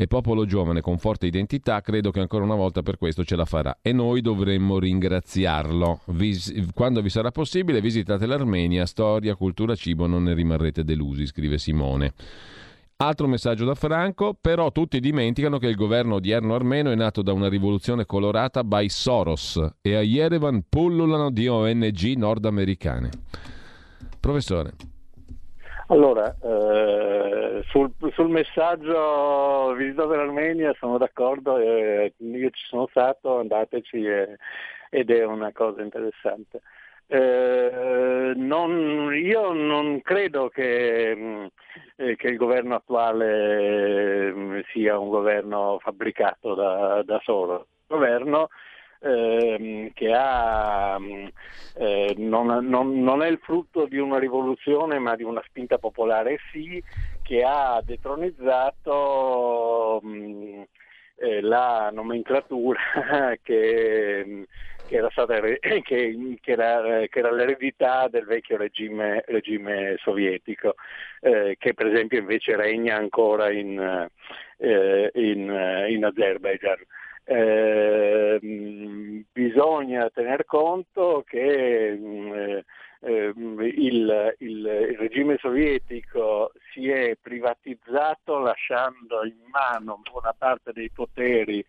e 0.00 0.06
popolo 0.06 0.46
giovane 0.46 0.80
con 0.80 0.96
forte 0.96 1.26
identità, 1.26 1.82
credo 1.82 2.10
che 2.10 2.20
ancora 2.20 2.42
una 2.42 2.54
volta 2.54 2.80
per 2.80 2.96
questo 2.96 3.22
ce 3.22 3.36
la 3.36 3.44
farà 3.44 3.80
e 3.82 3.92
noi 3.92 4.22
dovremmo 4.22 4.78
ringraziarlo. 4.78 6.00
Vis- 6.06 6.70
quando 6.72 7.02
vi 7.02 7.10
sarà 7.10 7.30
possibile 7.30 7.82
visitate 7.82 8.24
l'Armenia, 8.24 8.86
storia, 8.86 9.34
cultura, 9.34 9.74
cibo, 9.74 10.06
non 10.06 10.22
ne 10.22 10.32
rimarrete 10.32 10.84
delusi, 10.84 11.26
scrive 11.26 11.58
Simone. 11.58 12.14
Altro 12.96 13.28
messaggio 13.28 13.66
da 13.66 13.74
Franco, 13.74 14.34
però 14.40 14.72
tutti 14.72 15.00
dimenticano 15.00 15.58
che 15.58 15.66
il 15.66 15.76
governo 15.76 16.14
odierno 16.14 16.54
armeno 16.54 16.90
è 16.90 16.94
nato 16.94 17.20
da 17.20 17.34
una 17.34 17.50
rivoluzione 17.50 18.06
colorata 18.06 18.64
by 18.64 18.88
Soros 18.88 19.62
e 19.82 19.96
a 19.96 20.00
Yerevan 20.00 20.64
pullulano 20.66 21.30
di 21.30 21.46
ONG 21.46 22.14
nordamericane. 22.16 23.10
Professore. 24.18 24.72
Allora, 25.90 26.36
eh, 26.40 27.64
sul, 27.66 27.90
sul, 28.12 28.28
messaggio 28.28 29.72
visitate 29.74 30.14
l'Armenia 30.14 30.72
sono 30.78 30.98
d'accordo, 30.98 31.58
eh, 31.58 32.14
io 32.16 32.50
ci 32.50 32.64
sono 32.66 32.86
stato, 32.90 33.40
andateci 33.40 34.04
eh, 34.04 34.36
ed 34.88 35.10
è 35.10 35.24
una 35.24 35.50
cosa 35.52 35.82
interessante. 35.82 36.60
Eh, 37.08 38.34
non, 38.36 39.12
io 39.16 39.52
non 39.52 40.00
credo 40.00 40.48
che, 40.48 41.50
eh, 41.96 42.16
che, 42.16 42.26
il 42.28 42.36
governo 42.36 42.76
attuale 42.76 44.32
mm, 44.32 44.60
sia 44.72 44.96
un 44.96 45.08
governo 45.08 45.80
fabbricato 45.82 46.54
da, 46.54 47.02
da 47.02 47.20
solo. 47.24 47.66
Il 47.88 47.96
governo 47.96 48.48
ehm, 49.00 49.92
che 49.92 50.12
ha, 50.12 50.96
mm, 50.98 51.26
eh, 51.76 52.14
non, 52.16 52.66
non, 52.66 53.00
non, 53.02 53.22
è 53.22 53.28
il 53.28 53.38
frutto 53.42 53.86
di 53.86 53.98
una 53.98 54.18
rivoluzione 54.18 54.98
ma 54.98 55.16
di 55.16 55.22
una 55.22 55.42
spinta 55.46 55.78
popolare, 55.78 56.38
sì, 56.52 56.82
che 57.22 57.42
ha 57.42 57.80
detronizzato 57.84 58.90
mh, 60.02 60.08
mm, 60.08 60.62
eh, 61.16 61.40
la 61.40 61.90
nomenclatura 61.92 62.80
che, 63.42 64.24
mm, 64.26 64.42
che, 64.88 64.96
era 64.96 65.10
stata, 65.10 65.40
che, 65.40 65.82
che, 65.82 66.40
era, 66.42 67.06
che, 67.06 67.18
era, 67.18 67.32
l'eredità 67.32 68.08
del 68.08 68.24
vecchio 68.24 68.56
regime, 68.56 69.22
regime 69.26 69.96
sovietico, 69.98 70.74
eh, 71.20 71.56
che 71.58 71.74
per 71.74 71.86
esempio 71.86 72.18
invece 72.18 72.56
regna 72.56 72.96
ancora 72.96 73.50
in, 73.50 74.08
eh, 74.58 75.10
in, 75.14 75.86
in 75.88 76.04
Azerbaijan. 76.04 76.78
Eh, 77.32 78.40
bisogna 79.30 80.10
tener 80.10 80.44
conto 80.46 81.22
che 81.24 81.92
eh, 81.92 82.64
eh, 83.02 83.32
il, 83.36 84.34
il, 84.38 84.96
regime 84.98 85.36
sovietico 85.38 86.50
si 86.72 86.88
è 86.88 87.16
privatizzato 87.22 88.40
lasciando 88.40 89.24
in 89.24 89.36
mano 89.48 90.00
buona 90.10 90.34
parte 90.36 90.72
dei 90.72 90.90
poteri 90.90 91.64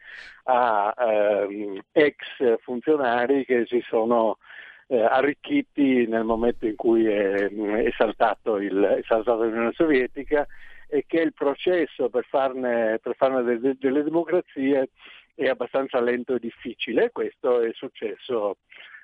a 0.45 0.91
ehm, 0.97 1.79
ex 1.91 2.59
funzionari 2.61 3.45
che 3.45 3.65
si 3.67 3.83
sono 3.87 4.39
eh, 4.87 4.99
arricchiti 4.99 6.07
nel 6.07 6.23
momento 6.23 6.65
in 6.65 6.75
cui 6.75 7.05
è, 7.05 7.33
è, 7.35 7.91
saltato 7.95 8.57
l'Unione 8.57 9.73
Sovietica 9.73 10.47
e 10.87 11.05
che 11.05 11.21
il 11.21 11.33
processo 11.33 12.09
per 12.09 12.25
farne, 12.25 12.99
per 12.99 13.15
farne 13.15 13.43
delle, 13.43 13.77
delle 13.79 14.01
democrazie 14.01 14.89
è 15.35 15.47
abbastanza 15.47 15.99
lento 16.01 16.35
e 16.35 16.39
difficile. 16.39 17.11
Questo 17.11 17.61
è 17.61 17.71
successo 17.73 18.57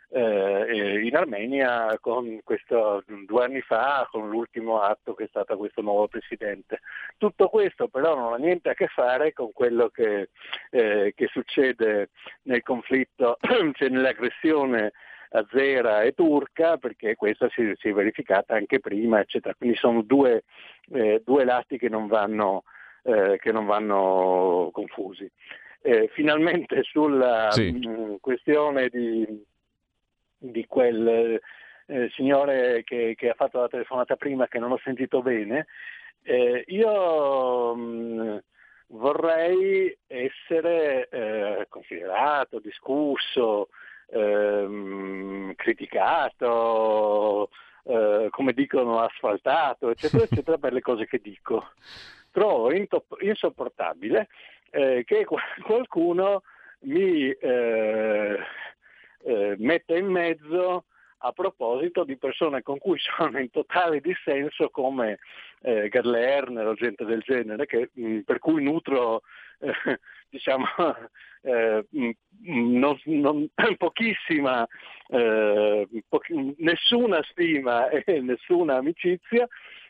eh, 0.09 1.01
in 1.03 1.15
Armenia 1.15 1.97
questo, 1.99 3.03
due 3.25 3.43
anni 3.43 3.61
fa 3.61 4.07
con 4.09 4.29
l'ultimo 4.29 4.79
atto 4.79 5.13
che 5.13 5.25
è 5.25 5.27
stato 5.27 5.57
questo 5.57 5.81
nuovo 5.81 6.07
presidente. 6.07 6.79
Tutto 7.17 7.49
questo 7.49 7.87
però 7.87 8.15
non 8.15 8.33
ha 8.33 8.37
niente 8.37 8.69
a 8.69 8.73
che 8.73 8.87
fare 8.87 9.33
con 9.33 9.51
quello 9.51 9.89
che, 9.89 10.29
eh, 10.71 11.13
che 11.15 11.27
succede 11.27 12.09
nel 12.43 12.63
conflitto, 12.63 13.37
cioè 13.73 13.89
nell'aggressione 13.89 14.93
azera 15.29 16.03
e 16.03 16.13
turca, 16.13 16.77
perché 16.77 17.15
questa 17.15 17.49
si, 17.49 17.73
si, 17.75 17.89
è 17.89 17.93
verificata 17.93 18.55
anche 18.55 18.79
prima, 18.79 19.19
eccetera. 19.19 19.55
Quindi 19.55 19.75
sono 19.75 20.01
due, 20.01 20.43
eh, 20.93 21.21
due 21.25 21.43
lati 21.43 21.77
che 21.77 21.89
non 21.89 22.07
vanno, 22.07 22.63
eh, 23.03 23.37
che 23.41 23.51
non 23.51 23.65
vanno 23.65 24.69
confusi. 24.71 25.29
Eh, 25.87 26.09
finalmente 26.09 26.83
sulla 26.91 27.49
sì. 27.51 27.71
mh, 27.71 27.89
mm, 27.89 28.15
questione 28.19 28.89
di, 28.89 29.25
di 30.37 30.65
quel 30.65 31.39
eh, 31.85 32.09
signore 32.09 32.83
che, 32.83 33.13
che, 33.15 33.29
ha 33.29 33.33
fatto 33.33 33.61
la 33.61 33.69
telefonata 33.69 34.17
prima 34.17 34.49
che 34.49 34.59
non 34.59 34.73
ho 34.73 34.79
sentito 34.83 35.21
bene, 35.21 35.67
eh, 36.23 36.65
io 36.67 37.73
mh, 37.73 37.81
mm, 37.81 38.37
vorrei 38.87 39.97
essere 40.07 41.07
eh, 41.07 41.67
considerato, 41.69 42.59
discusso, 42.59 43.69
ehm, 44.09 45.53
criticato, 45.55 47.49
eh, 47.85 48.27
come 48.29 48.51
dicono 48.51 48.99
asfaltato, 48.99 49.89
eccetera, 49.89 50.25
eccetera, 50.29 50.57
per 50.57 50.73
le 50.73 50.81
cose 50.81 51.07
che 51.07 51.21
dico. 51.23 51.69
Trovo 52.29 52.71
insopportabile 52.71 54.27
eh, 54.71 55.03
che 55.05 55.25
qualcuno 55.63 56.41
mi 56.81 57.29
eh, 57.29 58.37
eh, 59.23 59.55
metta 59.57 59.95
in 59.95 60.07
mezzo 60.07 60.85
a 61.19 61.31
proposito 61.31 62.03
di 62.03 62.17
persone 62.17 62.61
con 62.61 62.77
cui 62.77 62.99
sono 63.17 63.39
in 63.39 63.49
totale 63.49 63.99
dissenso 63.99 64.69
come 64.69 65.19
eh, 65.61 65.89
Erner 65.91 66.67
o 66.67 66.73
gente 66.73 67.05
del 67.05 67.21
genere, 67.21 67.65
che, 67.65 67.89
mh, 67.93 68.07
mm, 68.07 68.19
per 68.19 68.39
cui 68.39 68.61
nutro 68.61 69.21
eh, 69.59 69.71
diciamo, 70.29 70.65
eh, 71.41 71.85
mh, 71.89 72.09
mm, 72.49 72.77
non, 72.77 72.99
non, 73.05 73.49
pochissima, 73.77 74.67
eh, 75.07 75.87
pochi, 76.07 76.55
nessuna 76.59 77.23
stima 77.23 77.89
e 77.89 78.21
nessuna 78.21 78.77
amicizia, 78.77 79.47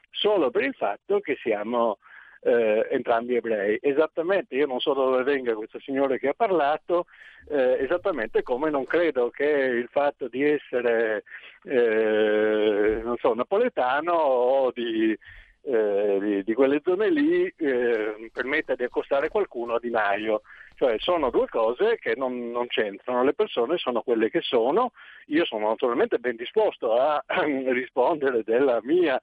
solo 0.10 0.50
per 0.50 0.64
il 0.64 0.74
fatto 0.74 1.20
che 1.20 1.38
siamo 1.42 1.98
eh, 2.42 2.88
entrambi 2.92 3.36
ebrei. 3.36 3.78
Esattamente, 3.82 4.56
io 4.56 4.66
non 4.66 4.80
so 4.80 4.94
da 4.94 5.04
dove 5.04 5.24
venga 5.24 5.54
questo 5.54 5.80
signore 5.80 6.20
che 6.20 6.30
ha 6.30 6.34
parlato, 6.34 7.06
eh, 7.50 7.78
esattamente 7.82 8.44
come 8.44 8.70
non 8.70 8.86
credo 8.86 9.30
che 9.30 9.46
il 9.46 9.88
fatto 9.90 10.28
di 10.28 10.44
essere, 10.44 11.24
eh, 11.64 13.02
non 13.04 13.16
so, 13.18 13.34
napoletano 13.34 14.14
o 14.14 14.72
di, 14.72 15.18
eh, 15.64 16.18
di, 16.20 16.44
di 16.44 16.54
quelle 16.54 16.82
zone 16.84 17.10
lì 17.10 17.52
eh, 17.58 18.30
permetta 18.32 18.76
di 18.76 18.84
accostare 18.84 19.30
qualcuno 19.30 19.76
a 19.76 19.80
Di 19.80 19.90
Maio. 19.90 20.42
Cioè 20.76 20.96
sono 21.00 21.32
due 21.32 21.48
cose 21.48 21.98
che 21.98 22.14
non, 22.16 22.52
non, 22.52 22.68
c'entrano, 22.68 23.24
le 23.24 23.34
persone 23.34 23.78
sono 23.78 24.02
quelle 24.02 24.30
che 24.30 24.42
sono, 24.42 24.92
io 25.28 25.44
sono 25.44 25.70
naturalmente 25.70 26.20
ben 26.20 26.36
disposto 26.36 26.94
a 26.94 27.24
rispondere 27.74 28.44
della 28.44 28.80
mia 28.84 29.20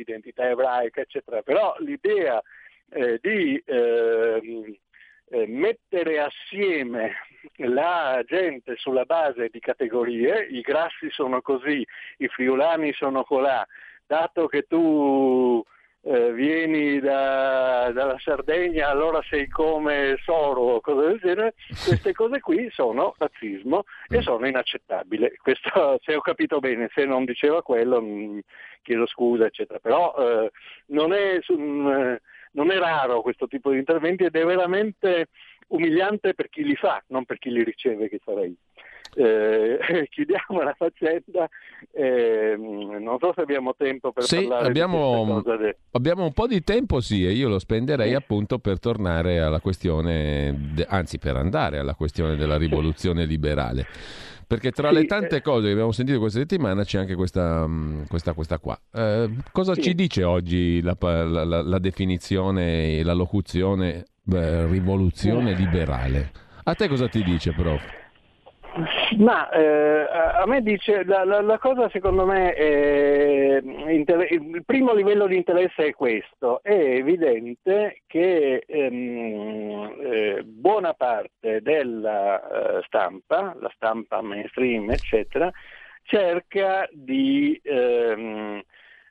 identità 0.00 0.48
ebraica, 0.48 1.00
eccetera, 1.00 1.42
però 1.42 1.74
l'idea 1.78 2.42
eh, 2.90 3.18
di 3.20 3.62
eh, 3.64 4.80
eh, 5.28 5.46
mettere 5.46 6.20
assieme 6.20 7.14
la 7.56 8.22
gente 8.26 8.76
sulla 8.76 9.04
base 9.04 9.48
di 9.50 9.60
categorie, 9.60 10.46
i 10.50 10.60
grassi 10.60 11.10
sono 11.10 11.40
così, 11.40 11.84
i 12.18 12.28
friulani 12.28 12.92
sono 12.92 13.24
colà, 13.24 13.66
dato 14.06 14.46
che 14.46 14.62
tu 14.62 15.64
eh, 16.06 16.32
vieni 16.32 17.00
da, 17.00 17.90
dalla 17.92 18.16
Sardegna 18.18 18.88
allora 18.88 19.20
sei 19.28 19.48
come 19.48 20.16
Soro 20.22 20.60
o 20.60 20.80
cose 20.80 21.08
del 21.08 21.18
genere, 21.18 21.54
queste 21.84 22.12
cose 22.12 22.40
qui 22.40 22.68
sono 22.70 23.14
razzismo 23.18 23.82
e 24.08 24.22
sono 24.22 24.46
inaccettabili. 24.46 25.36
Questo, 25.36 25.98
se 26.04 26.14
ho 26.14 26.20
capito 26.20 26.60
bene, 26.60 26.88
se 26.94 27.04
non 27.04 27.24
diceva 27.24 27.60
quello 27.62 28.00
mh, 28.00 28.40
chiedo 28.82 29.06
scusa, 29.06 29.46
eccetera. 29.46 29.80
Però 29.80 30.14
eh, 30.16 30.50
non, 30.86 31.12
è, 31.12 31.40
mh, 31.44 32.16
non 32.52 32.70
è 32.70 32.78
raro 32.78 33.22
questo 33.22 33.48
tipo 33.48 33.72
di 33.72 33.78
interventi 33.78 34.24
ed 34.24 34.36
è 34.36 34.44
veramente 34.44 35.28
umiliante 35.68 36.34
per 36.34 36.48
chi 36.48 36.62
li 36.62 36.76
fa, 36.76 37.02
non 37.08 37.24
per 37.24 37.38
chi 37.38 37.50
li 37.50 37.64
riceve, 37.64 38.08
che 38.08 38.20
sarei. 38.24 38.56
Eh, 39.18 39.78
chiudiamo 40.10 40.60
la 40.62 40.74
faccenda, 40.76 41.48
eh, 41.90 42.54
non 42.58 43.16
so 43.18 43.32
se 43.34 43.40
abbiamo 43.40 43.74
tempo 43.74 44.12
per 44.12 44.24
sì, 44.24 44.42
parlare 44.42 44.66
abbiamo, 44.66 45.42
di 45.42 45.74
abbiamo 45.92 46.24
un 46.24 46.32
po' 46.34 46.46
di 46.46 46.62
tempo 46.62 47.00
sì 47.00 47.24
e 47.24 47.30
io 47.30 47.48
lo 47.48 47.58
spenderei 47.58 48.12
appunto 48.12 48.58
per 48.58 48.78
tornare 48.78 49.40
alla 49.40 49.60
questione, 49.60 50.74
anzi 50.86 51.18
per 51.18 51.36
andare 51.36 51.78
alla 51.78 51.94
questione 51.94 52.36
della 52.36 52.58
rivoluzione 52.58 53.24
liberale. 53.24 53.86
Perché 54.46 54.70
tra 54.70 54.90
sì, 54.90 54.94
le 54.94 55.04
tante 55.06 55.36
eh... 55.36 55.42
cose 55.42 55.66
che 55.66 55.72
abbiamo 55.72 55.92
sentito 55.92 56.18
questa 56.18 56.38
settimana 56.38 56.84
c'è 56.84 56.98
anche 56.98 57.14
questa, 57.14 57.66
mm, 57.66 58.04
questa, 58.08 58.34
questa 58.34 58.58
qua. 58.58 58.78
Eh, 58.92 59.30
cosa 59.50 59.72
sì. 59.74 59.82
ci 59.82 59.94
dice 59.94 60.24
oggi 60.24 60.82
la, 60.82 60.94
la, 61.00 61.44
la, 61.44 61.62
la 61.62 61.78
definizione 61.78 62.98
e 62.98 63.02
la 63.02 63.14
locuzione 63.14 64.04
beh, 64.22 64.66
rivoluzione 64.66 65.54
liberale? 65.54 66.30
A 66.64 66.74
te 66.74 66.86
cosa 66.86 67.08
ti 67.08 67.24
dice, 67.24 67.52
prof? 67.52 68.04
Ma 69.18 69.48
eh, 69.50 70.06
a 70.10 70.44
me 70.46 70.60
dice, 70.60 71.04
la, 71.04 71.24
la, 71.24 71.40
la, 71.40 71.58
cosa 71.58 71.88
secondo 71.88 72.26
me, 72.26 72.52
è, 72.52 73.60
il 73.62 74.62
primo 74.66 74.92
livello 74.92 75.26
di 75.26 75.36
interesse 75.36 75.86
è 75.86 75.92
questo, 75.92 76.62
è 76.62 76.74
evidente 76.74 78.02
che 78.06 78.64
ehm, 78.66 79.96
eh, 80.00 80.42
buona 80.44 80.92
parte 80.92 81.62
della 81.62 82.78
eh, 82.78 82.82
stampa, 82.86 83.56
la 83.58 83.72
stampa 83.74 84.20
mainstream 84.20 84.90
eccetera, 84.90 85.50
cerca 86.02 86.86
di 86.92 87.58
ehm, 87.62 88.62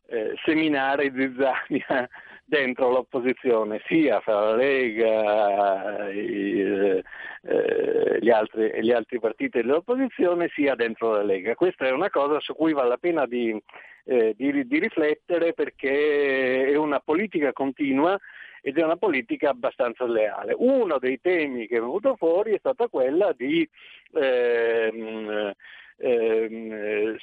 eh, 0.07 0.33
seminare 0.43 1.11
zizzania 1.11 2.07
dentro 2.45 2.89
l'opposizione, 2.89 3.81
sia 3.87 4.19
fra 4.21 4.51
la 4.51 4.55
Lega 4.55 6.09
e 6.09 7.03
eh, 7.41 8.17
gli, 8.21 8.29
altri, 8.29 8.71
gli, 8.81 8.91
altri, 8.91 9.19
partiti 9.19 9.61
dell'opposizione, 9.61 10.49
sia 10.53 10.75
dentro 10.75 11.11
la 11.11 11.23
Lega. 11.23 11.55
Questa 11.55 11.87
è 11.87 11.91
una 11.91 12.09
cosa 12.09 12.39
su 12.39 12.53
cui 12.53 12.73
vale 12.73 12.89
la 12.89 12.97
pena 12.97 13.25
di, 13.25 13.59
eh, 14.05 14.33
di, 14.37 14.67
di 14.67 14.79
riflettere 14.79 15.53
perché 15.53 16.67
è 16.67 16.75
una 16.75 16.99
politica 16.99 17.51
continua 17.51 18.17
ed 18.61 18.77
è 18.77 18.83
una 18.83 18.97
politica 18.97 19.49
abbastanza 19.49 20.05
leale. 20.05 20.53
Uno 20.55 20.97
dei 20.99 21.19
temi 21.21 21.67
che 21.67 21.77
è 21.77 21.79
venuto 21.79 22.15
fuori 22.15 22.53
è 22.53 22.59
stata 22.59 22.87
quella 22.87 23.31
di 23.33 23.67
ehm, 24.13 25.51
ehm, 25.97 27.15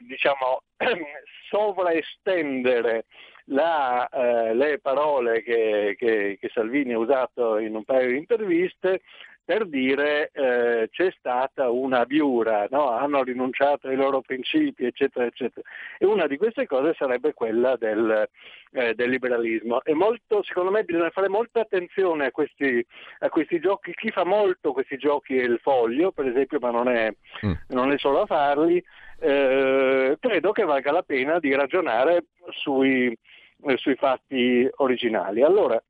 diciamo, 0.00 0.62
sovraestendere 1.50 3.04
la, 3.48 4.08
eh, 4.08 4.54
le 4.54 4.78
parole 4.78 5.42
che, 5.42 5.94
che, 5.98 6.38
che, 6.40 6.50
Salvini 6.52 6.92
ha 6.92 6.98
usato 6.98 7.58
in 7.58 7.74
un 7.74 7.84
paio 7.84 8.08
di 8.08 8.16
interviste 8.16 9.02
per 9.48 9.66
dire 9.66 10.28
eh, 10.34 10.90
c'è 10.90 11.10
stata 11.16 11.70
una 11.70 12.04
biura, 12.04 12.66
no? 12.68 12.90
hanno 12.90 13.22
rinunciato 13.22 13.88
ai 13.88 13.96
loro 13.96 14.20
principi, 14.20 14.84
eccetera, 14.84 15.24
eccetera. 15.24 15.66
E 15.96 16.04
una 16.04 16.26
di 16.26 16.36
queste 16.36 16.66
cose 16.66 16.92
sarebbe 16.92 17.32
quella 17.32 17.74
del, 17.76 18.28
eh, 18.72 18.92
del 18.92 19.08
liberalismo. 19.08 19.82
E 19.84 19.94
molto, 19.94 20.42
secondo 20.42 20.70
me 20.70 20.84
bisogna 20.84 21.08
fare 21.08 21.30
molta 21.30 21.60
attenzione 21.60 22.26
a 22.26 22.30
questi, 22.30 22.84
a 23.20 23.30
questi, 23.30 23.58
giochi. 23.58 23.94
Chi 23.94 24.10
fa 24.10 24.22
molto 24.22 24.72
questi 24.72 24.98
giochi 24.98 25.38
è 25.38 25.44
il 25.44 25.58
foglio, 25.62 26.12
per 26.12 26.26
esempio, 26.26 26.58
ma 26.60 26.70
non 26.70 26.90
è, 26.90 27.10
mm. 27.46 27.52
non 27.68 27.90
è 27.90 27.96
solo 27.96 28.20
a 28.20 28.26
farli. 28.26 28.84
Eh, 29.18 30.14
credo 30.20 30.52
che 30.52 30.64
valga 30.64 30.92
la 30.92 31.02
pena 31.02 31.38
di 31.38 31.54
ragionare 31.54 32.26
sui, 32.50 33.18
eh, 33.64 33.76
sui 33.78 33.94
fatti 33.94 34.68
originali. 34.76 35.42
Allora, 35.42 35.82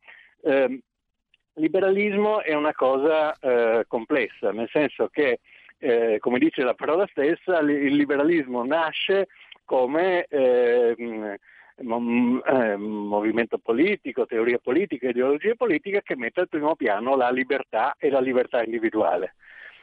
ehm, 0.44 0.78
liberalismo 1.59 2.40
è 2.40 2.54
una 2.54 2.72
cosa 2.72 3.34
eh, 3.38 3.84
complessa, 3.86 4.52
nel 4.52 4.68
senso 4.70 5.09
che, 5.09 5.40
eh, 5.78 6.18
come 6.20 6.38
dice 6.38 6.62
la 6.62 6.74
parola 6.74 7.06
stessa, 7.11 7.59
il 7.61 7.94
liberalismo 7.94 8.64
nasce 8.64 9.28
come 9.64 10.24
eh, 10.24 10.94
movimento 11.80 13.59
politico, 13.59 14.26
teoria 14.26 14.59
politica, 14.59 15.09
ideologia 15.09 15.54
politica 15.54 16.00
che 16.00 16.16
mette 16.16 16.40
al 16.40 16.48
primo 16.48 16.74
piano 16.74 17.16
la 17.16 17.30
libertà 17.30 17.94
e 17.98 18.11
la 18.11 18.20
libertà 18.20 18.62
individuale. 18.62 19.34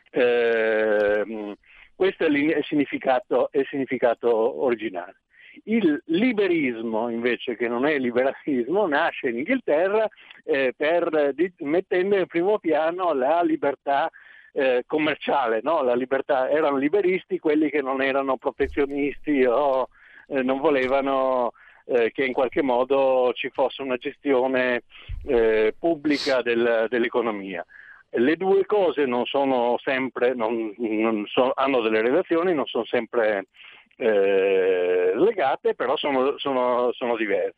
Eh, 0.09 1.55
questo 1.95 2.25
è 2.25 2.27
il 2.27 2.63
significato, 2.63 3.51
è 3.51 3.59
il 3.59 3.67
significato 3.67 4.63
originale. 4.63 5.17
Il 5.63 6.01
liberismo, 6.05 7.09
invece, 7.09 7.55
che 7.55 7.67
non 7.67 7.85
è 7.85 7.97
liberalismo, 7.97 8.87
nasce 8.87 9.29
in 9.29 9.37
Inghilterra 9.37 10.07
eh, 10.43 10.73
per, 10.75 11.31
di, 11.33 11.51
mettendo 11.59 12.17
in 12.17 12.27
primo 12.27 12.59
piano 12.59 13.13
la 13.13 13.41
libertà 13.41 14.09
eh, 14.51 14.83
commerciale, 14.85 15.59
no? 15.63 15.81
la 15.81 15.95
libertà, 15.95 16.49
erano 16.49 16.77
liberisti 16.77 17.39
quelli 17.39 17.69
che 17.69 17.81
non 17.81 18.01
erano 18.01 18.37
protezionisti 18.37 19.43
o 19.43 19.89
eh, 20.27 20.41
non 20.41 20.59
volevano 20.59 21.51
eh, 21.85 22.11
che 22.11 22.23
in 22.23 22.33
qualche 22.33 22.61
modo 22.61 23.31
ci 23.33 23.49
fosse 23.49 23.81
una 23.81 23.97
gestione 23.97 24.83
eh, 25.25 25.75
pubblica 25.77 26.41
del, 26.41 26.87
dell'economia. 26.89 27.65
Le 28.09 28.37
due 28.37 28.65
cose 28.65 29.05
non 29.05 29.25
sono 29.25 29.77
sempre, 29.83 30.33
non, 30.33 30.73
non 30.77 31.25
so, 31.27 31.51
hanno 31.53 31.81
delle 31.81 32.01
relazioni, 32.01 32.53
non 32.53 32.65
sono 32.65 32.85
sempre 32.85 33.47
eh, 33.97 35.11
legate, 35.15 35.75
però 35.75 35.95
sono, 35.97 36.37
sono, 36.37 36.91
sono 36.93 37.15
diverse. 37.15 37.55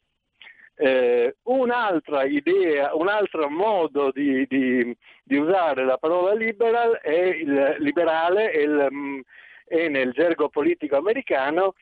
Eh, 0.79 1.37
un'altra 1.43 2.23
idea, 2.23 2.95
un 2.95 3.07
altro 3.07 3.49
modo 3.49 4.11
di, 4.11 4.45
di, 4.47 4.95
di, 5.23 5.35
usare 5.35 5.83
la 5.83 5.97
parola 5.97 6.33
liberal 6.33 6.99
è 7.01 7.09
il 7.09 7.77
liberale 7.79 8.51
è, 8.51 8.59
il, 8.59 8.87
mm, 8.93 9.19
è 9.65 9.87
nel 9.87 10.11
gergo 10.11 10.49
politico 10.49 10.95
americano 10.95 11.73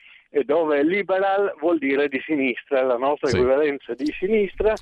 dove 0.43 0.83
liberal 0.83 1.53
vuol 1.59 1.77
dire 1.77 2.07
di 2.07 2.21
sinistra, 2.25 2.83
la 2.83 2.97
nostra 2.97 3.29
sì. 3.29 3.37
equivalenza 3.37 3.93
di 3.93 4.11
sinistra, 4.17 4.73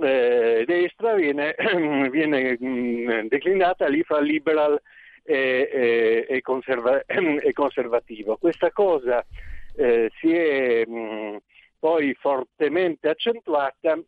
eh, 0.00 0.64
destra 0.66 1.14
viene, 1.14 1.54
viene 2.10 2.56
mm, 2.62 3.26
declinata 3.26 3.86
lì 3.86 4.02
fra 4.02 4.20
liberal 4.20 4.80
e, 5.24 6.26
e, 6.28 6.40
conserva, 6.42 7.02
e 7.06 7.52
conservativo. 7.52 8.36
Questa 8.36 8.70
cosa 8.70 9.24
eh, 9.76 10.10
si 10.20 10.32
è 10.32 10.84
mh, 10.86 10.98
mm, 10.98 11.36
poi 11.78 12.14
fortemente 12.14 13.08
accentuata 13.08 13.98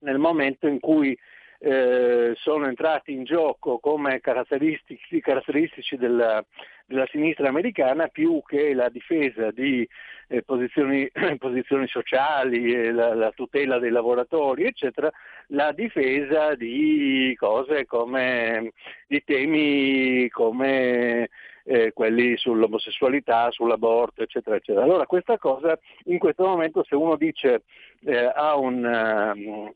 nel 0.00 0.18
momento 0.18 0.66
in 0.66 0.80
cui 0.80 1.18
eh, 1.58 2.34
sono 2.36 2.66
entrati 2.66 3.12
in 3.12 3.24
gioco 3.24 3.78
come 3.78 4.20
caratteristici, 4.20 5.20
caratteristici 5.20 5.96
della, 5.96 6.44
della, 6.86 7.06
sinistra 7.10 7.48
americana 7.48 8.08
più 8.08 8.42
che 8.44 8.74
la 8.74 8.88
difesa 8.88 9.50
di 9.50 9.86
eh, 10.28 10.42
posizioni, 10.42 11.08
posizioni, 11.38 11.86
sociali, 11.88 12.90
la, 12.92 13.14
la, 13.14 13.30
tutela 13.32 13.78
dei 13.78 13.90
lavoratori, 13.90 14.64
eccetera, 14.64 15.10
la 15.48 15.72
difesa 15.72 16.54
di 16.54 17.34
cose 17.38 17.86
come 17.86 18.72
di 19.06 19.22
temi 19.24 20.28
come 20.30 21.28
eh, 21.64 21.92
quelli 21.92 22.36
sull'omosessualità, 22.36 23.50
sull'aborto, 23.50 24.22
eccetera, 24.22 24.56
eccetera. 24.56 24.84
Allora 24.84 25.06
questa 25.06 25.38
cosa 25.38 25.78
in 26.04 26.18
questo 26.18 26.44
momento 26.44 26.84
se 26.84 26.94
uno 26.94 27.16
dice 27.16 27.62
eh, 28.04 28.30
a 28.34 28.56
un, 28.56 28.84
uh, 28.84 29.74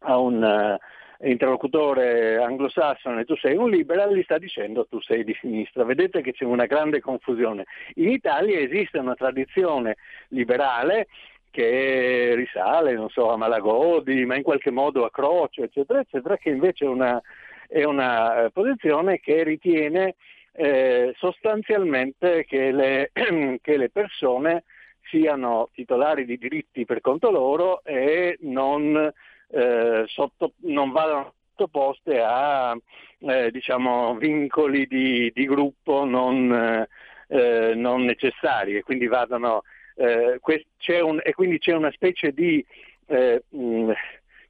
a 0.00 0.18
un 0.18 0.78
interlocutore 1.20 2.36
anglosassone 2.36 3.24
tu 3.24 3.36
sei 3.36 3.56
un 3.56 3.70
liberal, 3.70 4.14
gli 4.14 4.22
sta 4.22 4.38
dicendo 4.38 4.86
tu 4.86 5.00
sei 5.00 5.24
di 5.24 5.36
sinistra. 5.40 5.84
Vedete 5.84 6.20
che 6.20 6.32
c'è 6.32 6.44
una 6.44 6.66
grande 6.66 7.00
confusione. 7.00 7.64
In 7.94 8.08
Italia 8.08 8.58
esiste 8.58 8.98
una 8.98 9.14
tradizione 9.14 9.96
liberale 10.28 11.08
che 11.50 12.34
risale, 12.36 12.94
non 12.94 13.08
so, 13.08 13.30
a 13.30 13.36
Malagodi, 13.36 14.24
ma 14.24 14.36
in 14.36 14.42
qualche 14.42 14.70
modo 14.70 15.04
a 15.04 15.10
Croce, 15.10 15.62
eccetera, 15.62 16.00
eccetera, 16.00 16.36
che 16.36 16.50
invece 16.50 16.84
è 16.84 16.88
una, 16.88 17.20
è 17.66 17.84
una 17.84 18.44
eh, 18.44 18.50
posizione 18.50 19.18
che 19.18 19.42
ritiene 19.42 20.14
eh, 20.52 21.14
sostanzialmente 21.16 22.44
che 22.44 22.70
le, 22.70 23.10
che 23.60 23.76
le 23.76 23.90
persone 23.90 24.64
siano 25.08 25.70
titolari 25.72 26.24
di 26.24 26.36
diritti 26.36 26.84
per 26.84 27.00
conto 27.00 27.30
loro 27.30 27.82
e 27.82 28.36
non 28.40 29.10
eh, 29.50 30.04
sotto, 30.06 30.52
non 30.62 30.92
vadano 30.92 31.34
sottoposte 31.58 32.20
a 32.22 32.78
eh, 33.18 33.50
diciamo, 33.50 34.14
vincoli 34.16 34.86
di, 34.86 35.30
di 35.34 35.44
gruppo 35.46 36.04
non, 36.04 36.86
eh, 37.26 37.72
non, 37.74 38.04
necessari 38.04 38.76
e 38.76 38.82
quindi, 38.82 39.08
vadano, 39.08 39.62
eh, 39.96 40.40
c'è 40.76 41.00
un, 41.00 41.20
e 41.22 41.34
quindi 41.34 41.58
c'è 41.58 41.74
una 41.74 41.90
specie 41.90 42.30
di 42.32 42.64
mh, 43.06 43.90
eh, 43.90 43.96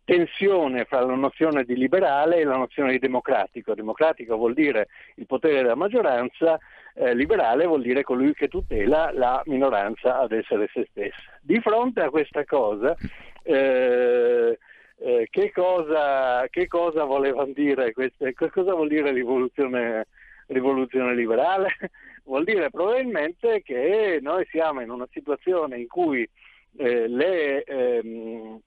tensione 0.05 0.85
fra 0.85 1.01
la 1.01 1.15
nozione 1.15 1.65
di 1.65 1.77
liberale 1.77 2.37
e 2.37 2.45
la 2.45 2.57
nozione 2.57 2.93
di 2.93 2.99
democratico. 2.99 3.75
Democratico 3.75 4.37
vuol 4.37 4.55
dire 4.55 4.89
il 5.17 5.27
potere 5.27 5.63
della 5.63 5.75
maggioranza, 5.75 6.59
eh, 6.95 7.15
liberale 7.15 7.67
vuol 7.67 7.83
dire 7.83 8.03
colui 8.03 8.35
che 8.35 8.49
tutela 8.49 9.11
la 9.13 9.43
minoranza 9.47 10.19
ad 10.19 10.33
essere 10.33 10.69
se 10.73 10.87
stessa. 10.91 11.39
Di 11.41 11.61
fronte 11.61 12.01
a 12.01 12.11
questa 12.11 12.45
cosa, 12.45 12.97
eh, 13.43 14.59
eh, 15.01 15.29
che, 15.31 15.51
cosa, 15.53 16.47
che 16.49 16.67
cosa 16.67 17.05
volevano 17.05 17.53
dire 17.53 17.93
queste, 17.93 18.33
cosa 18.35 18.75
vuol 18.75 18.89
dire 18.89 19.13
rivoluzione 19.13 20.07
rivoluzione 20.49 21.15
liberale? 21.15 21.77
Vuol 22.25 22.45
dire 22.45 22.69
probabilmente 22.71 23.63
che 23.63 24.19
noi 24.21 24.47
siamo 24.51 24.83
in 24.83 24.91
una 24.91 25.09
situazione 25.11 25.79
in 25.79 25.87
cui 25.87 26.29
eh, 26.77 27.09
le 27.09 27.63
ehm, 27.63 28.61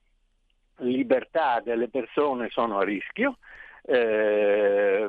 libertà 0.78 1.60
delle 1.64 1.88
persone 1.88 2.48
sono 2.50 2.78
a 2.78 2.84
rischio, 2.84 3.38
eh, 3.84 5.08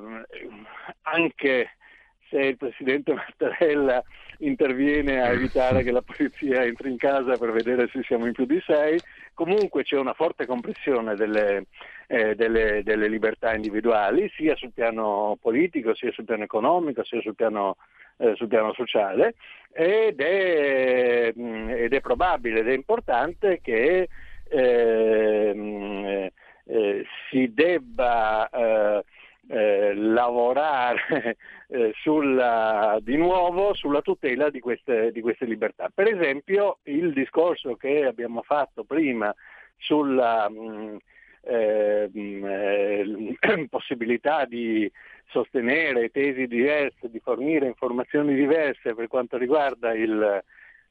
anche 1.01 1.69
se 2.29 2.37
il 2.37 2.57
Presidente 2.57 3.13
Mattarella 3.13 4.03
interviene 4.39 5.21
a 5.21 5.31
evitare 5.31 5.83
che 5.83 5.91
la 5.91 6.01
polizia 6.01 6.63
entri 6.63 6.91
in 6.91 6.97
casa 6.97 7.37
per 7.37 7.51
vedere 7.51 7.87
se 7.87 8.03
siamo 8.03 8.25
in 8.25 8.33
più 8.33 8.45
di 8.45 8.61
sei, 8.65 8.99
comunque 9.33 9.83
c'è 9.83 9.97
una 9.97 10.13
forte 10.13 10.45
compressione 10.45 11.15
delle, 11.15 11.65
eh, 12.07 12.35
delle, 12.35 12.83
delle 12.83 13.07
libertà 13.07 13.53
individuali, 13.53 14.31
sia 14.35 14.55
sul 14.55 14.71
piano 14.71 15.37
politico, 15.41 15.93
sia 15.95 16.11
sul 16.11 16.25
piano 16.25 16.43
economico, 16.43 17.03
sia 17.03 17.21
sul 17.21 17.35
piano, 17.35 17.77
eh, 18.17 18.35
sul 18.35 18.47
piano 18.47 18.73
sociale 18.73 19.35
ed 19.71 20.21
è, 20.21 21.33
mm, 21.37 21.69
ed 21.69 21.93
è, 21.93 22.01
probabile 22.01 22.59
ed 22.59 22.69
è 22.69 22.73
importante 22.73 23.59
che 23.61 24.07
eh, 24.49 26.31
eh 26.65 27.05
si 27.29 27.53
debba 27.53 28.49
eh, 28.49 29.03
eh, 29.47 29.93
lavorare 29.93 31.37
eh, 31.67 31.91
sulla, 31.95 32.97
di 33.01 33.17
nuovo 33.17 33.73
sulla 33.73 34.01
tutela 34.01 34.49
di 34.49 34.59
queste, 34.59 35.11
di 35.11 35.21
queste, 35.21 35.45
libertà. 35.45 35.89
Per 35.93 36.07
esempio 36.07 36.79
il 36.83 37.13
discorso 37.13 37.75
che 37.75 38.05
abbiamo 38.05 38.41
fatto 38.41 38.83
prima 38.83 39.33
sulla 39.77 40.49
mh, 40.49 40.55
mm, 40.55 40.95
eh, 41.41 42.09
mh, 42.11 42.45
eh, 42.45 43.67
possibilità 43.69 44.45
di 44.45 44.89
sostenere 45.27 46.09
tesi 46.09 46.47
diverse, 46.47 47.09
di 47.09 47.19
fornire 47.19 47.65
informazioni 47.65 48.35
diverse 48.35 48.93
per 48.93 49.07
quanto 49.07 49.37
riguarda 49.37 49.93
il, 49.93 50.43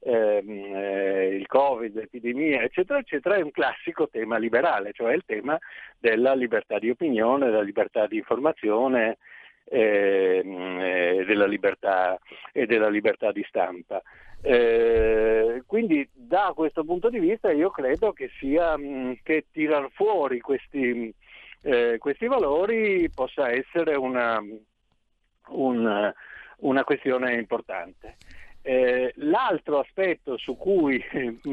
ehm, 0.05 0.75
eh, 0.75 1.27
il 1.37 1.47
Covid, 1.47 1.95
l'epidemia, 1.95 2.63
eccetera, 2.63 2.99
eccetera, 2.99 3.37
è 3.37 3.43
un 3.43 3.51
classico 3.51 4.09
tema 4.09 4.37
liberale, 4.39 4.93
cioè 4.93 5.15
il 5.15 5.23
tema 5.25 5.59
della 5.99 6.35
libertà 6.35 6.79
di 6.79 6.91
opinione, 6.91 7.47
della 7.47 7.63
libertà 7.63 8.07
di 8.07 8.17
informazione 8.17 9.19
ehm, 9.65 10.79
eh, 10.81 11.25
della 11.27 11.47
libertà, 11.47 12.19
e 12.53 12.67
della 12.67 12.89
libertà 12.89 13.33
di 13.33 13.45
stampa. 13.49 14.03
Eh, 14.45 15.63
quindi 15.67 16.09
da 16.13 16.53
questo 16.55 16.83
punto 16.83 17.09
di 17.09 17.21
vista 17.21 17.53
io 17.53 17.71
credo 17.71 18.13
che 18.13 18.29
sia 18.41 18.77
mm, 18.77 19.13
che 19.23 19.47
tirar 19.53 19.89
fuori 19.93 20.41
questi, 20.41 21.15
eh, 21.63 21.97
questi 21.99 22.27
valori 22.27 23.09
possa 23.15 23.53
essere 23.53 23.95
una, 23.95 24.43
un, 25.49 26.13
una 26.57 26.85
questione 26.85 27.35
importante. 27.35 28.17
Eh, 28.63 29.13
l'altro 29.17 29.81
aspetto 29.81 30.37
su 30.37 30.57
cui 30.57 31.05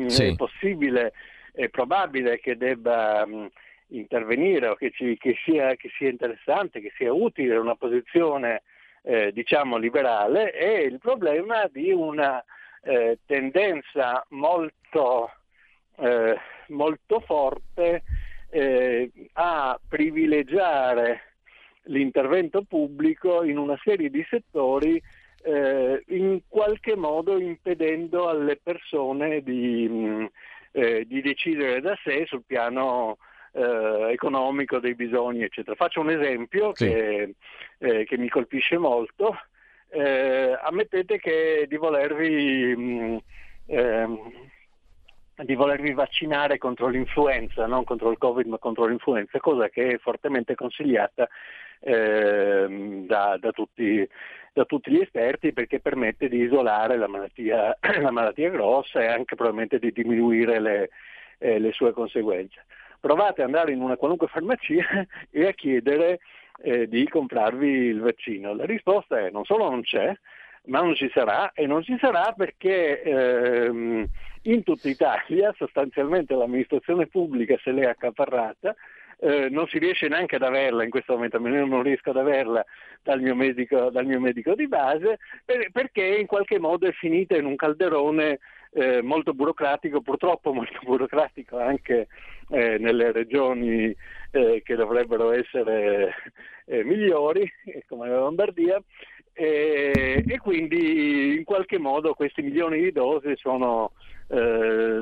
sì. 0.07 0.23
è 0.23 0.35
possibile, 0.35 1.13
è 1.51 1.67
probabile 1.69 2.39
che 2.39 2.55
debba 2.55 3.25
mh, 3.25 3.49
intervenire 3.87 4.67
o 4.67 4.75
che, 4.75 4.91
ci, 4.91 5.17
che, 5.17 5.35
sia, 5.43 5.75
che, 5.75 5.89
sia, 5.97 6.09
interessante, 6.09 6.79
che 6.79 6.91
sia 6.95 7.11
utile 7.11 7.57
una 7.57 7.75
posizione 7.75 8.61
eh, 9.01 9.31
diciamo 9.31 9.77
liberale, 9.77 10.51
è 10.51 10.77
il 10.79 10.99
problema 10.99 11.67
di 11.71 11.91
una 11.91 12.43
eh, 12.81 13.19
tendenza 13.25 14.25
molto, 14.29 15.31
eh, 15.97 16.37
molto 16.67 17.19
forte 17.21 18.03
eh, 18.49 19.11
a 19.33 19.79
privilegiare 19.87 21.21
l'intervento 21.83 22.63
pubblico 22.63 23.43
in 23.43 23.57
una 23.57 23.79
serie 23.83 24.09
di 24.09 24.25
settori 24.29 25.01
eh, 25.43 26.03
in 26.07 26.41
qualche 26.47 26.95
modo 26.95 27.39
impedendo 27.39 28.27
alle 28.27 28.57
persone 28.61 29.41
di, 29.41 29.87
mh, 29.87 29.93
mm, 29.93 30.25
eh, 30.71 31.05
di 31.05 31.21
decidere 31.21 31.81
da 31.81 31.97
sé 32.03 32.25
sul 32.25 32.43
piano 32.45 33.17
eh, 33.51 34.11
economico 34.11 34.79
dei 34.79 34.95
bisogni, 34.95 35.43
eccetera. 35.43 35.75
Faccio 35.75 36.01
un 36.01 36.11
esempio 36.11 36.75
sì. 36.75 36.87
che, 36.87 37.33
eh, 37.79 38.05
che, 38.05 38.17
mi 38.17 38.29
colpisce 38.29 38.77
molto. 38.77 39.35
Eh, 39.89 40.57
ammettete 40.61 41.19
che 41.19 41.65
di 41.67 41.75
volervi, 41.77 42.75
mh, 42.75 42.81
mm, 42.81 43.17
ehm, 43.65 44.31
di 45.43 45.55
volervi 45.55 45.93
vaccinare 45.93 46.57
contro 46.57 46.87
l'influenza, 46.87 47.65
non 47.65 47.83
contro 47.83 48.11
il 48.11 48.17
Covid 48.17 48.47
ma 48.47 48.57
contro 48.57 48.85
l'influenza, 48.85 49.39
cosa 49.39 49.69
che 49.69 49.93
è 49.93 49.97
fortemente 49.97 50.55
consigliata 50.55 51.27
ehm, 51.81 53.05
da, 53.05 53.37
da 53.39 53.51
tutti 53.51 54.07
da 54.51 54.65
tutti 54.65 54.91
gli 54.91 54.99
esperti 54.99 55.53
perché 55.53 55.79
permette 55.79 56.27
di 56.27 56.41
isolare 56.41 56.97
la 56.97 57.07
malattia, 57.07 57.77
la 58.01 58.11
malattia 58.11 58.49
grossa 58.49 59.01
e 59.01 59.07
anche 59.07 59.35
probabilmente 59.35 59.79
di 59.79 59.91
diminuire 59.91 60.59
le, 60.59 60.89
eh, 61.37 61.59
le, 61.59 61.71
sue 61.71 61.91
conseguenze. 61.91 62.65
Provate 62.99 63.41
ad 63.41 63.47
andare 63.47 63.71
in 63.71 63.81
una 63.81 63.95
qualunque 63.95 64.27
farmacia 64.27 64.83
e 65.31 65.47
a 65.47 65.51
chiedere 65.51 66.19
eh, 66.61 66.87
di 66.87 67.07
comprarvi 67.07 67.67
il 67.67 68.01
vaccino. 68.01 68.53
La 68.53 68.65
risposta 68.65 69.19
è 69.19 69.29
non 69.29 69.45
solo 69.45 69.69
non 69.69 69.81
c'è, 69.81 70.13
ma 70.65 70.81
non 70.81 70.95
ci 70.95 71.09
sarà 71.13 71.51
e 71.53 71.65
non 71.65 71.83
ci 71.83 71.97
sarà 71.99 72.33
perché 72.35 73.01
ehm, 73.01 74.07
in 74.43 74.63
tutta 74.63 74.87
Italia 74.87 75.53
sostanzialmente 75.57 76.33
l'amministrazione 76.33 77.07
pubblica 77.07 77.57
se 77.63 77.71
l'è 77.71 77.85
accaparrata 77.85 78.75
eh, 79.21 79.49
non 79.49 79.67
si 79.67 79.79
riesce 79.79 80.07
neanche 80.07 80.37
ad 80.37 80.43
averla 80.43 80.83
in 80.83 80.89
questo 80.89 81.13
momento, 81.13 81.37
io 81.39 81.65
non 81.65 81.83
riesco 81.83 82.11
ad 82.11 82.17
averla 82.17 82.65
dal 83.03 83.19
mio 83.19 83.35
medico, 83.35 83.89
dal 83.89 84.05
mio 84.05 84.19
medico 84.19 84.55
di 84.55 84.67
base, 84.67 85.19
per, 85.43 85.69
perché 85.71 86.03
in 86.03 86.25
qualche 86.25 86.57
modo 86.57 86.87
è 86.87 86.91
finita 86.93 87.35
in 87.35 87.45
un 87.45 87.57
calderone 87.57 88.39
eh, 88.71 89.01
molto 89.01 89.33
burocratico, 89.33 90.01
purtroppo 90.01 90.53
molto 90.53 90.79
burocratico 90.83 91.59
anche 91.59 92.07
eh, 92.49 92.77
nelle 92.77 93.11
regioni 93.11 93.93
eh, 94.31 94.61
che 94.63 94.75
dovrebbero 94.75 95.31
essere 95.33 96.13
eh, 96.65 96.83
migliori, 96.83 97.49
come 97.87 98.07
la 98.07 98.19
Lombardia, 98.19 98.81
e, 99.33 100.23
e, 100.25 100.37
quindi 100.39 101.37
in 101.37 101.43
qualche 101.43 101.77
modo 101.77 102.13
questi 102.13 102.41
milioni 102.41 102.81
di 102.81 102.91
dosi 102.91 103.33
sono, 103.37 103.93
eh, 104.29 105.01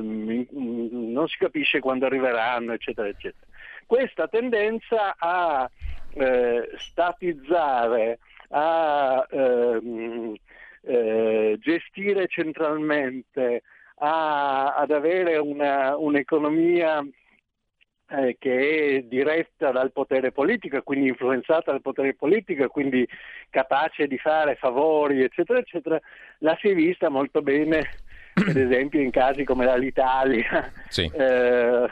non 0.50 1.26
si 1.28 1.36
capisce 1.36 1.80
quando 1.80 2.06
arriveranno, 2.06 2.72
eccetera, 2.72 3.08
eccetera. 3.08 3.46
Questa 3.86 4.28
tendenza 4.28 5.14
a 5.18 5.70
eh, 6.12 6.70
statizzare, 6.76 8.18
a 8.50 9.26
ehm, 9.30 10.34
eh, 10.82 11.56
gestire 11.60 12.26
centralmente, 12.28 13.62
a, 13.96 14.74
ad 14.74 14.90
avere 14.90 15.36
una, 15.36 15.96
un'economia 15.96 17.04
eh, 18.10 18.36
che 18.38 18.96
è 18.96 19.02
diretta 19.02 19.70
dal 19.70 19.92
potere 19.92 20.32
politico 20.32 20.80
quindi 20.82 21.08
influenzata 21.08 21.72
dal 21.72 21.82
potere 21.82 22.14
politico 22.14 22.66
quindi 22.68 23.06
capace 23.50 24.06
di 24.06 24.16
fare 24.16 24.54
favori, 24.54 25.22
eccetera, 25.22 25.58
eccetera, 25.58 26.00
la 26.38 26.56
si 26.58 26.68
è 26.68 26.74
vista 26.74 27.10
molto 27.10 27.42
bene 27.42 28.06
per 28.44 28.58
esempio 28.58 29.00
in 29.00 29.10
casi 29.10 29.44
come 29.44 29.66
l'Italia, 29.78 30.70
sì. 30.88 31.10
eh, 31.12 31.88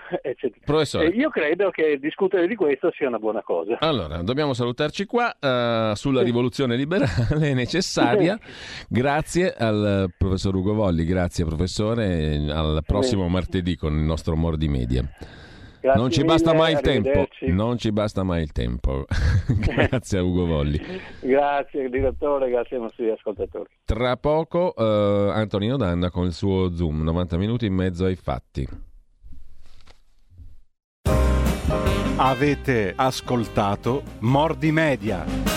Professore. 0.65 1.09
io 1.09 1.29
credo 1.31 1.71
che 1.71 1.99
discutere 1.99 2.47
di 2.47 2.55
questo 2.55 2.91
sia 2.97 3.09
una 3.09 3.19
buona 3.19 3.43
cosa. 3.43 3.77
Allora, 3.81 4.23
dobbiamo 4.23 4.55
salutarci 4.55 5.05
qua 5.05 5.35
uh, 5.39 5.95
sulla 5.95 6.23
rivoluzione 6.23 6.77
liberale 6.77 7.53
necessaria. 7.55 8.39
grazie 8.89 9.55
al 9.55 10.11
professor 10.17 10.55
Ugo 10.55 10.75
Volli, 10.75 11.05
grazie 11.05 11.45
professore, 11.45 12.37
al 12.49 12.83
prossimo 12.87 13.29
martedì 13.29 13.77
con 13.77 13.93
il 13.93 14.05
nostro 14.05 14.37
Mordi 14.37 14.69
Media. 14.69 15.05
Grazie 15.87 16.01
non 16.01 16.11
ci 16.11 16.21
mille, 16.23 16.33
basta 16.33 16.53
mai 16.53 16.73
il 16.73 16.81
tempo. 16.81 17.29
Non 17.43 17.79
ci 17.79 17.93
basta 17.93 18.23
mai 18.25 18.43
il 18.43 18.51
tempo. 18.51 19.05
grazie 19.47 20.19
a 20.19 20.23
Ugo 20.23 20.45
Volli. 20.45 20.81
Grazie 21.21 21.89
direttore, 21.89 22.51
grazie 22.51 22.77
ai 22.77 22.83
nostri 22.83 23.09
ascoltatori. 23.09 23.69
Tra 23.85 24.17
poco 24.17 24.75
uh, 24.77 24.83
Antonino 25.31 25.77
Danna 25.77 26.11
con 26.11 26.25
il 26.27 26.33
suo 26.33 26.75
Zoom, 26.75 27.03
90 27.03 27.37
minuti 27.37 27.67
in 27.67 27.75
mezzo 27.75 28.05
ai 28.05 28.17
fatti. 28.17 28.67
Avete 32.17 32.93
ascoltato 32.97 34.03
Mordi 34.21 34.73
Media. 34.73 35.56